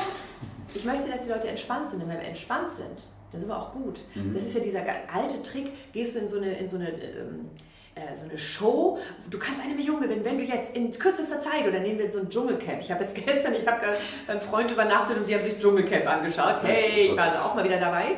Ich 0.73 0.83
möchte, 0.83 1.09
dass 1.09 1.21
die 1.21 1.31
Leute 1.31 1.47
entspannt 1.47 1.89
sind. 1.89 2.03
Und 2.03 2.09
wenn 2.09 2.19
wir 2.19 2.27
entspannt 2.27 2.71
sind, 2.71 3.07
dann 3.31 3.41
sind 3.41 3.49
wir 3.49 3.57
auch 3.57 3.71
gut. 3.71 4.01
Mhm. 4.15 4.33
Das 4.33 4.43
ist 4.43 4.55
ja 4.55 4.61
dieser 4.61 4.83
alte 5.13 5.41
Trick, 5.41 5.71
gehst 5.93 6.15
du 6.15 6.19
in 6.19 6.27
so 6.27 6.37
eine, 6.37 6.53
in 6.53 6.67
so 6.67 6.77
eine 6.77 6.89
ähm, 6.89 7.49
äh, 7.97 8.15
so 8.15 8.25
eine 8.25 8.37
Show, 8.37 8.99
du 9.29 9.39
kannst 9.39 9.61
eine 9.61 9.73
Million 9.73 9.99
gewinnen, 9.99 10.23
wenn 10.23 10.37
du 10.37 10.43
jetzt 10.43 10.75
in 10.75 10.91
kürzester 10.91 11.41
Zeit, 11.41 11.67
oder 11.67 11.79
nehmen 11.79 11.97
wir 11.97 12.09
so 12.09 12.19
ein 12.19 12.29
Dschungelcamp. 12.29 12.79
Ich 12.81 12.91
habe 12.91 13.03
jetzt 13.03 13.15
gestern, 13.25 13.55
ich 13.55 13.65
habe 13.65 13.81
beim 14.27 14.41
Freund 14.41 14.69
übernachtet 14.69 15.17
und 15.17 15.27
die 15.27 15.33
haben 15.33 15.43
sich 15.43 15.57
Dschungelcamp 15.57 16.07
angeschaut. 16.07 16.61
Hey, 16.63 17.07
ich 17.07 17.17
war 17.17 17.31
also 17.31 17.39
auch 17.39 17.55
mal 17.55 17.63
wieder 17.63 17.79
dabei. 17.79 18.17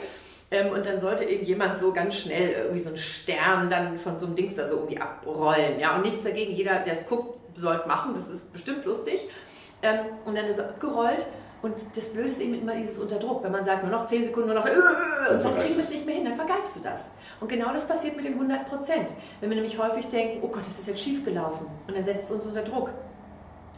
Ähm, 0.51 0.71
und 0.71 0.85
dann 0.85 0.99
sollte 0.99 1.23
irgendjemand 1.25 1.77
so 1.77 1.93
ganz 1.93 2.15
schnell 2.15 2.51
irgendwie 2.51 2.79
so 2.79 2.89
einen 2.89 2.97
Stern 2.97 3.69
dann 3.69 3.97
von 3.97 4.17
so 4.17 4.25
einem 4.25 4.35
Dings 4.35 4.55
da 4.55 4.67
so 4.67 4.75
irgendwie 4.75 4.99
abrollen. 4.99 5.79
Ja, 5.79 5.95
und 5.95 6.01
nichts 6.03 6.23
dagegen, 6.23 6.53
jeder, 6.53 6.79
der 6.79 6.93
es 6.93 7.07
guckt, 7.07 7.37
sollte 7.55 7.87
machen, 7.87 8.13
das 8.15 8.29
ist 8.29 8.51
bestimmt 8.51 8.85
lustig. 8.85 9.27
Ähm, 9.81 9.99
und 10.25 10.35
dann 10.35 10.45
ist 10.45 10.57
er 10.57 10.69
abgerollt. 10.69 11.27
Und 11.61 11.75
das 11.93 12.05
Blöde 12.05 12.29
ist 12.29 12.39
eben 12.39 12.61
immer 12.61 12.73
dieses 12.75 12.99
Unterdruck. 12.99 13.43
Wenn 13.43 13.51
man 13.51 13.65
sagt, 13.65 13.83
nur 13.83 13.91
noch 13.91 14.07
10 14.07 14.25
Sekunden, 14.25 14.49
nur 14.49 14.59
noch, 14.59 14.65
äh, 14.65 14.69
und 14.69 15.43
dann 15.43 15.55
kriegen 15.55 15.57
wir 15.57 15.63
es. 15.65 15.77
es 15.77 15.89
nicht 15.89 16.05
mehr 16.05 16.15
hin, 16.15 16.25
dann 16.25 16.35
vergeigst 16.35 16.77
du 16.77 16.79
das. 16.81 17.09
Und 17.39 17.49
genau 17.49 17.73
das 17.73 17.85
passiert 17.85 18.15
mit 18.15 18.25
den 18.25 18.33
100 18.33 18.65
Prozent. 18.65 19.09
Wenn 19.41 19.49
wir 19.49 19.55
nämlich 19.55 19.77
häufig 19.77 20.07
denken, 20.07 20.39
oh 20.41 20.47
Gott, 20.47 20.65
das 20.65 20.79
ist 20.79 20.87
jetzt 20.87 21.01
schief 21.01 21.23
gelaufen. 21.23 21.67
Und 21.85 21.97
dann 21.97 22.05
setzt 22.05 22.25
es 22.25 22.31
uns 22.31 22.45
unter 22.45 22.63
Druck. 22.63 22.91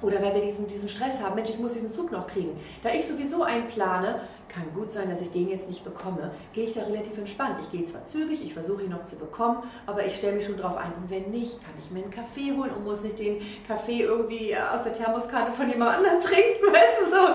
Oder 0.01 0.21
weil 0.21 0.33
wir 0.33 0.41
diesen, 0.41 0.67
diesen 0.67 0.89
Stress 0.89 1.21
haben, 1.21 1.35
Mensch, 1.35 1.49
ich 1.49 1.59
muss 1.59 1.73
diesen 1.73 1.91
Zug 1.91 2.11
noch 2.11 2.27
kriegen. 2.27 2.59
Da 2.81 2.93
ich 2.93 3.05
sowieso 3.05 3.43
einplane, 3.43 4.21
kann 4.47 4.63
gut 4.75 4.91
sein, 4.91 5.09
dass 5.09 5.21
ich 5.21 5.31
den 5.31 5.49
jetzt 5.49 5.69
nicht 5.69 5.83
bekomme, 5.83 6.31
gehe 6.53 6.65
ich 6.65 6.73
da 6.73 6.83
relativ 6.83 7.17
entspannt. 7.17 7.55
Ich 7.61 7.71
gehe 7.71 7.85
zwar 7.85 8.05
zügig, 8.05 8.43
ich 8.43 8.53
versuche 8.53 8.83
ihn 8.83 8.89
noch 8.89 9.05
zu 9.05 9.17
bekommen, 9.17 9.63
aber 9.85 10.05
ich 10.05 10.15
stelle 10.15 10.35
mich 10.35 10.45
schon 10.45 10.57
drauf 10.57 10.75
ein. 10.75 10.91
Und 11.01 11.09
wenn 11.09 11.31
nicht, 11.31 11.63
kann 11.63 11.73
ich 11.79 11.89
mir 11.91 12.03
einen 12.03 12.11
Kaffee 12.11 12.51
holen 12.51 12.71
und 12.71 12.83
muss 12.83 13.03
nicht 13.03 13.19
den 13.19 13.41
Kaffee 13.67 14.01
irgendwie 14.01 14.51
äh, 14.51 14.57
aus 14.57 14.83
der 14.83 14.93
Thermoskanne 14.93 15.51
von 15.51 15.69
jemand 15.69 15.97
anderem 15.97 16.19
trinken, 16.19 16.65
weißt 16.73 17.01
du 17.01 17.09
so. 17.09 17.27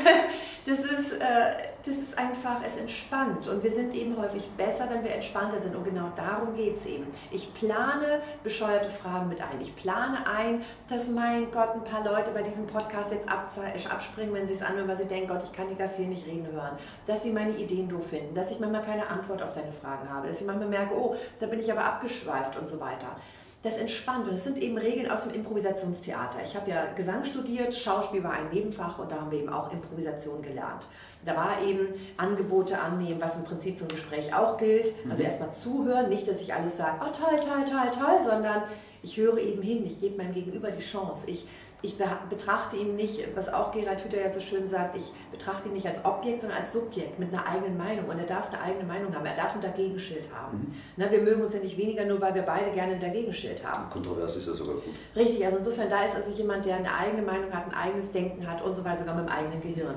Das 0.64 0.80
ist, 0.80 1.14
äh, 1.14 1.67
das 1.84 1.96
ist 1.96 2.18
einfach, 2.18 2.60
es 2.64 2.76
entspannt. 2.76 3.46
Und 3.48 3.62
wir 3.62 3.70
sind 3.70 3.94
eben 3.94 4.16
häufig 4.16 4.48
besser, 4.56 4.88
wenn 4.90 5.04
wir 5.04 5.12
entspannter 5.12 5.60
sind. 5.60 5.76
Und 5.76 5.84
genau 5.84 6.10
darum 6.16 6.54
geht 6.54 6.76
es 6.76 6.86
eben. 6.86 7.06
Ich 7.30 7.52
plane 7.54 8.20
bescheuerte 8.42 8.88
Fragen 8.88 9.28
mit 9.28 9.40
ein. 9.40 9.60
Ich 9.60 9.74
plane 9.76 10.26
ein, 10.26 10.62
dass, 10.88 11.08
mein 11.08 11.50
Gott, 11.50 11.74
ein 11.74 11.84
paar 11.84 12.04
Leute 12.04 12.32
bei 12.32 12.42
diesem 12.42 12.66
Podcast 12.66 13.12
jetzt 13.12 13.28
abspringen, 13.28 14.34
wenn 14.34 14.46
sie 14.46 14.54
es 14.54 14.62
anhören, 14.62 14.88
weil 14.88 14.98
sie 14.98 15.06
denken, 15.06 15.28
Gott, 15.28 15.42
ich 15.44 15.52
kann 15.52 15.68
die 15.68 15.76
das 15.76 15.96
hier 15.96 16.08
nicht 16.08 16.26
reden 16.26 16.48
hören. 16.52 16.76
Dass 17.06 17.22
sie 17.22 17.32
meine 17.32 17.56
Ideen 17.56 17.88
doof 17.88 18.08
finden. 18.08 18.34
Dass 18.34 18.50
ich 18.50 18.58
manchmal 18.58 18.82
keine 18.82 19.06
Antwort 19.08 19.42
auf 19.42 19.52
deine 19.52 19.72
Fragen 19.72 20.10
habe. 20.10 20.26
Dass 20.26 20.40
ich 20.40 20.46
manchmal 20.46 20.68
merke, 20.68 20.94
oh, 20.94 21.14
da 21.38 21.46
bin 21.46 21.60
ich 21.60 21.70
aber 21.70 21.84
abgeschweift 21.84 22.56
und 22.58 22.68
so 22.68 22.80
weiter. 22.80 23.16
Das 23.62 23.76
entspannt 23.76 24.28
und 24.28 24.34
es 24.34 24.44
sind 24.44 24.56
eben 24.58 24.78
Regeln 24.78 25.10
aus 25.10 25.24
dem 25.24 25.34
Improvisationstheater. 25.34 26.38
Ich 26.44 26.54
habe 26.54 26.70
ja 26.70 26.92
Gesang 26.94 27.24
studiert, 27.24 27.74
Schauspiel 27.74 28.22
war 28.22 28.32
ein 28.32 28.50
Nebenfach 28.50 29.00
und 29.00 29.10
da 29.10 29.16
haben 29.16 29.32
wir 29.32 29.40
eben 29.40 29.48
auch 29.48 29.72
Improvisation 29.72 30.40
gelernt. 30.42 30.86
Da 31.24 31.36
war 31.36 31.62
eben 31.62 31.88
Angebote 32.16 32.78
annehmen, 32.78 33.20
was 33.20 33.36
im 33.36 33.44
Prinzip 33.44 33.78
für 33.78 33.84
ein 33.84 33.88
Gespräch 33.88 34.34
auch 34.34 34.56
gilt. 34.56 34.94
Also 35.10 35.22
erstmal 35.22 35.52
zuhören, 35.52 36.08
nicht, 36.08 36.28
dass 36.28 36.40
ich 36.40 36.54
alles 36.54 36.76
sage, 36.76 37.00
oh 37.00 37.12
toll, 37.12 37.40
toll, 37.40 37.64
toll, 37.64 37.90
toll, 37.92 38.18
sondern 38.24 38.62
ich 39.02 39.16
höre 39.16 39.38
eben 39.38 39.62
hin, 39.62 39.84
ich 39.86 40.00
gebe 40.00 40.16
meinem 40.16 40.32
Gegenüber 40.32 40.70
die 40.70 40.82
Chance. 40.82 41.30
Ich 41.30 41.46
ich 41.80 41.96
betrachte 42.28 42.76
ihn 42.76 42.96
nicht, 42.96 43.24
was 43.36 43.52
auch 43.52 43.70
Gerald 43.70 44.04
Hüther 44.04 44.20
ja 44.20 44.28
so 44.28 44.40
schön 44.40 44.68
sagt, 44.68 44.96
ich 44.96 45.12
betrachte 45.30 45.68
ihn 45.68 45.74
nicht 45.74 45.86
als 45.86 46.04
Objekt, 46.04 46.40
sondern 46.40 46.58
als 46.58 46.72
Subjekt 46.72 47.20
mit 47.20 47.32
einer 47.32 47.46
eigenen 47.46 47.76
Meinung. 47.76 48.06
Und 48.06 48.18
er 48.18 48.26
darf 48.26 48.48
eine 48.48 48.60
eigene 48.60 48.84
Meinung 48.84 49.14
haben, 49.14 49.24
er 49.24 49.36
darf 49.36 49.54
ein 49.54 49.60
Dagegenschild 49.60 50.28
haben. 50.34 50.58
Mhm. 50.58 50.74
Na, 50.96 51.08
wir 51.08 51.20
mögen 51.20 51.40
uns 51.40 51.54
ja 51.54 51.60
nicht 51.60 51.78
weniger, 51.78 52.04
nur 52.04 52.20
weil 52.20 52.34
wir 52.34 52.42
beide 52.42 52.72
gerne 52.72 52.94
ein 52.94 53.00
Dagegenschild 53.00 53.64
haben. 53.64 53.88
Kontrovers 53.90 54.36
ist 54.36 54.48
ja 54.48 54.54
sogar 54.54 54.74
gut. 54.74 54.94
Richtig, 55.14 55.44
also 55.44 55.58
insofern, 55.58 55.88
da 55.88 56.04
ist 56.04 56.16
also 56.16 56.32
jemand, 56.32 56.66
der 56.66 56.76
eine 56.76 56.92
eigene 56.92 57.22
Meinung 57.22 57.52
hat, 57.52 57.66
ein 57.66 57.74
eigenes 57.74 58.10
Denken 58.10 58.44
hat 58.50 58.60
und 58.60 58.74
so 58.74 58.84
weiter, 58.84 58.98
sogar 58.98 59.14
mit 59.14 59.26
dem 59.26 59.32
eigenen 59.32 59.62
Gehirn. 59.62 59.94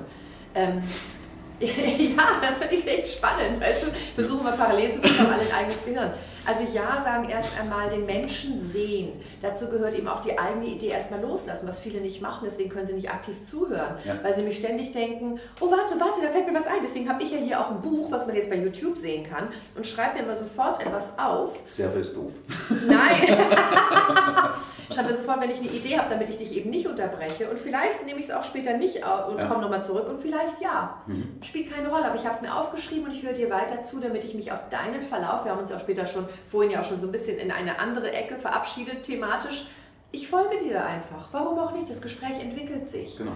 Ähm, 0.54 0.82
ja, 1.60 2.40
das 2.40 2.58
finde 2.58 2.74
ich 2.76 2.86
echt 2.86 3.16
spannend. 3.16 3.60
Weißt 3.60 3.86
du, 4.16 4.44
wir 4.44 4.52
parallel 4.52 4.92
zu 4.92 5.00
finden, 5.00 5.32
alle 5.32 5.42
ein 5.42 5.52
eigenes 5.52 5.84
Gehirn. 5.84 6.12
Also 6.44 6.64
ja, 6.72 7.00
sagen 7.00 7.28
erst 7.28 7.58
einmal 7.58 7.88
den 7.88 8.06
Menschen 8.06 8.58
sehen. 8.58 9.20
Dazu 9.40 9.68
gehört 9.68 9.94
eben 9.96 10.08
auch 10.08 10.20
die 10.20 10.38
eigene 10.38 10.66
Idee 10.66 10.88
erstmal 10.88 11.20
loslassen, 11.20 11.68
was 11.68 11.78
viele 11.78 12.00
nicht 12.00 12.20
machen. 12.20 12.44
Deswegen 12.44 12.70
können 12.70 12.86
sie 12.86 12.94
nicht 12.94 13.10
aktiv 13.10 13.42
zuhören, 13.44 13.94
ja. 14.04 14.18
weil 14.22 14.34
sie 14.34 14.42
mich 14.42 14.58
ständig 14.58 14.92
denken, 14.92 15.38
oh 15.60 15.70
warte, 15.70 15.98
warte, 16.00 16.20
da 16.20 16.28
fällt 16.30 16.50
mir 16.50 16.58
was 16.58 16.66
ein. 16.66 16.80
Deswegen 16.82 17.08
habe 17.08 17.22
ich 17.22 17.30
ja 17.30 17.38
hier 17.38 17.60
auch 17.60 17.70
ein 17.70 17.80
Buch, 17.80 18.10
was 18.10 18.26
man 18.26 18.34
jetzt 18.34 18.50
bei 18.50 18.56
YouTube 18.56 18.98
sehen 18.98 19.28
kann 19.28 19.48
und 19.76 19.86
schreibe 19.86 20.18
mir 20.18 20.24
immer 20.24 20.36
sofort 20.36 20.84
etwas 20.84 21.18
auf. 21.18 21.60
Server 21.66 22.00
ist 22.00 22.16
doof. 22.16 22.32
Nein. 22.86 23.38
schreibe 24.92 25.08
mir 25.08 25.16
sofort, 25.16 25.40
wenn 25.40 25.50
ich 25.50 25.58
eine 25.58 25.68
Idee 25.68 25.98
habe, 25.98 26.10
damit 26.10 26.28
ich 26.28 26.38
dich 26.38 26.54
eben 26.56 26.70
nicht 26.70 26.86
unterbreche. 26.86 27.48
Und 27.48 27.58
vielleicht 27.58 28.04
nehme 28.04 28.20
ich 28.20 28.26
es 28.26 28.32
auch 28.32 28.44
später 28.44 28.76
nicht 28.76 28.96
und 28.96 29.38
ja. 29.38 29.46
komme 29.46 29.62
nochmal 29.62 29.82
zurück 29.82 30.08
und 30.08 30.20
vielleicht 30.20 30.60
ja. 30.60 31.02
Mhm. 31.06 31.38
Spielt 31.42 31.72
keine 31.72 31.88
Rolle, 31.88 32.06
aber 32.06 32.16
ich 32.16 32.24
habe 32.24 32.34
es 32.34 32.42
mir 32.42 32.54
aufgeschrieben 32.54 33.04
und 33.06 33.12
ich 33.12 33.22
höre 33.22 33.32
dir 33.32 33.50
weiter 33.50 33.80
zu, 33.82 34.00
damit 34.00 34.24
ich 34.24 34.34
mich 34.34 34.52
auf 34.52 34.68
deinen 34.70 35.02
Verlauf, 35.02 35.44
wir 35.44 35.52
haben 35.52 35.60
uns 35.60 35.70
ja 35.70 35.76
auch 35.76 35.80
später 35.80 36.06
schon 36.06 36.26
vorhin 36.46 36.70
ja 36.72 36.80
auch 36.80 36.84
schon 36.84 37.00
so 37.00 37.06
ein 37.08 37.12
bisschen 37.12 37.38
in 37.38 37.50
eine 37.50 37.78
andere 37.78 38.12
Ecke 38.12 38.36
verabschiedet 38.38 39.02
thematisch. 39.02 39.66
Ich 40.10 40.28
folge 40.28 40.58
dir 40.58 40.74
da 40.74 40.84
einfach. 40.84 41.28
Warum 41.32 41.58
auch 41.58 41.72
nicht? 41.72 41.88
Das 41.88 42.02
Gespräch 42.02 42.38
entwickelt 42.40 42.90
sich. 42.90 43.16
Genau. 43.16 43.32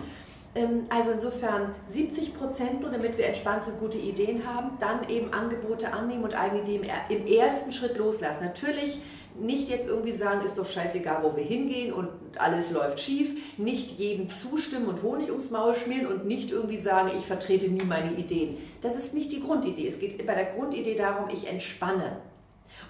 Ähm, 0.55 0.87
also 0.89 1.11
insofern 1.11 1.75
70 1.89 2.35
Prozent 2.35 2.81
nur, 2.81 2.91
damit 2.91 3.19
wir 3.19 3.27
entspannt 3.27 3.65
sind, 3.65 3.79
gute 3.79 3.99
Ideen 3.99 4.47
haben, 4.47 4.79
dann 4.81 5.09
eben 5.09 5.33
Angebote 5.33 5.93
annehmen 5.93 6.25
und 6.25 6.35
eigene 6.35 6.63
Ideen 6.63 6.85
im 7.09 7.27
ersten 7.27 7.73
Schritt 7.73 7.97
loslassen. 7.99 8.45
Natürlich 8.45 9.01
nicht 9.39 9.69
jetzt 9.69 9.87
irgendwie 9.87 10.13
sagen, 10.13 10.41
ist 10.41 10.57
doch 10.57 10.67
scheißegal, 10.67 11.23
wo 11.23 11.37
wir 11.37 11.45
hingehen 11.45 11.93
und 11.93 12.09
alles 12.39 12.71
läuft 12.71 13.01
schief, 13.01 13.59
nicht 13.59 13.99
jedem 13.99 14.31
zustimmen 14.31 14.87
und 14.87 15.03
Honig 15.03 15.29
ums 15.29 15.51
Maul 15.51 15.75
schmieren 15.75 16.07
und 16.07 16.27
nicht 16.27 16.51
irgendwie 16.51 16.79
sagen, 16.79 17.11
ich 17.19 17.27
vertrete 17.27 17.69
nie 17.69 17.85
meine 17.85 18.15
Ideen. 18.15 18.57
Das 18.81 18.97
ist 18.97 19.15
nicht 19.15 19.33
die 19.33 19.43
Grundidee. 19.43 19.87
Es 19.87 19.99
geht 19.99 20.27
bei 20.27 20.35
der 20.35 20.47
Grundidee 20.47 20.95
darum, 20.95 21.29
ich 21.31 21.49
entspanne. 21.49 22.17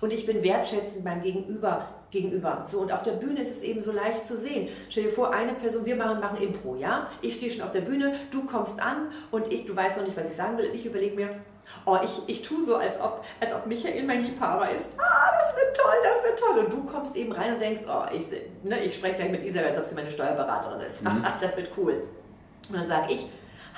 Und 0.00 0.12
ich 0.12 0.26
bin 0.26 0.42
wertschätzend 0.42 1.04
beim 1.04 1.22
Gegenüber 1.22 1.86
gegenüber. 2.10 2.64
So, 2.66 2.80
und 2.80 2.92
auf 2.92 3.02
der 3.02 3.12
Bühne 3.12 3.40
ist 3.40 3.50
es 3.50 3.62
eben 3.62 3.82
so 3.82 3.92
leicht 3.92 4.26
zu 4.26 4.36
sehen. 4.36 4.68
Stell 4.88 5.04
dir 5.04 5.10
vor, 5.10 5.32
eine 5.32 5.54
Person, 5.54 5.84
wir 5.84 5.96
machen, 5.96 6.20
machen 6.20 6.38
Impro, 6.38 6.76
ja? 6.76 7.08
Ich 7.20 7.34
stehe 7.34 7.50
schon 7.50 7.62
auf 7.62 7.72
der 7.72 7.80
Bühne, 7.80 8.14
du 8.30 8.44
kommst 8.44 8.80
an 8.80 9.12
und 9.30 9.52
ich, 9.52 9.66
du 9.66 9.74
weißt 9.74 9.98
noch 9.98 10.04
nicht, 10.04 10.16
was 10.16 10.28
ich 10.28 10.34
sagen 10.34 10.56
will. 10.58 10.70
Ich 10.72 10.86
überlege 10.86 11.16
mir, 11.16 11.30
oh, 11.84 11.98
ich, 12.02 12.22
ich 12.26 12.42
tue 12.42 12.62
so, 12.64 12.76
als 12.76 13.00
ob, 13.00 13.24
als 13.40 13.52
ob 13.52 13.66
Michael 13.66 14.04
mein 14.04 14.22
Liebhaber 14.22 14.70
ist. 14.70 14.88
Ah, 14.98 15.32
das 15.42 15.56
wird 15.56 15.76
toll, 15.76 15.94
das 16.02 16.24
wird 16.24 16.38
toll. 16.38 16.64
Und 16.64 16.72
du 16.72 16.90
kommst 16.90 17.16
eben 17.16 17.32
rein 17.32 17.54
und 17.54 17.60
denkst, 17.60 17.82
oh, 17.88 18.04
ich, 18.12 18.26
ne, 18.62 18.82
ich 18.84 18.94
spreche 18.94 19.16
gleich 19.16 19.30
mit 19.30 19.44
Isabel, 19.44 19.68
als 19.68 19.78
ob 19.78 19.84
sie 19.84 19.94
meine 19.94 20.10
Steuerberaterin 20.10 20.80
ist. 20.80 21.02
Mhm. 21.02 21.24
das 21.40 21.56
wird 21.56 21.70
cool. 21.76 22.02
Und 22.68 22.78
dann 22.78 22.86
sage 22.86 23.12
ich, 23.12 23.26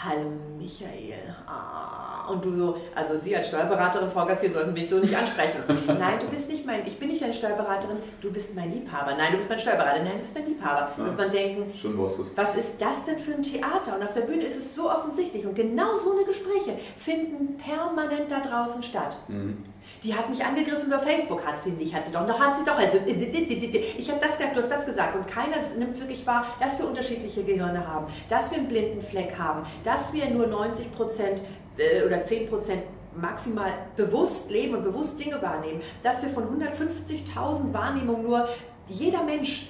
hallo 0.04 0.30
Michael. 0.56 1.34
Ah. 1.46 2.28
Und 2.28 2.44
du 2.44 2.54
so, 2.54 2.76
also 2.94 3.16
Sie 3.16 3.34
als 3.34 3.48
Steuerberaterin, 3.48 4.11
Frau 4.11 4.26
Gassier, 4.26 4.50
sollten 4.50 4.74
mich 4.74 4.88
so 4.88 4.98
nicht 4.98 5.16
ansprechen. 5.16 5.62
Nein, 5.87 6.18
du 6.20 6.26
bist 6.26 6.48
nicht 6.50 6.66
mein, 6.66 6.87
ich 6.87 6.98
bin 6.98 7.08
nicht 7.08 7.22
deine 7.22 7.34
Steuerberaterin, 7.34 7.96
du 8.20 8.30
bist 8.30 8.54
mein 8.54 8.70
Liebhaber. 8.70 9.14
Nein, 9.16 9.32
du 9.32 9.38
bist 9.38 9.48
mein 9.48 9.58
Steuerberater. 9.58 10.02
Nein, 10.02 10.12
du 10.14 10.18
bist 10.18 10.34
mein 10.34 10.46
Liebhaber. 10.46 10.92
Ja, 10.96 11.04
und 11.04 11.16
man 11.16 11.30
denken, 11.30 11.72
schon 11.74 11.98
was, 11.98 12.20
was 12.37 12.56
ist 12.56 12.80
das 12.80 13.04
denn 13.06 13.18
für 13.18 13.32
ein 13.32 13.42
Theater? 13.42 13.96
Und 13.96 14.02
auf 14.02 14.12
der 14.12 14.22
Bühne 14.22 14.44
ist 14.44 14.58
es 14.58 14.74
so 14.74 14.90
offensichtlich. 14.90 15.46
Und 15.46 15.54
genau 15.54 15.96
so 15.96 16.12
eine 16.12 16.24
Gespräche 16.24 16.78
finden 16.98 17.56
permanent 17.56 18.30
da 18.30 18.40
draußen 18.40 18.82
statt. 18.82 19.18
Mhm. 19.28 19.64
Die 20.03 20.14
hat 20.14 20.31
mich 20.31 20.44
angegriffen 20.44 20.87
über 20.87 21.01
Facebook, 21.01 21.44
hat 21.44 21.62
sie 21.62 21.72
nicht, 21.72 21.94
hat 21.94 22.07
sie 22.07 22.12
doch, 22.12 22.27
noch 22.27 22.38
hat 22.38 22.57
sie 22.57 22.64
doch. 22.64 22.79
Also, 22.79 22.98
ich 23.07 24.11
habe 24.11 24.20
das 24.20 24.38
gesagt, 24.38 24.57
du 24.57 24.61
hast 24.61 24.70
das 24.70 24.87
gesagt. 24.87 25.16
Und 25.16 25.27
keiner 25.27 25.57
nimmt 25.77 25.98
wirklich 25.98 26.27
wahr, 26.27 26.46
dass 26.61 26.79
wir 26.79 26.87
unterschiedliche 26.87 27.42
Gehirne 27.42 27.87
haben, 27.87 28.07
dass 28.29 28.51
wir 28.51 28.59
einen 28.59 28.68
blinden 28.68 29.03
Fleck 29.03 29.37
haben, 29.38 29.66
dass 29.85 30.12
wir 30.12 30.29
nur 30.31 30.46
90 30.46 30.92
Prozent 30.92 31.42
äh, 31.79 32.05
oder 32.05 32.22
10 32.22 32.48
Prozent 32.48 32.83
maximal 33.14 33.72
bewusst 33.96 34.51
leben 34.51 34.77
und 34.77 34.85
bewusst 34.85 35.18
Dinge 35.18 35.40
wahrnehmen, 35.42 35.81
dass 36.03 36.22
wir 36.22 36.31
von 36.31 36.44
150.000 36.44 37.72
Wahrnehmungen 37.72 38.22
nur 38.22 38.48
jeder 38.87 39.22
Mensch 39.22 39.68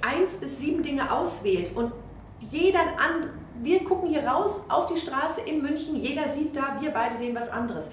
eins 0.00 0.34
bis 0.34 0.60
sieben 0.60 0.82
Dinge 0.82 1.10
auswählt 1.10 1.70
und 1.74 1.92
jeder 2.40 2.80
an, 2.80 3.30
wir 3.62 3.84
gucken 3.84 4.08
hier 4.08 4.26
raus 4.26 4.64
auf 4.68 4.86
die 4.86 4.98
Straße 4.98 5.42
in 5.42 5.62
München, 5.62 5.96
jeder 5.96 6.32
sieht 6.32 6.56
da, 6.56 6.76
wir 6.80 6.90
beide 6.90 7.16
sehen 7.16 7.34
was 7.34 7.48
anderes. 7.48 7.88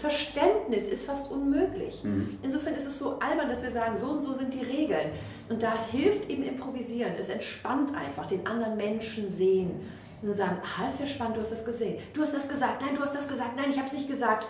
Verständnis 0.00 0.88
ist 0.88 1.06
fast 1.06 1.30
unmöglich. 1.30 2.04
Mhm. 2.04 2.38
Insofern 2.42 2.74
ist 2.74 2.86
es 2.86 2.98
so 2.98 3.18
albern, 3.18 3.48
dass 3.48 3.62
wir 3.62 3.70
sagen, 3.70 3.96
so 3.96 4.06
und 4.06 4.22
so 4.22 4.34
sind 4.34 4.52
die 4.52 4.64
Regeln. 4.64 5.10
Und 5.48 5.62
da 5.62 5.72
hilft 5.90 6.28
eben 6.28 6.42
Improvisieren. 6.42 7.12
Es 7.18 7.28
entspannt 7.28 7.94
einfach, 7.94 8.26
den 8.26 8.46
anderen 8.46 8.76
Menschen 8.76 9.28
sehen. 9.28 9.80
Und 10.22 10.34
sagen, 10.34 10.58
ah, 10.62 10.86
ist 10.86 11.00
ja 11.00 11.06
spannend, 11.06 11.38
du 11.38 11.40
hast 11.40 11.52
das 11.52 11.64
gesehen. 11.64 11.98
Du 12.12 12.20
hast 12.20 12.34
das 12.34 12.46
gesagt, 12.46 12.82
nein, 12.82 12.94
du 12.94 13.00
hast 13.00 13.14
das 13.14 13.26
gesagt, 13.26 13.56
nein, 13.56 13.70
ich 13.70 13.78
habe 13.78 13.86
es 13.86 13.94
nicht 13.94 14.06
gesagt 14.06 14.48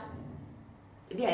ja, 1.17 1.29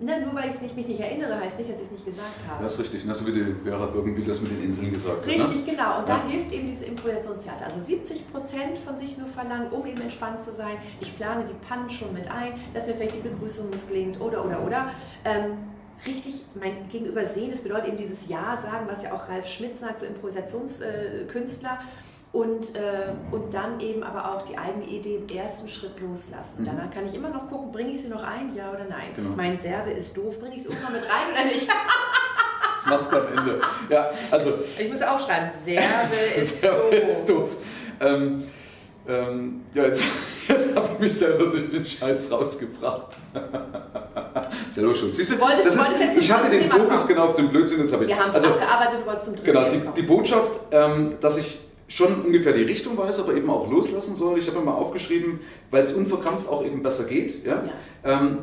ne, 0.00 0.24
nur 0.24 0.34
weil 0.34 0.48
ich 0.48 0.74
mich 0.74 0.88
nicht 0.88 1.00
erinnere, 1.00 1.38
heißt 1.38 1.58
nicht, 1.58 1.70
dass 1.70 1.78
ich 1.78 1.86
es 1.86 1.92
nicht 1.92 2.06
gesagt 2.06 2.36
habe. 2.48 2.62
Ja, 2.62 2.66
ist 2.66 2.80
richtig. 2.80 3.04
Ne? 3.04 3.14
So 3.14 3.26
wie 3.26 3.32
die 3.32 3.54
Vera 3.64 3.90
irgendwie 3.94 4.24
das 4.24 4.40
mit 4.40 4.50
den 4.50 4.62
Inseln 4.62 4.92
gesagt 4.92 5.26
richtig, 5.26 5.42
hat. 5.42 5.50
Richtig, 5.50 5.66
ne? 5.66 5.72
genau. 5.72 5.98
Und 5.98 6.08
ja. 6.08 6.16
da 6.16 6.26
hilft 6.26 6.52
eben 6.52 6.66
dieses 6.66 6.82
Improvisationstheater. 6.84 7.66
Also 7.66 7.80
70 7.80 8.32
Prozent 8.32 8.78
von 8.78 8.96
sich 8.96 9.18
nur 9.18 9.28
verlangen, 9.28 9.68
um 9.70 9.84
eben 9.84 10.00
entspannt 10.00 10.40
zu 10.40 10.52
sein. 10.52 10.76
Ich 11.00 11.14
plane 11.16 11.44
die 11.44 11.66
Pannen 11.66 11.90
schon 11.90 12.14
mit 12.14 12.30
ein, 12.30 12.54
dass 12.72 12.86
mir 12.86 12.94
vielleicht 12.94 13.16
die 13.16 13.28
Begrüßung 13.28 13.68
missgelingt 13.68 14.20
oder, 14.20 14.44
oder, 14.44 14.64
oder. 14.64 14.90
Ähm, 15.24 15.58
richtig 16.06 16.46
mein 16.58 16.88
Gegenüber 16.88 17.26
sehen, 17.26 17.50
das 17.50 17.60
bedeutet 17.60 17.88
eben 17.88 17.98
dieses 17.98 18.26
Ja 18.26 18.56
sagen, 18.56 18.86
was 18.88 19.02
ja 19.02 19.12
auch 19.12 19.28
Ralf 19.28 19.46
Schmidt 19.46 19.76
sagt, 19.78 20.00
so 20.00 20.06
Improvisationskünstler. 20.06 21.72
Äh, 21.72 21.84
und, 22.32 22.76
äh, 22.76 23.12
und 23.32 23.52
dann 23.52 23.80
eben 23.80 24.04
aber 24.04 24.32
auch 24.32 24.42
die 24.42 24.56
eigene 24.56 24.84
Idee 24.84 25.16
im 25.16 25.28
ersten 25.28 25.68
Schritt 25.68 26.00
loslassen. 26.00 26.62
Mhm. 26.62 26.66
Danach 26.66 26.90
kann 26.90 27.04
ich 27.06 27.14
immer 27.14 27.28
noch 27.28 27.48
gucken, 27.48 27.72
bringe 27.72 27.90
ich 27.90 28.02
sie 28.02 28.08
noch 28.08 28.22
ein, 28.22 28.54
ja 28.54 28.70
oder 28.70 28.84
nein. 28.88 29.08
Genau. 29.16 29.30
Mein 29.36 29.58
Serve 29.58 29.90
ist 29.90 30.16
doof, 30.16 30.38
bringe 30.38 30.54
ich 30.54 30.62
es 30.62 30.66
irgendwann 30.66 30.92
mit 30.92 31.02
rein 31.02 31.32
oder 31.32 31.44
nicht? 31.44 31.68
das 32.74 32.86
machst 32.86 33.12
du 33.12 33.16
am 33.16 33.36
Ende. 33.36 33.60
Ja, 33.88 34.10
also, 34.30 34.54
ich 34.78 34.88
muss 34.88 35.02
aufschreiben, 35.02 35.50
Serve 35.50 36.34
ist 36.36 36.60
Serve 36.60 36.90
doof. 36.90 37.04
Ist 37.04 37.28
doof. 37.28 37.56
Ähm, 38.00 38.44
ähm, 39.08 39.64
ja, 39.74 39.86
jetzt, 39.86 40.04
jetzt 40.48 40.76
habe 40.76 40.88
ich 40.92 40.98
mich 41.00 41.18
selber 41.18 41.46
durch 41.46 41.68
den 41.68 41.84
Scheiß 41.84 42.30
rausgebracht. 42.30 43.16
Selber 44.68 44.94
schon. 44.94 45.12
Siehst 45.12 45.32
du, 45.32 45.36
das 45.36 45.74
ist, 45.74 45.98
ich 46.16 46.30
hatte 46.30 46.48
den 46.48 46.70
Fokus 46.70 47.08
genau 47.08 47.24
auf 47.24 47.34
den 47.34 47.48
Blödsinn, 47.48 47.80
jetzt 47.80 47.92
habe 47.92 48.04
ich. 48.04 48.10
Wir 48.10 48.18
haben 48.18 48.28
es 48.28 48.36
also, 48.36 48.50
abgearbeitet, 48.50 49.00
du 49.00 49.06
wolltest 49.06 49.24
zum 49.24 49.34
Dritten 49.34 49.52
Genau, 49.52 49.68
die, 49.68 50.00
die 50.00 50.06
Botschaft, 50.06 50.50
ähm, 50.70 51.14
dass 51.20 51.38
ich 51.38 51.58
schon 51.90 52.22
ungefähr 52.22 52.52
die 52.52 52.62
Richtung 52.62 52.96
weiß, 52.96 53.20
aber 53.20 53.34
eben 53.34 53.50
auch 53.50 53.68
loslassen 53.68 54.14
soll. 54.14 54.38
Ich 54.38 54.46
habe 54.46 54.60
mir 54.60 54.66
mal 54.66 54.74
aufgeschrieben, 54.74 55.40
weil 55.72 55.82
es 55.82 55.92
unverkrampft 55.92 56.48
auch 56.48 56.64
eben 56.64 56.82
besser 56.82 57.04
geht. 57.04 57.44
Ja? 57.44 57.64
ja. 58.04 58.20
Ähm, 58.20 58.38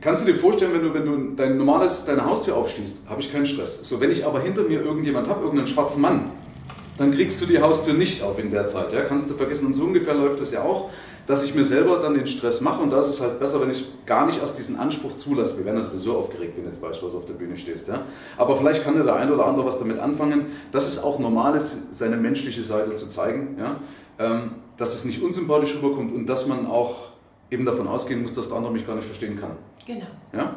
kannst 0.00 0.26
du 0.26 0.32
dir 0.32 0.38
vorstellen, 0.38 0.72
wenn 0.72 0.82
du, 0.82 0.94
wenn 0.94 1.04
du 1.04 1.36
dein 1.36 1.58
normales, 1.58 2.06
deine 2.06 2.24
Haustür 2.24 2.56
aufschließt, 2.56 3.02
habe 3.08 3.20
ich 3.20 3.30
keinen 3.30 3.44
Stress. 3.44 3.86
So, 3.86 4.00
wenn 4.00 4.10
ich 4.10 4.24
aber 4.24 4.40
hinter 4.40 4.62
mir 4.62 4.82
irgendjemand 4.82 5.28
habe, 5.28 5.42
irgendeinen 5.42 5.68
schwarzen 5.68 6.00
Mann, 6.00 6.30
dann 6.96 7.12
kriegst 7.12 7.38
du 7.42 7.46
die 7.46 7.60
Haustür 7.60 7.92
nicht 7.92 8.22
auf 8.22 8.38
in 8.38 8.50
der 8.50 8.64
Zeit. 8.64 8.94
Ja? 8.94 9.02
Kannst 9.02 9.28
du 9.28 9.34
vergessen. 9.34 9.66
Und 9.66 9.74
so 9.74 9.84
ungefähr 9.84 10.14
läuft 10.14 10.40
das 10.40 10.52
ja 10.52 10.62
auch 10.62 10.88
dass 11.30 11.44
ich 11.44 11.54
mir 11.54 11.64
selber 11.64 11.98
dann 11.98 12.14
den 12.14 12.26
Stress 12.26 12.60
mache 12.60 12.82
und 12.82 12.90
da 12.90 12.98
ist 12.98 13.06
es 13.06 13.20
halt 13.20 13.38
besser, 13.38 13.60
wenn 13.60 13.70
ich 13.70 13.86
gar 14.04 14.26
nicht 14.26 14.40
erst 14.40 14.58
diesen 14.58 14.76
Anspruch 14.76 15.16
zulasse. 15.16 15.58
Wir 15.58 15.64
werden 15.64 15.76
ja 15.76 15.82
sowieso 15.82 16.18
aufgeregt, 16.18 16.54
wenn 16.56 16.64
du 16.64 16.70
jetzt 16.70 16.80
beispielsweise 16.80 17.18
auf 17.18 17.26
der 17.26 17.34
Bühne 17.34 17.56
stehst. 17.56 17.86
Ja? 17.86 18.02
Aber 18.36 18.56
vielleicht 18.56 18.82
kann 18.82 18.96
ja 18.96 19.04
der 19.04 19.14
eine 19.14 19.32
oder 19.32 19.46
andere 19.46 19.64
was 19.64 19.78
damit 19.78 20.00
anfangen, 20.00 20.46
dass 20.72 20.88
es 20.88 21.02
auch 21.02 21.20
normal 21.20 21.54
ist, 21.54 21.94
seine 21.94 22.16
menschliche 22.16 22.64
Seite 22.64 22.96
zu 22.96 23.08
zeigen, 23.08 23.56
ja? 23.58 23.76
Ähm, 24.18 24.50
dass 24.76 24.94
es 24.94 25.04
nicht 25.04 25.22
unsympathisch 25.22 25.76
rüberkommt 25.76 26.12
und 26.12 26.26
dass 26.26 26.46
man 26.46 26.66
auch 26.66 27.10
eben 27.50 27.64
davon 27.64 27.86
ausgehen 27.86 28.22
muss, 28.22 28.34
dass 28.34 28.48
der 28.48 28.56
andere 28.56 28.72
mich 28.72 28.86
gar 28.86 28.96
nicht 28.96 29.06
verstehen 29.06 29.38
kann. 29.38 29.52
Genau. 29.86 30.06
Ja? 30.32 30.56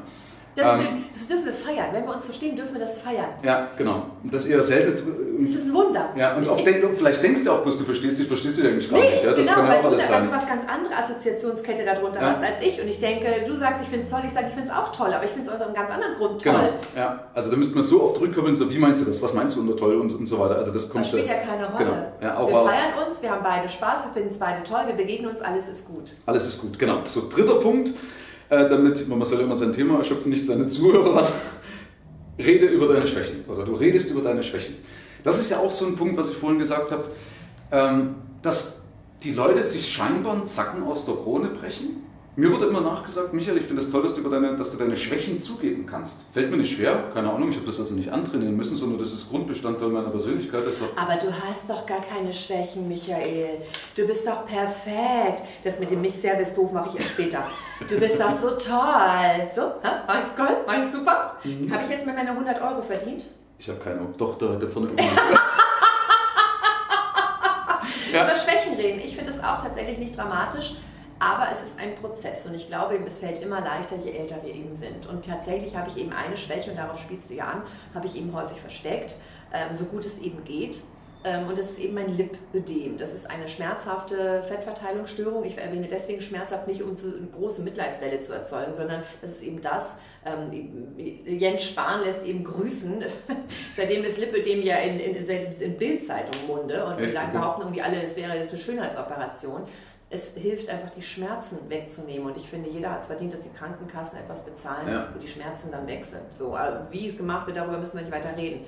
Das, 0.56 0.80
ähm, 0.80 1.06
das, 1.12 1.28
dürfen 1.28 1.46
wir 1.46 1.54
feiern. 1.54 1.88
Wenn 1.92 2.06
wir 2.06 2.14
uns 2.14 2.26
verstehen, 2.26 2.56
dürfen 2.56 2.74
wir 2.74 2.82
das 2.82 3.00
feiern. 3.00 3.30
Ja, 3.44 3.70
genau. 3.76 4.06
Und 4.24 4.34
das 4.34 4.46
ist 4.46 4.52
eher 4.52 4.62
selten. 4.62 5.40
Das 5.40 5.50
ist 5.50 5.66
ein 5.66 5.74
Wunder. 5.74 6.10
Ja, 6.16 6.36
und 6.36 6.48
oft 6.48 6.66
denk, 6.66 6.86
vielleicht 6.96 7.24
denkst 7.24 7.44
du 7.44 7.52
auch 7.52 7.64
bloß, 7.64 7.80
du 7.80 7.86
verstehst 7.86 8.20
dich, 8.20 8.28
verstehst 8.28 8.60
du 8.60 8.68
eigentlich 8.68 8.90
gar 8.90 9.00
nee, 9.00 9.10
nicht. 9.12 9.24
Ja? 9.24 9.34
Das 9.34 9.48
genau, 9.48 9.56
kann 9.56 9.68
ja 9.68 9.80
auch 9.80 9.86
alles 9.86 10.08
sein. 10.08 10.22
Weil 10.22 10.28
du 10.28 10.36
was 10.36 10.48
ganz 10.48 10.64
andere 10.70 10.96
Assoziationskette 10.96 11.84
darunter 11.84 12.22
ja. 12.22 12.28
hast 12.32 12.44
als 12.44 12.62
ich. 12.62 12.80
Und 12.80 12.88
ich 12.88 13.00
denke, 13.00 13.44
du 13.48 13.54
sagst, 13.54 13.82
ich 13.82 13.88
finde 13.88 14.06
es 14.06 14.12
toll, 14.12 14.22
ich 14.26 14.32
sage, 14.32 14.48
ich 14.50 14.54
finde 14.54 14.70
es 14.70 14.76
auch 14.76 14.92
toll, 14.92 15.12
aber 15.12 15.24
ich 15.24 15.32
finde 15.32 15.50
es 15.50 15.56
aus 15.56 15.62
einem 15.62 15.74
ganz 15.74 15.90
anderen 15.90 16.16
Grund 16.18 16.42
toll. 16.42 16.54
Genau. 16.54 16.70
Ja, 16.96 17.24
also 17.34 17.50
da 17.50 17.58
müsste 17.58 17.76
man 17.76 17.84
so 17.84 18.04
oft 18.04 18.22
rückkommen, 18.22 18.56
so 18.56 18.70
wie 18.70 18.78
meinst 18.78 19.02
du 19.02 19.06
das, 19.06 19.22
was 19.22 19.34
meinst 19.34 19.56
du 19.56 19.62
unter 19.62 19.76
toll 19.76 19.96
und, 19.96 20.14
und 20.14 20.26
so 20.28 20.38
weiter. 20.40 20.58
Also 20.58 20.72
das, 20.72 20.88
kommt 20.88 21.06
das 21.06 21.12
spielt 21.12 21.28
ja 21.28 21.36
keine 21.36 21.66
Rolle. 21.66 21.86
Genau. 21.86 22.06
Ja, 22.22 22.38
auch 22.38 22.48
wir 22.48 22.72
feiern 22.72 23.08
uns, 23.08 23.22
wir 23.22 23.32
haben 23.32 23.44
beide 23.44 23.68
Spaß, 23.68 24.06
wir 24.06 24.12
finden 24.14 24.30
es 24.30 24.38
beide 24.38 24.62
toll, 24.64 24.82
wir 24.86 24.96
begegnen 24.96 25.30
uns, 25.30 25.42
alles 25.42 25.68
ist 25.68 25.88
gut. 25.88 26.12
Alles 26.28 26.46
ist 26.46 26.62
gut, 26.62 26.78
genau. 26.78 27.00
So, 27.08 27.28
dritter 27.28 27.56
Punkt 27.56 27.92
äh, 28.54 28.70
damit, 28.70 29.08
man 29.08 29.24
soll 29.24 29.42
immer 29.42 29.56
sein 29.56 29.72
Thema 29.72 29.98
erschöpfen, 29.98 30.30
nicht 30.30 30.46
seine 30.46 30.68
Zuhörer. 30.68 31.28
Rede 32.38 32.66
über 32.68 32.88
deine 32.88 33.08
Schwächen. 33.08 33.44
Also 33.48 33.64
du 33.64 33.74
redest 33.76 34.12
über 34.12 34.22
deine 34.22 34.44
Schwächen. 34.44 34.76
das 35.24 35.40
ist 35.40 35.50
ja 35.52 35.60
auch 35.60 35.72
so 35.72 35.86
ein 35.86 35.96
Punkt, 35.96 36.18
was 36.18 36.30
ich 36.30 36.36
vorhin 36.36 36.60
gesagt 36.60 36.92
habe, 36.92 37.06
ähm, 37.72 38.16
dass 38.42 38.82
die 39.24 39.34
Leute 39.34 39.64
sich 39.64 39.92
scheinbar 39.92 40.34
einen 40.34 40.48
Zacken 40.48 40.84
aus 40.84 41.06
der 41.06 41.16
Krone 41.16 41.50
brechen 41.50 42.04
mir 42.36 42.52
wurde 42.52 42.66
immer 42.66 42.82
nachgesagt, 42.82 43.34
Michael, 43.34 43.58
ich 43.58 43.64
finde 43.64 43.80
es 43.82 43.88
das 43.88 43.92
toll, 43.92 44.02
dass 44.04 44.16
du, 44.16 44.22
über 44.22 44.32
deine, 44.32 44.56
dass 44.56 44.72
du 44.72 44.78
deine 44.78 44.98
Schwächen 44.98 45.40
zugeben 45.40 45.86
kannst. 45.86 46.24
Fällt 46.34 46.50
mir 46.50 46.58
nicht 46.58 46.76
schwer, 46.76 47.12
keine 47.14 47.32
Ahnung, 47.32 47.50
ich 47.52 47.58
habe 47.58 47.68
das 47.68 47.80
also 47.80 47.94
nicht 47.94 48.10
antrainieren 48.10 48.58
müssen, 48.58 48.76
sondern 48.76 48.98
das 49.00 49.14
ist 49.14 49.30
Grundbestandteil 49.30 49.90
meiner 49.90 50.10
Persönlichkeit. 50.10 50.64
Aber 50.96 51.16
du 51.16 51.32
hast 51.32 51.70
doch 51.70 51.86
gar 51.86 52.02
keine 52.02 52.34
Schwächen, 52.34 52.88
Michael. 52.88 53.62
Du 53.96 54.08
bist 54.08 54.26
doch 54.26 54.48
perfekt. 54.48 55.44
Das 55.64 55.80
mit 55.80 55.92
dem 55.92 56.02
mich 56.02 56.16
sehr 56.16 56.36
bist 56.36 56.58
doof 56.58 56.74
mache 56.74 56.90
ich 56.90 56.96
erst 56.96 57.10
später. 57.12 57.44
Du 57.88 58.00
bist 58.00 58.20
doch 58.20 58.32
so 58.32 58.50
toll. 58.52 59.48
So, 59.54 59.74
mach 59.84 60.20
ich's 60.20 60.36
toll? 60.36 60.58
Mach 60.66 60.78
ich's 60.78 60.92
super? 60.92 61.38
Mhm. 61.44 61.72
Habe 61.72 61.84
ich 61.84 61.90
jetzt 61.92 62.06
mit 62.06 62.16
meiner 62.16 62.32
100 62.32 62.62
Euro 62.62 62.82
verdient? 62.82 63.26
Ich 63.60 63.70
habe 63.70 63.80
keine 63.80 64.02
Doch, 64.18 64.38
da, 64.38 64.56
da 64.56 64.68
vorne 64.68 64.90
ja. 68.12 68.26
Über 68.26 68.36
Schwächen 68.36 68.74
reden. 68.74 69.00
Ich 69.00 69.16
finde 69.16 69.32
es 69.32 69.40
auch 69.40 69.62
tatsächlich 69.64 70.00
nicht 70.00 70.18
dramatisch. 70.18 70.76
Aber 71.20 71.48
es 71.52 71.64
ist 71.64 71.80
ein 71.80 71.96
Prozess 71.96 72.46
und 72.46 72.54
ich 72.54 72.68
glaube, 72.68 73.00
es 73.06 73.20
fällt 73.20 73.42
immer 73.42 73.62
leichter, 73.62 73.96
je 73.98 74.12
älter 74.12 74.38
wir 74.44 74.54
eben 74.54 74.76
sind. 74.76 75.08
Und 75.08 75.26
tatsächlich 75.26 75.76
habe 75.76 75.90
ich 75.90 75.98
eben 75.98 76.12
eine 76.12 76.36
Schwäche, 76.36 76.72
und 76.72 76.78
darauf 76.78 77.00
spielst 77.00 77.30
du 77.30 77.36
ja 77.36 77.46
an, 77.46 77.62
habe 77.94 78.08
ich 78.08 78.16
eben 78.16 78.34
häufig 78.34 78.60
versteckt, 78.60 79.18
ähm, 79.54 79.76
so 79.76 79.86
gut 79.86 80.06
es 80.06 80.20
eben 80.20 80.44
geht. 80.44 80.82
Ähm, 81.26 81.48
und 81.48 81.58
das 81.58 81.72
ist 81.72 81.80
eben 81.80 81.94
mein 81.94 82.18
Lipödem. 82.18 82.98
Das 82.98 83.14
ist 83.14 83.30
eine 83.30 83.48
schmerzhafte 83.48 84.44
Fettverteilungsstörung. 84.44 85.44
Ich 85.46 85.58
erwähne 85.58 85.88
deswegen 85.88 86.22
schmerzhaft 86.22 86.68
nicht, 86.68 86.82
um 86.82 86.90
eine 86.90 87.28
große 87.28 87.62
Mitleidswelle 87.62 88.20
zu 88.20 88.34
erzeugen, 88.34 88.74
sondern 88.74 89.04
das 89.22 89.32
ist 89.32 89.44
eben 89.44 89.62
das. 89.62 89.96
Ähm, 90.26 90.96
Jens 91.26 91.64
Spahn 91.64 92.02
lässt 92.04 92.26
eben 92.26 92.44
grüßen. 92.44 93.06
Seitdem 93.78 94.04
ist 94.04 94.18
Lipödem 94.18 94.62
ja 94.62 94.78
in, 94.78 95.00
in, 95.00 95.16
in 95.16 95.78
Bildzeitung 95.78 96.48
Munde 96.48 96.86
und 96.86 97.00
Echt? 97.00 97.32
behaupten 97.32 97.62
irgendwie 97.62 97.82
alle, 97.82 98.02
es 98.04 98.18
wäre 98.18 98.32
eine 98.34 98.58
Schönheitsoperation 98.58 99.64
es 100.14 100.36
hilft 100.36 100.70
einfach, 100.70 100.92
die 100.92 101.02
Schmerzen 101.02 101.70
wegzunehmen. 101.70 102.28
Und 102.28 102.38
ich 102.38 102.50
finde, 102.50 102.70
jeder 102.70 102.92
hat 102.92 103.02
es 103.02 103.08
verdient, 103.08 103.34
dass 103.34 103.42
die 103.42 103.50
Krankenkassen 103.50 104.20
etwas 104.20 104.46
bezahlen, 104.46 104.88
ja. 104.88 105.08
wo 105.14 105.20
die 105.20 105.28
Schmerzen 105.28 105.72
dann 105.72 105.88
weg 105.88 106.06
sind. 106.06 106.22
So, 106.38 106.54
also 106.54 106.80
wie 106.92 107.08
es 107.08 107.18
gemacht 107.18 107.48
wird, 107.48 107.58
darüber 107.58 107.78
müssen 107.78 107.98
wir 107.98 108.04
nicht 108.04 108.14
weiter 108.14 108.38
reden. 108.38 108.66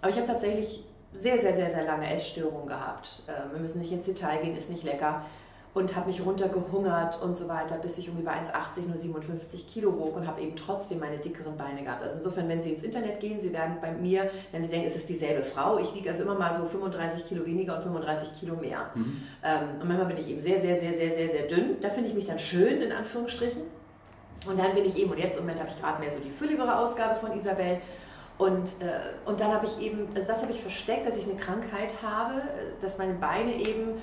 Aber 0.00 0.10
ich 0.10 0.16
habe 0.16 0.26
tatsächlich 0.26 0.84
sehr, 1.12 1.38
sehr, 1.38 1.54
sehr, 1.54 1.70
sehr 1.70 1.84
lange 1.84 2.08
Essstörungen 2.12 2.68
gehabt. 2.68 3.22
Ähm, 3.28 3.52
wir 3.52 3.60
müssen 3.60 3.80
nicht 3.80 3.92
ins 3.92 4.04
Detail 4.04 4.42
gehen, 4.42 4.56
ist 4.56 4.70
nicht 4.70 4.84
lecker 4.84 5.24
und 5.76 5.94
habe 5.94 6.06
mich 6.06 6.24
runtergehungert 6.24 7.20
und 7.20 7.36
so 7.36 7.48
weiter, 7.48 7.76
bis 7.76 7.98
ich 7.98 8.08
um 8.08 8.18
über 8.18 8.30
1,80 8.30 8.86
nur 8.88 8.96
57 8.96 9.68
Kilo 9.68 9.98
wog 9.98 10.16
und 10.16 10.26
habe 10.26 10.40
eben 10.40 10.56
trotzdem 10.56 11.00
meine 11.00 11.18
dickeren 11.18 11.54
Beine 11.58 11.82
gehabt. 11.82 12.02
Also 12.02 12.16
insofern, 12.16 12.48
wenn 12.48 12.62
Sie 12.62 12.72
ins 12.72 12.82
Internet 12.82 13.20
gehen, 13.20 13.38
Sie 13.42 13.52
werden 13.52 13.76
bei 13.82 13.92
mir, 13.92 14.30
wenn 14.52 14.64
Sie 14.64 14.70
denken, 14.70 14.86
es 14.86 14.96
ist 14.96 15.06
dieselbe 15.06 15.44
Frau, 15.44 15.78
ich 15.78 15.92
wiege 15.92 16.08
also 16.08 16.22
immer 16.22 16.34
mal 16.34 16.50
so 16.50 16.64
35 16.64 17.26
Kilo 17.26 17.44
weniger 17.44 17.76
und 17.76 17.82
35 17.82 18.40
Kilo 18.40 18.56
mehr. 18.56 18.90
Mhm. 18.94 19.22
Ähm, 19.44 19.60
und 19.78 19.86
manchmal 19.86 20.06
bin 20.06 20.16
ich 20.16 20.30
eben 20.30 20.40
sehr, 20.40 20.58
sehr, 20.58 20.76
sehr, 20.76 20.94
sehr, 20.94 21.10
sehr, 21.10 21.28
sehr 21.28 21.42
dünn. 21.42 21.76
Da 21.82 21.90
finde 21.90 22.08
ich 22.08 22.14
mich 22.14 22.24
dann 22.24 22.38
schön, 22.38 22.80
in 22.80 22.90
Anführungsstrichen. 22.90 23.60
Und 24.48 24.58
dann 24.58 24.74
bin 24.74 24.86
ich 24.86 24.96
eben, 24.96 25.10
und 25.10 25.18
jetzt 25.18 25.36
im 25.36 25.42
Moment 25.42 25.60
habe 25.60 25.68
ich 25.68 25.78
gerade 25.78 26.00
mehr 26.00 26.10
so 26.10 26.20
die 26.20 26.30
fülligere 26.30 26.78
Ausgabe 26.78 27.16
von 27.16 27.36
Isabel. 27.36 27.80
Und, 28.38 28.80
äh, 28.80 29.28
und 29.28 29.40
dann 29.40 29.52
habe 29.52 29.66
ich 29.66 29.78
eben, 29.78 30.08
also 30.14 30.26
das 30.26 30.40
habe 30.40 30.52
ich 30.52 30.60
versteckt, 30.62 31.06
dass 31.06 31.18
ich 31.18 31.24
eine 31.24 31.36
Krankheit 31.36 31.92
habe, 32.02 32.40
dass 32.80 32.96
meine 32.96 33.12
Beine 33.12 33.54
eben 33.56 34.00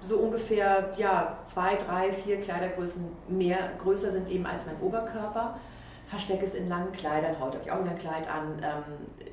so 0.00 0.16
ungefähr 0.16 0.92
ja, 0.96 1.38
zwei, 1.44 1.76
drei, 1.76 2.12
vier 2.12 2.40
Kleidergrößen 2.40 3.08
mehr 3.28 3.58
größer 3.78 4.12
sind 4.12 4.28
eben 4.28 4.46
als 4.46 4.66
mein 4.66 4.80
Oberkörper. 4.80 5.58
Verstecke 6.06 6.44
es 6.44 6.54
in 6.54 6.68
langen 6.68 6.92
Kleidern, 6.92 7.36
heute 7.38 7.58
habe 7.58 7.64
ich 7.64 7.70
auch 7.70 7.80
wieder 7.80 7.92
ein 7.92 7.98
Kleid 7.98 8.28
an. 8.28 8.60
Ähm, 8.62 9.26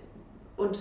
und 0.58 0.78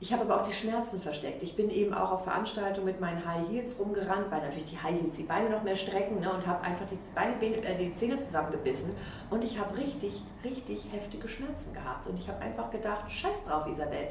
ich 0.00 0.12
habe 0.12 0.22
aber 0.22 0.40
auch 0.40 0.46
die 0.46 0.52
Schmerzen 0.52 1.00
versteckt. 1.00 1.42
Ich 1.42 1.56
bin 1.56 1.70
eben 1.70 1.94
auch 1.94 2.12
auf 2.12 2.24
Veranstaltungen 2.24 2.84
mit 2.84 3.00
meinen 3.00 3.24
High 3.26 3.48
Heels 3.48 3.78
rumgerannt, 3.78 4.30
weil 4.30 4.42
natürlich 4.42 4.66
die 4.66 4.78
High 4.78 5.00
Heels 5.00 5.16
die 5.16 5.22
Beine 5.22 5.48
noch 5.48 5.62
mehr 5.62 5.76
strecken 5.76 6.20
ne, 6.20 6.30
und 6.32 6.46
habe 6.46 6.62
einfach 6.62 6.84
die, 6.86 6.98
Beine, 7.14 7.34
äh, 7.40 7.78
die 7.78 7.94
Zähne 7.94 8.18
zusammengebissen. 8.18 8.94
Und 9.30 9.44
ich 9.44 9.58
habe 9.58 9.76
richtig, 9.78 10.20
richtig 10.44 10.86
heftige 10.92 11.26
Schmerzen 11.28 11.72
gehabt. 11.72 12.06
Und 12.06 12.18
ich 12.18 12.28
habe 12.28 12.40
einfach 12.40 12.70
gedacht, 12.70 13.10
scheiß 13.10 13.44
drauf, 13.44 13.66
Isabel, 13.66 14.08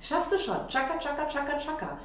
schaffst 0.00 0.32
du 0.32 0.38
schon. 0.38 0.66
Chaka, 0.68 0.98
chaka, 0.98 1.26
chaka, 1.26 1.56
chaka. 1.58 1.98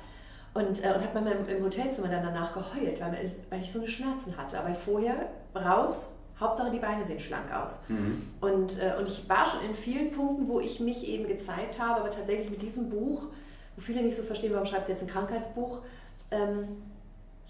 Und, 0.53 0.83
äh, 0.83 0.93
und 0.93 1.01
habe 1.01 1.21
mal 1.21 1.31
im 1.31 1.63
Hotelzimmer 1.63 2.09
dann 2.09 2.23
danach 2.23 2.53
geheult, 2.53 2.99
weil, 2.99 3.31
weil 3.49 3.61
ich 3.61 3.71
so 3.71 3.79
eine 3.79 3.87
Schmerzen 3.87 4.35
hatte. 4.35 4.59
Aber 4.59 4.75
vorher 4.75 5.29
raus, 5.55 6.15
Hauptsache 6.41 6.71
die 6.71 6.79
Beine 6.79 7.05
sehen 7.05 7.19
schlank 7.19 7.53
aus. 7.53 7.83
Mhm. 7.87 8.21
Und, 8.41 8.81
äh, 8.81 8.95
und 8.97 9.07
ich 9.07 9.29
war 9.29 9.45
schon 9.45 9.61
in 9.61 9.75
vielen 9.75 10.11
Punkten, 10.11 10.47
wo 10.49 10.59
ich 10.59 10.79
mich 10.79 11.07
eben 11.07 11.27
gezeigt 11.27 11.79
habe, 11.79 12.01
aber 12.01 12.09
tatsächlich 12.09 12.49
mit 12.49 12.61
diesem 12.61 12.89
Buch, 12.89 13.27
wo 13.75 13.81
viele 13.81 14.01
nicht 14.01 14.17
so 14.17 14.23
verstehen, 14.23 14.51
warum 14.51 14.65
schreibst 14.65 14.89
du 14.89 14.93
jetzt 14.93 15.03
ein 15.03 15.07
Krankheitsbuch, 15.07 15.79
ähm, 16.31 16.67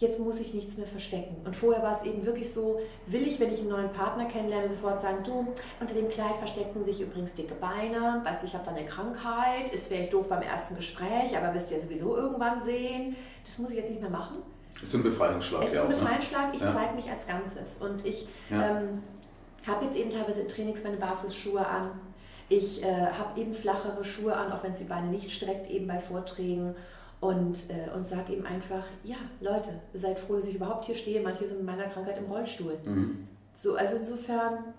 jetzt 0.02 0.20
muss 0.20 0.40
ich 0.40 0.56
nichts 0.56 0.78
mehr 0.78 0.88
verstecken. 0.88 1.36
Und 1.46 1.56
vorher 1.56 1.84
war 1.84 1.96
es 1.96 2.04
eben 2.04 2.26
wirklich 2.26 2.52
so, 2.52 2.82
will 3.06 3.22
ich, 3.22 3.40
wenn 3.40 3.54
ich 3.54 3.60
einen 3.60 3.70
neuen 3.70 3.94
Partner 3.94 4.26
kennenlerne, 4.26 4.68
sofort 4.68 5.00
sagen, 5.00 5.24
du, 5.24 5.54
unter 5.80 5.94
dem 5.94 6.10
Kleid 6.10 6.38
verstecken 6.40 6.84
sich 6.84 7.02
übrigens 7.02 7.36
dicke 7.36 7.54
Beine, 7.54 8.20
weißt 8.24 8.42
du, 8.42 8.48
ich 8.48 8.54
habe 8.56 8.66
da 8.66 8.72
eine 8.72 8.84
Krankheit, 8.86 9.72
ist 9.72 9.88
vielleicht 9.88 10.12
doof 10.12 10.28
beim 10.28 10.42
ersten 10.42 10.76
Gespräch, 10.76 11.38
aber 11.38 11.54
wirst 11.54 11.70
du 11.70 11.76
ja 11.76 11.80
sowieso 11.80 12.18
irgendwann 12.18 12.64
sehen. 12.64 13.16
Das 13.46 13.60
muss 13.60 13.70
ich 13.70 13.78
jetzt 13.78 13.92
nicht 13.92 14.02
mehr 14.02 14.10
machen. 14.10 14.38
Es 14.82 14.90
ist 14.90 14.96
ein 14.96 15.04
Befreiungsschlag. 15.04 15.64
Es 15.66 15.74
ist 15.74 15.80
ein 15.80 15.90
ne? 15.90 15.96
Befreiungsschlag, 15.96 16.56
ich 16.56 16.62
ja. 16.62 16.74
zeige 16.74 16.96
mich 16.96 17.08
als 17.08 17.28
Ganzes. 17.28 17.78
Und 17.78 18.04
ich 18.04 18.28
ja. 18.50 18.80
ähm, 18.80 19.04
habe 19.68 19.86
jetzt 19.86 19.96
eben 19.96 20.10
teilweise 20.10 20.42
in 20.42 20.48
Trainings 20.48 20.84
meine 20.84 20.98
Barfußschuhe 20.98 21.64
an. 21.64 21.92
Ich 22.50 22.84
äh, 22.84 22.88
habe 22.88 23.40
eben 23.40 23.54
flachere 23.54 24.04
Schuhe 24.04 24.36
an, 24.36 24.52
auch 24.52 24.64
wenn 24.64 24.72
es 24.72 24.80
die 24.80 24.86
Beine 24.86 25.10
nicht 25.10 25.32
streckt, 25.32 25.70
eben 25.70 25.86
bei 25.86 26.00
Vorträgen 26.00 26.76
und, 27.22 27.70
äh, 27.70 27.96
und 27.96 28.08
sage 28.08 28.34
ihm 28.34 28.46
einfach, 28.46 28.84
ja, 29.04 29.18
Leute, 29.40 29.70
seid 29.94 30.20
froh, 30.20 30.36
dass 30.36 30.48
ich 30.48 30.56
überhaupt 30.56 30.86
hier 30.86 30.96
stehe. 30.96 31.22
Manche 31.22 31.48
sind 31.48 31.58
mit 31.58 31.68
meiner 31.68 31.86
Krankheit 31.86 32.18
im 32.18 32.26
Rollstuhl. 32.26 32.78
Mhm. 32.84 33.28
So, 33.54 33.76
also 33.76 33.98
insofern, 33.98 34.74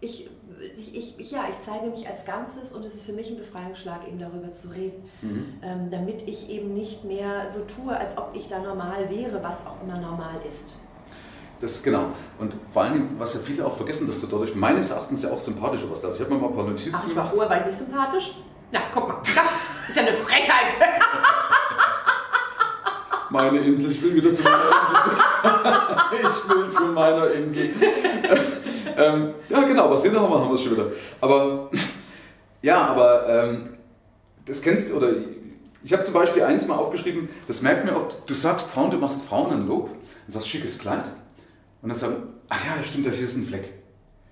ich, 0.00 0.30
ich, 0.76 1.20
ich, 1.20 1.30
ja, 1.30 1.44
ich 1.50 1.60
zeige 1.60 1.90
mich 1.90 2.08
als 2.08 2.24
Ganzes 2.24 2.72
und 2.72 2.84
es 2.86 2.94
ist 2.94 3.04
für 3.04 3.12
mich 3.12 3.30
ein 3.30 3.36
Befreiungsschlag, 3.36 4.08
eben 4.08 4.18
darüber 4.18 4.54
zu 4.54 4.68
reden, 4.68 5.04
mhm. 5.20 5.58
ähm, 5.62 5.90
damit 5.90 6.26
ich 6.26 6.48
eben 6.48 6.72
nicht 6.72 7.04
mehr 7.04 7.50
so 7.50 7.60
tue, 7.64 7.94
als 7.94 8.16
ob 8.16 8.30
ich 8.32 8.48
da 8.48 8.60
normal 8.60 9.10
wäre, 9.10 9.42
was 9.42 9.66
auch 9.66 9.82
immer 9.82 9.98
normal 9.98 10.40
ist. 10.48 10.76
Das 11.60 11.82
genau. 11.82 12.06
Und 12.38 12.54
vor 12.72 12.84
allem, 12.84 13.18
was 13.18 13.34
ja 13.34 13.40
viele 13.40 13.64
auch 13.64 13.74
vergessen, 13.74 14.06
dass 14.06 14.20
du 14.22 14.26
dadurch 14.26 14.54
meines 14.54 14.90
Erachtens 14.90 15.22
ja 15.22 15.30
auch 15.30 15.38
sympathischer 15.38 15.88
warst. 15.90 16.04
Also 16.04 16.16
ich 16.16 16.22
habe 16.22 16.34
mir 16.34 16.40
mal 16.40 16.48
ein 16.48 16.54
paar 16.54 16.64
Notizen 16.64 16.92
Ach, 16.94 17.06
ich 17.06 17.14
war 17.14 17.26
vorher 17.26 17.50
war 17.50 17.60
ich 17.60 17.66
nicht 17.66 17.78
sympathisch? 17.78 18.36
Na, 18.72 18.80
guck 18.92 19.06
mal. 19.08 19.18
Das 19.22 19.88
ist 19.88 19.96
ja 19.96 20.02
eine 20.02 20.12
Frechheit. 20.12 20.72
meine 23.34 23.58
Insel, 23.58 23.90
ich 23.90 24.00
will 24.00 24.14
wieder 24.14 24.32
zu 24.32 24.42
meiner 24.44 24.56
Insel. 24.56 25.18
ich 26.22 26.56
will 26.56 26.70
zu 26.70 26.82
meiner 26.86 27.30
Insel. 27.32 27.70
ähm, 28.96 29.34
ja, 29.48 29.62
genau, 29.62 29.94
sehen 29.96 30.12
wir 30.12 30.20
haben 30.20 30.50
wir 30.50 30.56
schon 30.56 30.72
wieder. 30.72 30.86
Aber 31.20 31.68
ja, 32.62 32.80
aber 32.80 33.28
ähm, 33.28 33.70
das 34.46 34.62
kennst 34.62 34.88
du, 34.90 34.94
oder 34.94 35.10
ich 35.82 35.92
habe 35.92 36.04
zum 36.04 36.14
Beispiel 36.14 36.42
eins 36.42 36.66
mal 36.68 36.76
aufgeschrieben, 36.76 37.28
das 37.48 37.60
merkt 37.60 37.84
mir 37.84 37.96
oft, 37.96 38.16
du 38.24 38.34
sagst 38.34 38.70
Frauen, 38.70 38.92
du 38.92 38.98
machst 38.98 39.22
Frauen 39.22 39.52
ein 39.52 39.66
Lob 39.66 39.90
und 39.90 40.32
sagst 40.32 40.48
schickes 40.48 40.78
Kleid. 40.78 41.04
Und 41.82 41.88
dann 41.88 41.98
sagen, 41.98 42.16
ach 42.48 42.64
ja, 42.64 42.82
stimmt, 42.84 43.06
das 43.06 43.16
hier 43.16 43.24
ist 43.24 43.36
ein 43.36 43.46
Fleck. 43.46 43.68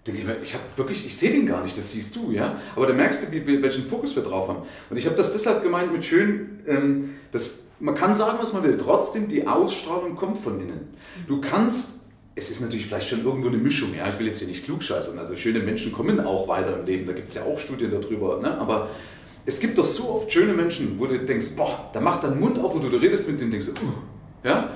Denke 0.06 0.20
ich 0.20 0.26
mir, 0.26 0.36
ich 0.42 0.54
habe 0.54 0.64
wirklich, 0.76 1.04
ich 1.04 1.16
sehe 1.16 1.32
den 1.32 1.46
gar 1.46 1.62
nicht, 1.62 1.76
das 1.76 1.90
siehst 1.90 2.14
du, 2.16 2.30
ja. 2.30 2.56
Aber 2.76 2.86
da 2.86 2.92
merkst 2.92 3.24
du, 3.24 3.30
wie, 3.32 3.62
welchen 3.62 3.84
Fokus 3.84 4.14
wir 4.14 4.22
drauf 4.22 4.48
haben. 4.48 4.62
Und 4.90 4.96
ich 4.96 5.06
habe 5.06 5.16
das 5.16 5.32
deshalb 5.32 5.62
gemeint 5.62 5.92
mit 5.92 6.04
schön, 6.04 6.62
ähm, 6.66 7.14
das 7.32 7.64
man 7.82 7.96
kann 7.96 8.14
sagen, 8.14 8.38
was 8.40 8.52
man 8.52 8.62
will, 8.62 8.78
trotzdem 8.78 9.28
die 9.28 9.46
Ausstrahlung 9.46 10.14
kommt 10.14 10.38
von 10.38 10.60
innen. 10.60 10.94
Du 11.26 11.40
kannst, 11.40 12.02
es 12.36 12.48
ist 12.48 12.60
natürlich 12.60 12.86
vielleicht 12.86 13.08
schon 13.08 13.24
irgendwo 13.24 13.48
eine 13.48 13.58
Mischung, 13.58 13.92
ja, 13.92 14.08
ich 14.08 14.18
will 14.20 14.26
jetzt 14.28 14.38
hier 14.38 14.46
nicht 14.46 14.64
klugscheißern, 14.64 15.18
also 15.18 15.34
schöne 15.34 15.58
Menschen 15.58 15.92
kommen 15.92 16.20
auch 16.20 16.46
weiter 16.46 16.78
im 16.78 16.86
Leben, 16.86 17.06
da 17.06 17.12
gibt 17.12 17.28
es 17.28 17.34
ja 17.34 17.42
auch 17.42 17.58
Studien 17.58 17.90
darüber, 17.90 18.40
ne? 18.40 18.56
aber 18.56 18.88
es 19.44 19.58
gibt 19.58 19.78
doch 19.78 19.84
so 19.84 20.10
oft 20.10 20.32
schöne 20.32 20.52
Menschen, 20.52 20.94
wo 20.98 21.06
du 21.06 21.18
denkst, 21.18 21.56
boah, 21.56 21.90
da 21.92 22.00
macht 22.00 22.22
dein 22.22 22.38
Mund 22.38 22.56
auf, 22.60 22.72
wo 22.72 22.78
du 22.78 22.86
redest 22.96 23.28
mit 23.28 23.40
dem, 23.40 23.50
denkst 23.50 23.66
du, 23.66 23.72
uh, 23.72 23.92
ja, 24.44 24.70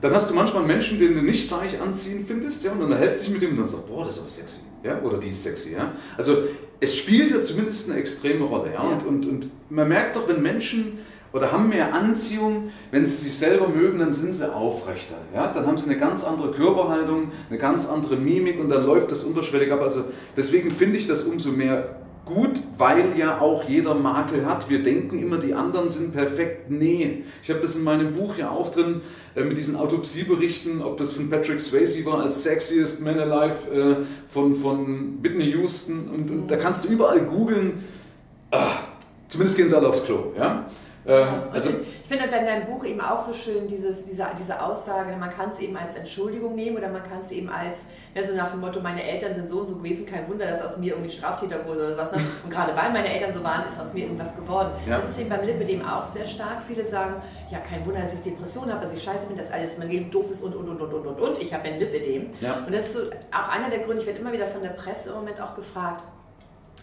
dann 0.00 0.12
hast 0.12 0.28
du 0.28 0.34
manchmal 0.34 0.64
Menschen, 0.64 0.98
den 0.98 1.14
du 1.14 1.22
nicht 1.22 1.46
gleich 1.46 1.80
anziehen 1.80 2.24
findest, 2.26 2.64
ja, 2.64 2.72
und 2.72 2.80
dann 2.80 2.90
erhältst 2.90 3.20
du 3.20 3.24
dich 3.26 3.34
mit 3.34 3.42
dem 3.42 3.50
und 3.52 3.58
dann 3.58 3.68
sagst, 3.68 3.86
boah, 3.86 4.04
das 4.04 4.16
ist 4.16 4.20
aber 4.20 4.30
sexy, 4.30 4.60
ja, 4.82 5.00
oder 5.02 5.18
die 5.18 5.28
ist 5.28 5.44
sexy, 5.44 5.74
ja. 5.74 5.92
Also 6.16 6.38
es 6.80 6.96
spielt 6.96 7.30
ja 7.30 7.40
zumindest 7.40 7.88
eine 7.88 8.00
extreme 8.00 8.44
Rolle, 8.44 8.72
ja, 8.72 8.82
ja. 8.82 8.90
Und, 8.90 9.06
und, 9.06 9.26
und 9.26 9.50
man 9.70 9.88
merkt 9.88 10.16
doch, 10.16 10.26
wenn 10.26 10.42
Menschen 10.42 10.98
oder 11.32 11.52
haben 11.52 11.68
mehr 11.68 11.94
Anziehung. 11.94 12.70
Wenn 12.90 13.04
sie 13.04 13.24
sich 13.24 13.36
selber 13.36 13.68
mögen, 13.68 13.98
dann 13.98 14.12
sind 14.12 14.32
sie 14.32 14.52
aufrechter. 14.52 15.16
Ja? 15.34 15.52
Dann 15.52 15.66
haben 15.66 15.76
sie 15.76 15.90
eine 15.90 15.98
ganz 15.98 16.24
andere 16.24 16.52
Körperhaltung, 16.52 17.32
eine 17.48 17.58
ganz 17.58 17.88
andere 17.88 18.16
Mimik 18.16 18.58
und 18.60 18.68
dann 18.68 18.84
läuft 18.84 19.10
das 19.10 19.24
unterschwellig 19.24 19.72
ab. 19.72 19.80
Also 19.82 20.04
deswegen 20.36 20.70
finde 20.70 20.98
ich 20.98 21.06
das 21.06 21.24
umso 21.24 21.50
mehr 21.50 21.96
gut, 22.28 22.60
weil 22.76 23.16
ja 23.16 23.40
auch 23.40 23.64
jeder 23.68 23.94
Makel 23.94 24.46
hat. 24.46 24.68
Wir 24.68 24.82
denken 24.82 25.18
immer, 25.18 25.38
die 25.38 25.54
anderen 25.54 25.88
sind 25.88 26.12
perfekt. 26.12 26.70
Nee, 26.70 27.24
ich 27.42 27.50
habe 27.50 27.60
das 27.60 27.74
in 27.74 27.84
meinem 27.84 28.12
Buch 28.12 28.36
ja 28.36 28.50
auch 28.50 28.70
drin 28.70 29.00
äh, 29.34 29.44
mit 29.44 29.56
diesen 29.58 29.76
Autopsieberichten, 29.76 30.82
ob 30.82 30.98
das 30.98 31.14
von 31.14 31.30
Patrick 31.30 31.60
Swayze 31.60 32.04
war 32.04 32.20
als 32.20 32.42
Sexiest 32.42 33.02
Man 33.02 33.18
Alive 33.18 33.72
äh, 33.72 33.96
von, 34.28 34.54
von 34.54 35.18
Whitney 35.22 35.50
Houston 35.52 36.08
und, 36.14 36.30
und 36.30 36.50
da 36.50 36.56
kannst 36.56 36.84
du 36.84 36.88
überall 36.88 37.20
googeln. 37.20 37.84
Ah, 38.50 38.72
zumindest 39.28 39.56
gehen 39.56 39.68
sie 39.68 39.76
alle 39.76 39.88
aufs 39.88 40.04
Klo. 40.04 40.32
Ja? 40.36 40.66
Ähm, 41.08 41.44
also 41.52 41.70
ich 41.70 42.06
finde 42.06 42.24
in 42.24 42.30
deinem 42.30 42.66
Buch 42.66 42.84
eben 42.84 43.00
auch 43.00 43.18
so 43.18 43.32
schön 43.32 43.66
dieses, 43.66 44.04
diese, 44.04 44.26
diese 44.38 44.60
Aussage, 44.60 45.16
man 45.16 45.30
kann 45.30 45.50
es 45.50 45.58
eben 45.58 45.76
als 45.76 45.96
Entschuldigung 45.96 46.54
nehmen 46.54 46.76
oder 46.76 46.88
man 46.88 47.02
kann 47.02 47.22
es 47.24 47.32
eben 47.32 47.48
als, 47.48 47.86
ja, 48.14 48.22
so 48.22 48.34
nach 48.34 48.50
dem 48.50 48.60
Motto, 48.60 48.80
meine 48.80 49.02
Eltern 49.02 49.34
sind 49.34 49.48
so 49.48 49.60
und 49.60 49.68
so 49.68 49.76
gewesen, 49.76 50.04
kein 50.04 50.28
Wunder, 50.28 50.46
dass 50.46 50.62
aus 50.62 50.76
mir 50.76 50.92
irgendwie 50.92 51.10
Straftäter 51.10 51.66
wurde 51.66 51.86
oder 51.86 51.96
was. 51.96 52.12
Ne? 52.12 52.18
Und 52.44 52.50
gerade 52.50 52.76
weil 52.76 52.92
meine 52.92 53.08
Eltern 53.08 53.32
so 53.32 53.42
waren, 53.42 53.66
ist 53.68 53.80
aus 53.80 53.94
mir 53.94 54.04
irgendwas 54.04 54.36
geworden. 54.36 54.70
Ja. 54.86 54.98
Das 54.98 55.10
ist 55.10 55.18
eben 55.18 55.30
beim 55.30 55.42
Lipidem 55.42 55.84
auch 55.84 56.06
sehr 56.06 56.26
stark. 56.26 56.62
Viele 56.66 56.84
sagen, 56.84 57.14
ja, 57.50 57.58
kein 57.58 57.84
Wunder, 57.86 58.02
dass 58.02 58.14
ich 58.14 58.22
Depression 58.22 58.70
habe, 58.70 58.82
dass 58.82 58.92
ich 58.92 59.02
scheiße 59.02 59.26
bin, 59.26 59.36
dass 59.36 59.50
alles 59.50 59.78
mein 59.78 59.88
Leben 59.88 60.10
doof 60.10 60.30
ist 60.30 60.42
und, 60.42 60.54
und, 60.54 60.68
und, 60.68 60.80
und, 60.80 60.92
und, 60.92 61.06
und, 61.06 61.20
und. 61.20 61.42
Ich 61.42 61.52
habe 61.54 61.64
ein 61.64 61.78
Lipidem. 61.78 62.30
Ja. 62.40 62.64
Und 62.66 62.74
das 62.74 62.86
ist 62.86 62.92
so 62.94 63.00
auch 63.32 63.48
einer 63.48 63.70
der 63.70 63.80
Gründe, 63.80 64.02
ich 64.02 64.06
werde 64.06 64.20
immer 64.20 64.32
wieder 64.32 64.46
von 64.46 64.62
der 64.62 64.70
Presse 64.70 65.10
im 65.10 65.16
Moment 65.16 65.40
auch 65.40 65.54
gefragt, 65.54 66.02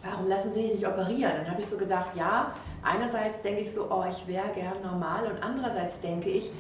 warum 0.05 0.27
lassen 0.27 0.53
Sie 0.53 0.61
sich 0.61 0.71
nicht 0.73 0.87
operieren? 0.87 1.33
Dann 1.37 1.49
habe 1.49 1.61
ich 1.61 1.67
so 1.67 1.77
gedacht, 1.77 2.15
ja, 2.15 2.53
einerseits 2.83 3.41
denke 3.41 3.61
ich 3.61 3.73
so, 3.73 3.87
oh, 3.89 4.03
ich 4.09 4.27
wäre 4.27 4.49
gern 4.53 4.81
normal 4.83 5.25
und 5.25 5.41
andererseits 5.43 5.99
denke 5.99 6.29
ich, 6.29 6.51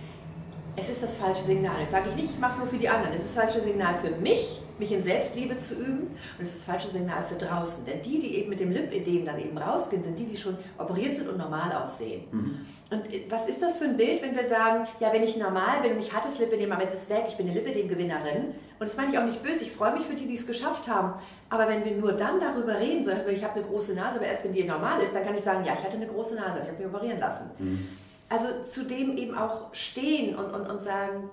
es 0.77 0.89
ist 0.89 1.03
das 1.03 1.15
falsche 1.15 1.43
Signal. 1.43 1.79
Jetzt 1.79 1.91
sage 1.91 2.09
ich 2.09 2.15
nicht, 2.15 2.31
ich 2.31 2.39
mache 2.39 2.53
es 2.53 2.57
nur 2.57 2.67
für 2.67 2.77
die 2.77 2.89
anderen. 2.89 3.13
Es 3.13 3.23
ist 3.23 3.35
das 3.35 3.43
falsche 3.43 3.61
Signal 3.61 3.95
für 3.95 4.11
mich, 4.21 4.59
mich 4.77 4.91
in 4.91 5.01
Selbstliebe 5.01 5.55
zu 5.55 5.75
üben 5.75 6.07
und 6.37 6.43
es 6.43 6.49
ist 6.49 6.57
das 6.57 6.63
falsche 6.65 6.89
Signal 6.89 7.23
für 7.23 7.35
draußen. 7.35 7.85
Denn 7.85 8.01
die, 8.01 8.19
die 8.19 8.35
eben 8.35 8.49
mit 8.49 8.59
dem 8.59 8.71
Lipödem 8.71 9.23
dann 9.23 9.39
eben 9.39 9.57
rausgehen, 9.57 10.03
sind 10.03 10.19
die, 10.19 10.25
die 10.25 10.35
schon 10.35 10.57
operiert 10.77 11.15
sind 11.15 11.29
und 11.29 11.37
normal 11.37 11.71
aussehen. 11.71 12.25
Mhm. 12.31 12.59
Und 12.89 13.13
äh, 13.13 13.25
was 13.29 13.47
ist 13.47 13.61
das 13.61 13.77
für 13.77 13.85
ein 13.85 13.95
Bild, 13.95 14.21
wenn 14.21 14.35
wir 14.35 14.47
sagen, 14.47 14.87
ja, 14.99 15.13
wenn 15.13 15.23
ich 15.23 15.37
normal 15.37 15.81
bin 15.81 15.93
und 15.93 15.99
ich 15.99 16.11
hatte 16.11 16.27
das 16.27 16.39
Lipödem, 16.39 16.71
aber 16.73 16.83
jetzt 16.83 16.95
ist 16.95 17.03
es 17.03 17.09
weg, 17.09 17.25
ich 17.29 17.37
bin 17.37 17.49
eine 17.49 17.57
Lipödem-Gewinnerin. 17.57 18.55
Und 18.77 18.89
das 18.89 18.97
meine 18.97 19.13
ich 19.13 19.17
auch 19.17 19.23
nicht 19.23 19.41
böse, 19.41 19.63
ich 19.63 19.71
freue 19.71 19.93
mich 19.93 20.03
für 20.03 20.15
die, 20.15 20.27
die 20.27 20.35
es 20.35 20.45
geschafft 20.45 20.89
haben. 20.89 21.13
Aber 21.49 21.67
wenn 21.67 21.85
wir 21.85 21.91
nur 21.95 22.13
dann 22.13 22.39
darüber 22.39 22.79
reden, 22.79 23.03
so, 23.03 23.11
ich 23.11 23.43
habe 23.43 23.59
eine 23.59 23.67
große 23.67 23.93
Nase, 23.93 24.17
aber 24.17 24.27
erst 24.27 24.43
wenn 24.43 24.53
die 24.53 24.63
normal 24.63 25.01
ist, 25.01 25.13
dann 25.13 25.23
kann 25.23 25.35
ich 25.35 25.43
sagen, 25.43 25.63
ja, 25.63 25.73
ich 25.73 25.83
hatte 25.83 25.95
eine 25.95 26.07
große 26.07 26.35
Nase, 26.35 26.59
ich 26.63 26.67
habe 26.67 26.77
mich 26.77 26.87
operieren 26.87 27.19
lassen. 27.19 27.51
Mhm. 27.59 27.87
Also 28.29 28.47
zu 28.63 28.83
dem 28.83 29.15
eben 29.17 29.37
auch 29.37 29.73
stehen 29.73 30.35
und, 30.35 30.51
und, 30.51 30.67
und 30.67 30.81
sagen, 30.81 31.29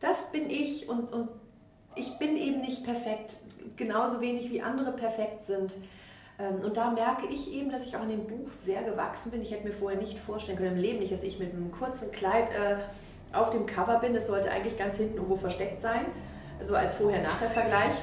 das 0.00 0.30
bin 0.30 0.50
ich 0.50 0.88
und, 0.88 1.10
und 1.12 1.28
ich 1.96 2.18
bin 2.18 2.36
eben 2.36 2.60
nicht 2.60 2.84
perfekt, 2.84 3.36
genauso 3.76 4.20
wenig 4.20 4.50
wie 4.50 4.60
andere 4.60 4.92
perfekt 4.92 5.44
sind. 5.44 5.74
Ähm, 6.38 6.60
und 6.62 6.76
da 6.76 6.90
merke 6.90 7.26
ich 7.26 7.52
eben, 7.52 7.70
dass 7.70 7.86
ich 7.86 7.96
auch 7.96 8.02
in 8.02 8.10
dem 8.10 8.26
Buch 8.26 8.52
sehr 8.52 8.82
gewachsen 8.82 9.30
bin. 9.30 9.40
Ich 9.40 9.52
hätte 9.52 9.66
mir 9.66 9.72
vorher 9.72 9.98
nicht 9.98 10.18
vorstellen 10.18 10.58
können, 10.58 10.76
im 10.76 10.82
Leben 10.82 10.98
nicht, 10.98 11.12
dass 11.12 11.22
ich 11.22 11.38
mit 11.38 11.52
einem 11.52 11.70
kurzen 11.70 12.10
Kleid 12.10 12.48
äh, 12.50 13.36
auf 13.36 13.50
dem 13.50 13.66
Cover 13.66 13.98
bin. 14.00 14.12
Das 14.12 14.26
sollte 14.26 14.50
eigentlich 14.50 14.76
ganz 14.76 14.96
hinten 14.96 15.16
irgendwo 15.16 15.36
versteckt 15.36 15.80
sein, 15.80 16.06
so 16.62 16.74
als 16.74 16.96
Vorher-Nachher-Vergleich. 16.96 17.94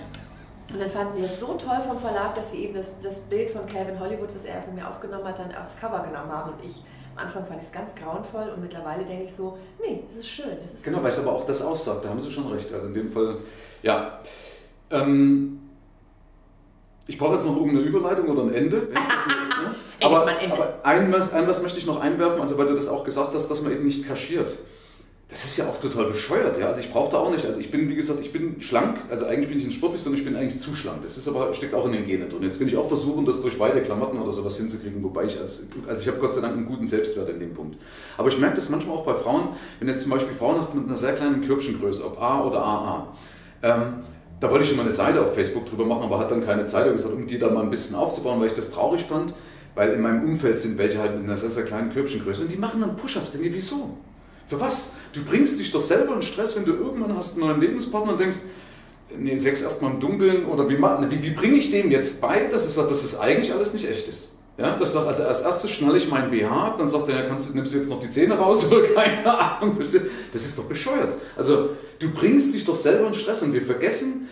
Und 0.73 0.79
dann 0.79 0.89
fanden 0.89 1.17
wir 1.17 1.25
es 1.25 1.39
so 1.39 1.53
toll 1.55 1.81
vom 1.85 1.97
Verlag, 1.97 2.33
dass 2.35 2.51
sie 2.51 2.63
eben 2.63 2.73
das, 2.73 2.93
das 3.01 3.19
Bild 3.19 3.51
von 3.51 3.65
Calvin 3.65 3.99
Hollywood, 3.99 4.29
was 4.33 4.45
er 4.45 4.61
von 4.61 4.73
mir 4.75 4.87
aufgenommen 4.87 5.25
hat, 5.25 5.39
dann 5.39 5.53
aufs 5.55 5.77
Cover 5.77 5.99
genommen 5.99 6.31
haben. 6.31 6.53
Und 6.53 6.63
ich 6.63 6.83
am 7.15 7.25
Anfang 7.25 7.45
fand 7.45 7.61
ich 7.61 7.67
es 7.67 7.73
ganz 7.73 7.93
grauenvoll 7.93 8.51
und 8.55 8.61
mittlerweile 8.61 9.03
denke 9.03 9.25
ich 9.25 9.33
so, 9.33 9.57
nee, 9.81 10.03
es 10.11 10.19
ist 10.19 10.27
schön. 10.27 10.57
Es 10.63 10.75
ist 10.75 10.83
genau, 10.85 11.03
weil 11.03 11.09
es 11.09 11.19
aber 11.19 11.33
auch 11.33 11.45
das 11.45 11.61
aussagt, 11.61 12.05
da 12.05 12.09
haben 12.09 12.19
Sie 12.19 12.31
schon 12.31 12.47
recht. 12.51 12.71
Also 12.73 12.87
in 12.87 12.93
dem 12.93 13.09
Fall, 13.09 13.39
ja. 13.83 14.19
Ähm, 14.89 15.59
ich 17.07 17.17
brauche 17.17 17.33
jetzt 17.33 17.45
noch 17.45 17.55
irgendeine 17.55 17.81
Überleitung 17.81 18.29
oder 18.29 18.43
ein 18.43 18.53
Ende. 18.53 18.87
Ne? 19.61 19.75
aber, 20.07 20.21
aber 20.21 20.79
ein, 20.81 21.13
ein, 21.13 21.47
was 21.47 21.61
möchte 21.61 21.77
ich 21.77 21.85
noch 21.85 22.01
einwerfen, 22.01 22.41
also 22.41 22.57
weil 22.57 22.65
du 22.65 22.73
das 22.73 22.87
auch 22.87 23.03
gesagt 23.03 23.35
hast, 23.35 23.47
dass 23.47 23.61
man 23.61 23.71
eben 23.71 23.85
nicht 23.85 24.07
kaschiert. 24.07 24.57
Das 25.31 25.45
ist 25.45 25.55
ja 25.55 25.65
auch 25.65 25.79
total 25.79 26.07
bescheuert, 26.07 26.57
ja. 26.59 26.67
Also 26.67 26.81
ich 26.81 26.91
brauche 26.91 27.09
da 27.09 27.19
auch 27.19 27.31
nicht. 27.31 27.45
Also 27.45 27.61
ich 27.61 27.71
bin, 27.71 27.87
wie 27.87 27.95
gesagt, 27.95 28.19
ich 28.19 28.33
bin 28.33 28.59
schlank. 28.59 28.97
Also 29.09 29.25
eigentlich 29.25 29.47
bin 29.47 29.57
ich 29.59 29.63
nicht 29.63 29.77
sportlich, 29.77 30.01
sondern 30.01 30.19
ich 30.19 30.25
bin 30.25 30.35
eigentlich 30.35 30.59
zu 30.59 30.75
schlank. 30.75 31.03
Das 31.03 31.17
ist 31.17 31.25
aber, 31.25 31.53
steckt 31.53 31.73
auch 31.73 31.85
in 31.85 31.93
den 31.93 32.05
Genen 32.05 32.27
drin. 32.27 32.43
Jetzt 32.43 32.59
bin 32.59 32.67
ich 32.67 32.75
auch 32.75 32.89
versuchen, 32.89 33.25
das 33.25 33.41
durch 33.41 33.57
weite 33.57 33.81
Klamotten 33.81 34.19
oder 34.19 34.33
sowas 34.33 34.57
hinzukriegen, 34.57 35.01
wobei 35.01 35.23
ich 35.23 35.39
als, 35.39 35.67
also 35.87 36.01
ich 36.01 36.07
habe 36.09 36.19
Gott 36.19 36.35
sei 36.35 36.41
Dank 36.41 36.57
einen 36.57 36.65
guten 36.65 36.85
Selbstwert 36.85 37.29
in 37.29 37.39
dem 37.39 37.53
Punkt. 37.53 37.77
Aber 38.17 38.27
ich 38.27 38.37
merke 38.39 38.57
das 38.57 38.67
manchmal 38.67 38.97
auch 38.97 39.05
bei 39.05 39.13
Frauen, 39.13 39.55
wenn 39.79 39.87
jetzt 39.87 40.01
zum 40.01 40.11
Beispiel 40.11 40.35
Frauen 40.35 40.57
hast 40.57 40.75
mit 40.75 40.85
einer 40.85 40.97
sehr 40.97 41.13
kleinen 41.13 41.47
Körbchengröße, 41.47 42.05
ob 42.05 42.21
A 42.21 42.43
oder 42.43 42.61
AA. 42.61 43.15
Ähm, 43.63 43.93
da 44.41 44.51
wollte 44.51 44.63
ich 44.63 44.69
schon 44.69 44.77
mal 44.77 44.83
eine 44.83 44.91
Seite 44.91 45.21
auf 45.21 45.33
Facebook 45.33 45.65
drüber 45.65 45.85
machen, 45.85 46.03
aber 46.03 46.19
hat 46.19 46.29
dann 46.29 46.43
keine 46.43 46.65
Zeit. 46.65 46.87
Ich 46.87 46.91
gesagt, 46.91 47.13
um 47.13 47.25
die 47.25 47.39
da 47.39 47.49
mal 47.49 47.63
ein 47.63 47.69
bisschen 47.69 47.95
aufzubauen, 47.95 48.41
weil 48.41 48.47
ich 48.47 48.53
das 48.53 48.69
traurig 48.69 49.03
fand, 49.03 49.33
weil 49.75 49.93
in 49.93 50.01
meinem 50.01 50.25
Umfeld 50.25 50.59
sind 50.59 50.77
welche 50.77 50.99
halt 50.99 51.15
mit 51.15 51.23
einer 51.23 51.37
sehr, 51.37 51.51
sehr 51.51 51.63
kleinen 51.63 51.89
Körbchengröße 51.89 52.41
und 52.41 52.51
die 52.51 52.57
machen 52.57 52.81
dann 52.81 52.97
Push-Ups. 52.97 53.31
Denke 53.31 53.47
ich, 53.47 53.53
wieso? 53.53 53.91
Für 54.51 54.59
was? 54.59 54.91
Du 55.13 55.23
bringst 55.23 55.59
dich 55.59 55.71
doch 55.71 55.79
selber 55.79 56.13
in 56.13 56.21
Stress, 56.21 56.57
wenn 56.57 56.65
du 56.65 56.73
irgendwann 56.73 57.15
hast 57.15 57.37
einen 57.37 57.47
neuen 57.47 57.61
Lebenspartner 57.61 58.11
und 58.11 58.19
denkst, 58.19 58.39
nee, 59.17 59.37
sechs 59.37 59.61
erstmal 59.61 59.91
im 59.91 60.01
Dunkeln 60.01 60.45
oder 60.45 60.67
wie, 60.67 60.77
wie, 60.77 61.23
wie 61.23 61.29
bringe 61.29 61.55
ich 61.55 61.71
dem 61.71 61.89
jetzt 61.89 62.19
bei, 62.19 62.47
dass, 62.47 62.67
es, 62.67 62.75
dass 62.75 62.89
das 62.89 63.17
eigentlich 63.21 63.53
alles 63.53 63.73
nicht 63.73 63.89
echt 63.89 64.09
ist? 64.09 64.35
Ja, 64.57 64.77
das 64.77 64.91
sagt, 64.91 65.07
also 65.07 65.23
als 65.23 65.39
erstes 65.43 65.71
schnalle 65.71 65.97
ich 65.97 66.09
mein 66.09 66.31
BH 66.31 66.75
dann 66.77 66.89
sagt 66.89 67.07
er, 67.07 67.15
ja, 67.15 67.29
kannst 67.29 67.49
du, 67.49 67.55
nimmst 67.55 67.73
du 67.73 67.77
jetzt 67.77 67.89
noch 67.89 68.01
die 68.01 68.09
Zähne 68.09 68.37
raus 68.37 68.67
oder 68.69 68.81
keine 68.81 69.39
Ahnung. 69.39 69.77
Das 70.33 70.43
ist 70.43 70.59
doch 70.59 70.65
bescheuert. 70.65 71.15
Also 71.37 71.69
du 71.99 72.11
bringst 72.11 72.53
dich 72.53 72.65
doch 72.65 72.75
selber 72.75 73.07
in 73.07 73.13
Stress 73.13 73.43
und 73.43 73.53
wir 73.53 73.61
vergessen 73.61 74.27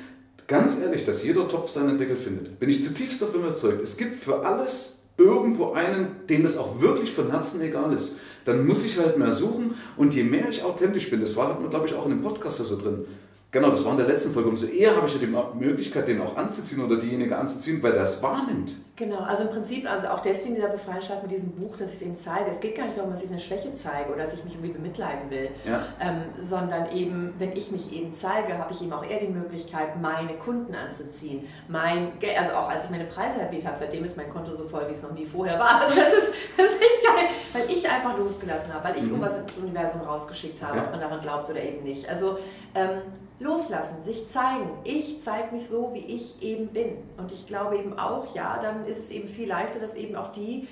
ganz 0.48 0.82
ehrlich, 0.82 1.06
dass 1.06 1.24
jeder 1.24 1.48
Topf 1.48 1.70
seinen 1.70 1.98
Deckel 1.98 2.18
findet. 2.18 2.60
Bin 2.60 2.70
ich 2.70 2.84
zutiefst 2.84 3.22
davon 3.22 3.40
überzeugt. 3.40 3.82
Es 3.82 3.96
gibt 3.96 4.22
für 4.22 4.46
alles 4.46 5.00
irgendwo 5.18 5.72
einen, 5.72 6.28
dem 6.28 6.44
es 6.44 6.58
auch 6.58 6.82
wirklich 6.82 7.14
von 7.14 7.32
Herzen 7.32 7.62
egal 7.62 7.94
ist 7.94 8.18
dann 8.46 8.66
muss 8.66 8.86
ich 8.86 8.98
halt 8.98 9.18
mehr 9.18 9.32
suchen 9.32 9.76
und 9.98 10.14
je 10.14 10.24
mehr 10.24 10.50
ich 10.50 10.64
authentisch 10.64 11.10
bin, 11.10 11.20
das 11.22 11.36
war, 11.38 11.60
glaube 11.70 11.88
ich, 11.88 11.94
auch 11.94 12.06
in 12.06 12.12
dem 12.12 12.22
Podcast 12.22 12.58
so 12.58 12.78
drin, 12.78 13.06
Genau, 13.52 13.72
das 13.72 13.84
war 13.84 13.94
in 13.94 13.98
der 13.98 14.08
letzten 14.08 14.32
Folge. 14.32 14.50
Umso 14.50 14.68
eher 14.68 14.96
habe 14.96 15.08
ich 15.08 15.14
ja 15.14 15.20
die 15.20 15.60
Möglichkeit, 15.60 16.08
den 16.08 16.22
auch 16.22 16.38
anzuziehen 16.38 16.84
oder 16.84 16.98
diejenige 16.98 17.36
anzuziehen, 17.36 17.82
weil 17.82 17.94
der 17.94 18.04
es 18.04 18.22
wahrnimmt. 18.22 18.74
Genau, 18.96 19.20
also 19.20 19.44
im 19.44 19.50
Prinzip, 19.50 19.90
also 19.90 20.10
auch 20.10 20.20
deswegen 20.20 20.56
dieser 20.56 20.68
Befreiungsschlag 20.68 21.24
mit 21.24 21.32
diesem 21.32 21.52
Buch, 21.52 21.76
dass 21.78 21.90
ich 21.90 21.96
es 21.96 22.02
eben 22.04 22.18
zeige. 22.18 22.52
Es 22.52 22.60
geht 22.60 22.76
gar 22.76 22.86
nicht 22.86 22.98
darum, 22.98 23.10
dass 23.10 23.24
ich 23.24 23.32
eine 23.32 23.40
Schwäche 23.40 23.74
zeige 23.74 24.12
oder 24.14 24.26
dass 24.26 24.34
ich 24.34 24.44
mich 24.44 24.54
irgendwie 24.54 24.74
bemitleiden 24.74 25.32
will, 25.32 25.50
ja. 25.66 25.88
ähm, 26.00 26.24
sondern 26.40 26.92
eben, 26.92 27.34
wenn 27.40 27.54
ich 27.54 27.72
mich 27.72 27.92
eben 27.94 28.14
zeige, 28.14 28.58
habe 28.58 28.72
ich 28.74 28.84
eben 28.84 28.94
auch 28.94 29.04
eher 29.04 29.20
die 29.20 29.30
Möglichkeit, 29.30 30.00
meine 30.00 30.34
Kunden 30.34 30.76
anzuziehen. 30.76 31.48
Mein, 31.70 32.12
also 32.38 32.54
auch 32.56 32.70
als 32.70 32.86
ich 32.86 32.92
meine 32.92 33.06
Preise 33.06 33.40
erhöht 33.40 33.66
habe, 33.66 33.78
seitdem 33.80 34.04
ist 34.04 34.18
mein 34.18 34.30
Konto 34.30 34.54
so 34.54 34.66
voll, 34.66 34.86
wie 34.90 34.94
es 34.94 35.02
noch 35.02 35.14
nie 35.14 35.26
vorher 35.26 35.58
war. 35.58 35.82
Also 35.82 35.96
das 36.00 36.14
ist, 36.14 36.34
das 36.58 36.68
ist 36.68 36.82
echt 36.82 37.09
weil 37.54 37.70
ich 37.70 37.89
einfach 37.89 38.18
losgelassen 38.18 38.74
habe, 38.74 38.89
weil 38.89 38.97
ich 38.97 39.04
mhm. 39.04 39.10
irgendwas 39.10 39.39
ins 39.39 39.58
Universum 39.58 40.02
rausgeschickt 40.02 40.62
habe, 40.64 40.78
ja. 40.78 40.84
ob 40.84 40.91
man 40.91 41.00
daran 41.00 41.22
glaubt 41.22 41.50
oder 41.50 41.62
eben 41.62 41.84
nicht. 41.84 42.08
Also 42.08 42.38
ähm, 42.76 43.02
loslassen, 43.39 44.04
sich 44.04 44.28
zeigen. 44.30 44.70
Ich 44.84 45.22
zeige 45.22 45.56
mich 45.56 45.68
so, 45.68 45.91
wie 45.93 46.00
ich 46.14 46.41
eben 46.41 46.68
bin. 46.68 46.97
Und 47.18 47.32
ich 47.32 47.47
glaube 47.47 47.78
eben 47.78 47.97
auch, 47.97 48.36
ja, 48.36 48.60
dann 48.62 48.86
ist 48.86 49.00
es 49.00 49.10
eben 49.10 49.28
viel 49.28 49.47
leichter, 49.47 49.80
dass 49.80 49.95
eben 49.95 50.16
auch 50.16 50.32
die, 50.32 50.68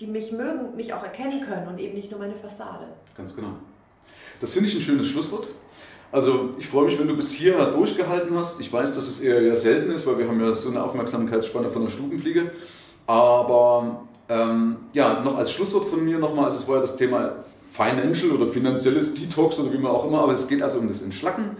die 0.00 0.06
mich 0.06 0.32
mögen, 0.32 0.74
mich 0.76 0.92
auch 0.94 1.02
erkennen 1.02 1.40
können 1.40 1.68
und 1.68 1.78
eben 1.78 1.94
nicht 1.94 2.10
nur 2.10 2.20
meine 2.20 2.34
Fassade. 2.34 2.86
Ganz 3.16 3.34
genau. 3.34 3.52
Das 4.40 4.52
finde 4.52 4.68
ich 4.68 4.76
ein 4.76 4.80
schönes 4.80 5.06
Schlusswort. 5.06 5.48
Also 6.10 6.50
ich 6.58 6.66
freue 6.66 6.86
mich, 6.86 6.98
wenn 6.98 7.08
du 7.08 7.16
bis 7.16 7.32
hierher 7.32 7.66
durchgehalten 7.66 8.34
hast. 8.36 8.58
Ich 8.60 8.72
weiß, 8.72 8.94
dass 8.94 9.08
es 9.08 9.20
eher, 9.20 9.42
eher 9.42 9.56
selten 9.56 9.90
ist, 9.90 10.06
weil 10.06 10.18
wir 10.18 10.28
haben 10.28 10.40
ja 10.40 10.54
so 10.54 10.70
eine 10.70 10.82
Aufmerksamkeitsspanne 10.82 11.68
von 11.68 11.82
der 11.82 11.90
Stubenfliege. 11.90 12.52
Aber 13.06 14.07
ähm, 14.28 14.76
ja, 14.92 15.20
noch 15.22 15.38
als 15.38 15.52
Schlusswort 15.52 15.86
von 15.86 16.04
mir 16.04 16.18
nochmal, 16.18 16.48
es 16.48 16.66
ja 16.66 16.80
das 16.80 16.96
Thema 16.96 17.44
Financial 17.70 18.30
oder 18.32 18.46
finanzielles 18.46 19.14
Detox 19.14 19.58
oder 19.60 19.72
wie 19.72 19.78
man 19.78 19.92
auch 19.92 20.06
immer, 20.06 20.22
aber 20.22 20.32
es 20.32 20.48
geht 20.48 20.62
also 20.62 20.78
um 20.78 20.88
das 20.88 21.02
Entschlacken 21.02 21.56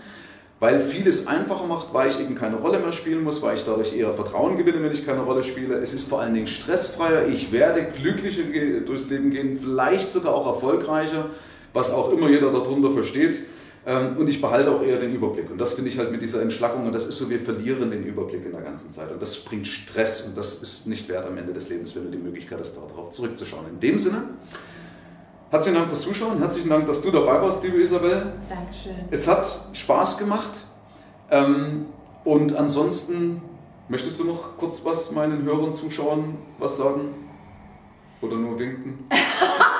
weil 0.60 0.80
vieles 0.80 1.26
einfacher 1.26 1.66
macht, 1.66 1.94
weil 1.94 2.08
ich 2.08 2.18
eben 2.18 2.34
keine 2.34 2.56
Rolle 2.56 2.80
mehr 2.80 2.92
spielen 2.92 3.22
muss, 3.22 3.42
weil 3.42 3.56
ich 3.56 3.64
dadurch 3.64 3.96
eher 3.96 4.12
Vertrauen 4.12 4.56
gewinne, 4.56 4.82
wenn 4.82 4.92
ich 4.92 5.06
keine 5.06 5.20
Rolle 5.20 5.44
spiele. 5.44 5.76
Es 5.76 5.94
ist 5.94 6.08
vor 6.08 6.20
allen 6.20 6.34
Dingen 6.34 6.48
stressfreier, 6.48 7.28
ich 7.28 7.52
werde 7.52 7.84
glücklicher 7.84 8.42
durchs 8.84 9.08
Leben 9.08 9.30
gehen, 9.30 9.56
vielleicht 9.56 10.10
sogar 10.10 10.34
auch 10.34 10.46
erfolgreicher, 10.46 11.30
was 11.72 11.92
auch 11.92 12.12
immer 12.12 12.28
jeder 12.28 12.50
darunter 12.50 12.90
versteht. 12.90 13.38
Ähm, 13.86 14.16
und 14.16 14.28
ich 14.28 14.40
behalte 14.40 14.70
auch 14.70 14.82
eher 14.82 14.98
den 14.98 15.14
Überblick. 15.14 15.50
Und 15.50 15.58
das 15.58 15.74
finde 15.74 15.90
ich 15.90 15.98
halt 15.98 16.10
mit 16.10 16.20
dieser 16.20 16.42
Entschlackung, 16.42 16.86
und 16.86 16.94
das 16.94 17.06
ist 17.06 17.18
so, 17.18 17.30
wir 17.30 17.40
verlieren 17.40 17.90
den 17.90 18.04
Überblick 18.04 18.44
in 18.44 18.52
der 18.52 18.62
ganzen 18.62 18.90
Zeit. 18.90 19.10
Und 19.10 19.22
das 19.22 19.36
bringt 19.38 19.66
Stress 19.66 20.22
und 20.22 20.36
das 20.36 20.62
ist 20.62 20.86
nicht 20.86 21.08
wert 21.08 21.26
am 21.26 21.36
Ende 21.38 21.52
des 21.52 21.68
Lebens, 21.68 21.94
wenn 21.96 22.04
du 22.04 22.10
die 22.10 22.18
Möglichkeit 22.18 22.58
hast, 22.60 22.76
darauf 22.76 23.10
zurückzuschauen. 23.10 23.66
In 23.68 23.80
dem 23.80 23.98
Sinne, 23.98 24.24
Herzlichen 25.50 25.76
Dank 25.76 25.88
fürs 25.88 26.02
Zuschauen. 26.02 26.38
Herzlichen 26.40 26.68
Dank, 26.68 26.86
dass 26.86 27.00
du 27.00 27.10
dabei 27.10 27.40
warst, 27.40 27.64
liebe 27.64 27.78
Isabel. 27.78 28.34
Dankeschön. 28.50 29.08
Es 29.10 29.26
hat 29.26 29.48
Spaß 29.72 30.18
gemacht. 30.18 30.50
Ähm, 31.30 31.86
und 32.22 32.54
ansonsten, 32.54 33.40
möchtest 33.88 34.18
du 34.18 34.24
noch 34.24 34.58
kurz 34.58 34.84
was 34.84 35.10
meinen 35.12 35.44
Hörern, 35.44 35.72
Zuschauern 35.72 36.36
was 36.58 36.76
sagen? 36.76 37.14
Oder 38.20 38.36
nur 38.36 38.58
winken? 38.58 39.08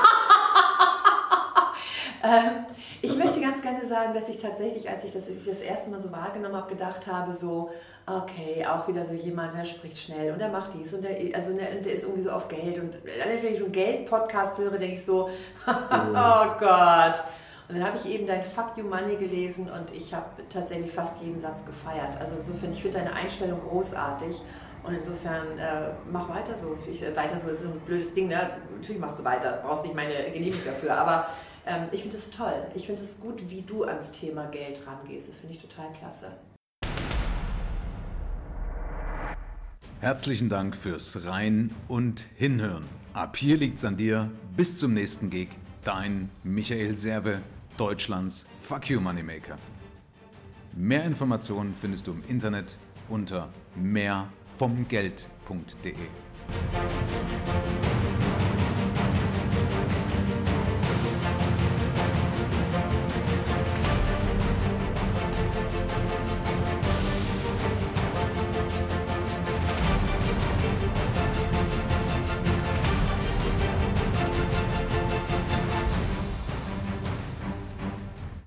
ähm, 2.23 2.67
ich 3.03 3.17
möchte 3.17 3.41
ganz 3.41 3.63
gerne 3.63 3.85
sagen, 3.85 4.15
dass 4.15 4.29
ich 4.29 4.39
tatsächlich, 4.39 4.89
als 4.89 5.05
ich 5.05 5.13
das, 5.13 5.25
das 5.47 5.61
erste 5.61 5.91
Mal 5.91 6.01
so 6.01 6.11
wahrgenommen 6.11 6.57
habe, 6.57 6.69
gedacht 6.69 7.07
habe, 7.07 7.33
so, 7.33 7.71
okay, 8.07 8.67
auch 8.67 8.89
wieder 8.89 9.05
so 9.05 9.15
jemand, 9.15 9.55
der 9.55 9.65
spricht 9.65 9.99
schnell 9.99 10.33
und 10.33 10.41
der 10.41 10.49
macht 10.49 10.75
dies 10.75 10.95
und 10.95 11.05
der, 11.05 11.17
also 11.35 11.53
der, 11.55 11.75
der 11.75 11.93
ist 11.93 12.05
irgendwie 12.05 12.23
so 12.23 12.31
auf 12.31 12.49
Geld. 12.49 12.79
Und 12.79 12.95
wenn 13.05 13.53
ich 13.53 13.59
so 13.59 13.65
einen 13.65 13.73
Geld-Podcast 13.73 14.59
höre, 14.59 14.79
denke 14.79 14.95
ich 14.95 15.05
so, 15.05 15.29
oh 15.67 16.47
Gott. 16.59 17.23
Und 17.69 17.77
dann 17.77 17.87
habe 17.87 17.99
ich 17.99 18.09
eben 18.09 18.27
dein 18.27 18.43
Fuck 18.43 18.73
You 18.77 18.85
Money 18.85 19.17
gelesen 19.17 19.71
und 19.71 19.93
ich 19.93 20.15
habe 20.15 20.25
tatsächlich 20.49 20.91
fast 20.91 21.21
jeden 21.21 21.39
Satz 21.39 21.65
gefeiert. 21.67 22.17
Also 22.19 22.37
insofern, 22.39 22.73
ich 22.73 22.81
finde 22.81 22.99
deine 22.99 23.13
Einstellung 23.13 23.61
großartig 23.61 24.41
Und 24.85 24.95
insofern, 24.95 25.59
äh, 25.59 25.91
mach 26.11 26.29
weiter 26.31 26.57
so. 26.57 26.79
Ich, 26.91 27.03
äh, 27.03 27.15
weiter 27.15 27.37
so 27.37 27.51
ist 27.51 27.65
ein 27.65 27.79
blödes 27.81 28.15
Ding, 28.15 28.29
ne? 28.29 28.51
Natürlich 28.75 29.01
machst 29.01 29.19
du 29.19 29.25
weiter, 29.25 29.61
brauchst 29.63 29.83
nicht 29.83 29.95
meine 29.95 30.15
Genehmigung 30.33 30.65
dafür, 30.65 30.97
aber 30.97 31.27
ähm, 31.69 31.89
ich 31.93 32.01
finde 32.03 32.17
es 32.17 32.31
toll. 32.31 32.67
Ich 32.75 32.87
finde 32.87 33.03
es 33.03 33.21
gut, 33.21 33.51
wie 33.51 33.63
du 33.63 33.85
ans 33.85 34.11
Thema 34.13 34.47
Geld 34.47 34.81
rangehst. 34.87 35.29
Das 35.29 35.37
finde 35.37 35.55
ich 35.55 35.61
total 35.61 35.93
klasse. 35.93 36.33
Herzlichen 40.01 40.49
Dank 40.49 40.77
fürs 40.77 41.27
Rein 41.27 41.75
und 41.89 42.25
Hinhören. 42.37 42.85
Ab 43.15 43.37
hier 43.37 43.57
liegt's 43.57 43.85
an 43.85 43.97
dir. 43.97 44.31
Bis 44.57 44.79
zum 44.79 44.95
nächsten 44.95 45.29
Gig. 45.31 45.49
Dein 45.85 46.31
Michael 46.45 46.95
Serve, 46.97 47.41
Deutschlands 47.77 48.47
Fuck 48.61 48.89
You 48.91 49.01
Moneymaker. 49.01 49.59
Mehr 50.75 51.05
Informationen 51.05 51.75
findest 51.75 52.07
du 52.07 52.13
im 52.13 52.23
Internet 52.29 52.79
unter 53.09 53.49
mehrvomgeld.de. 53.75 55.95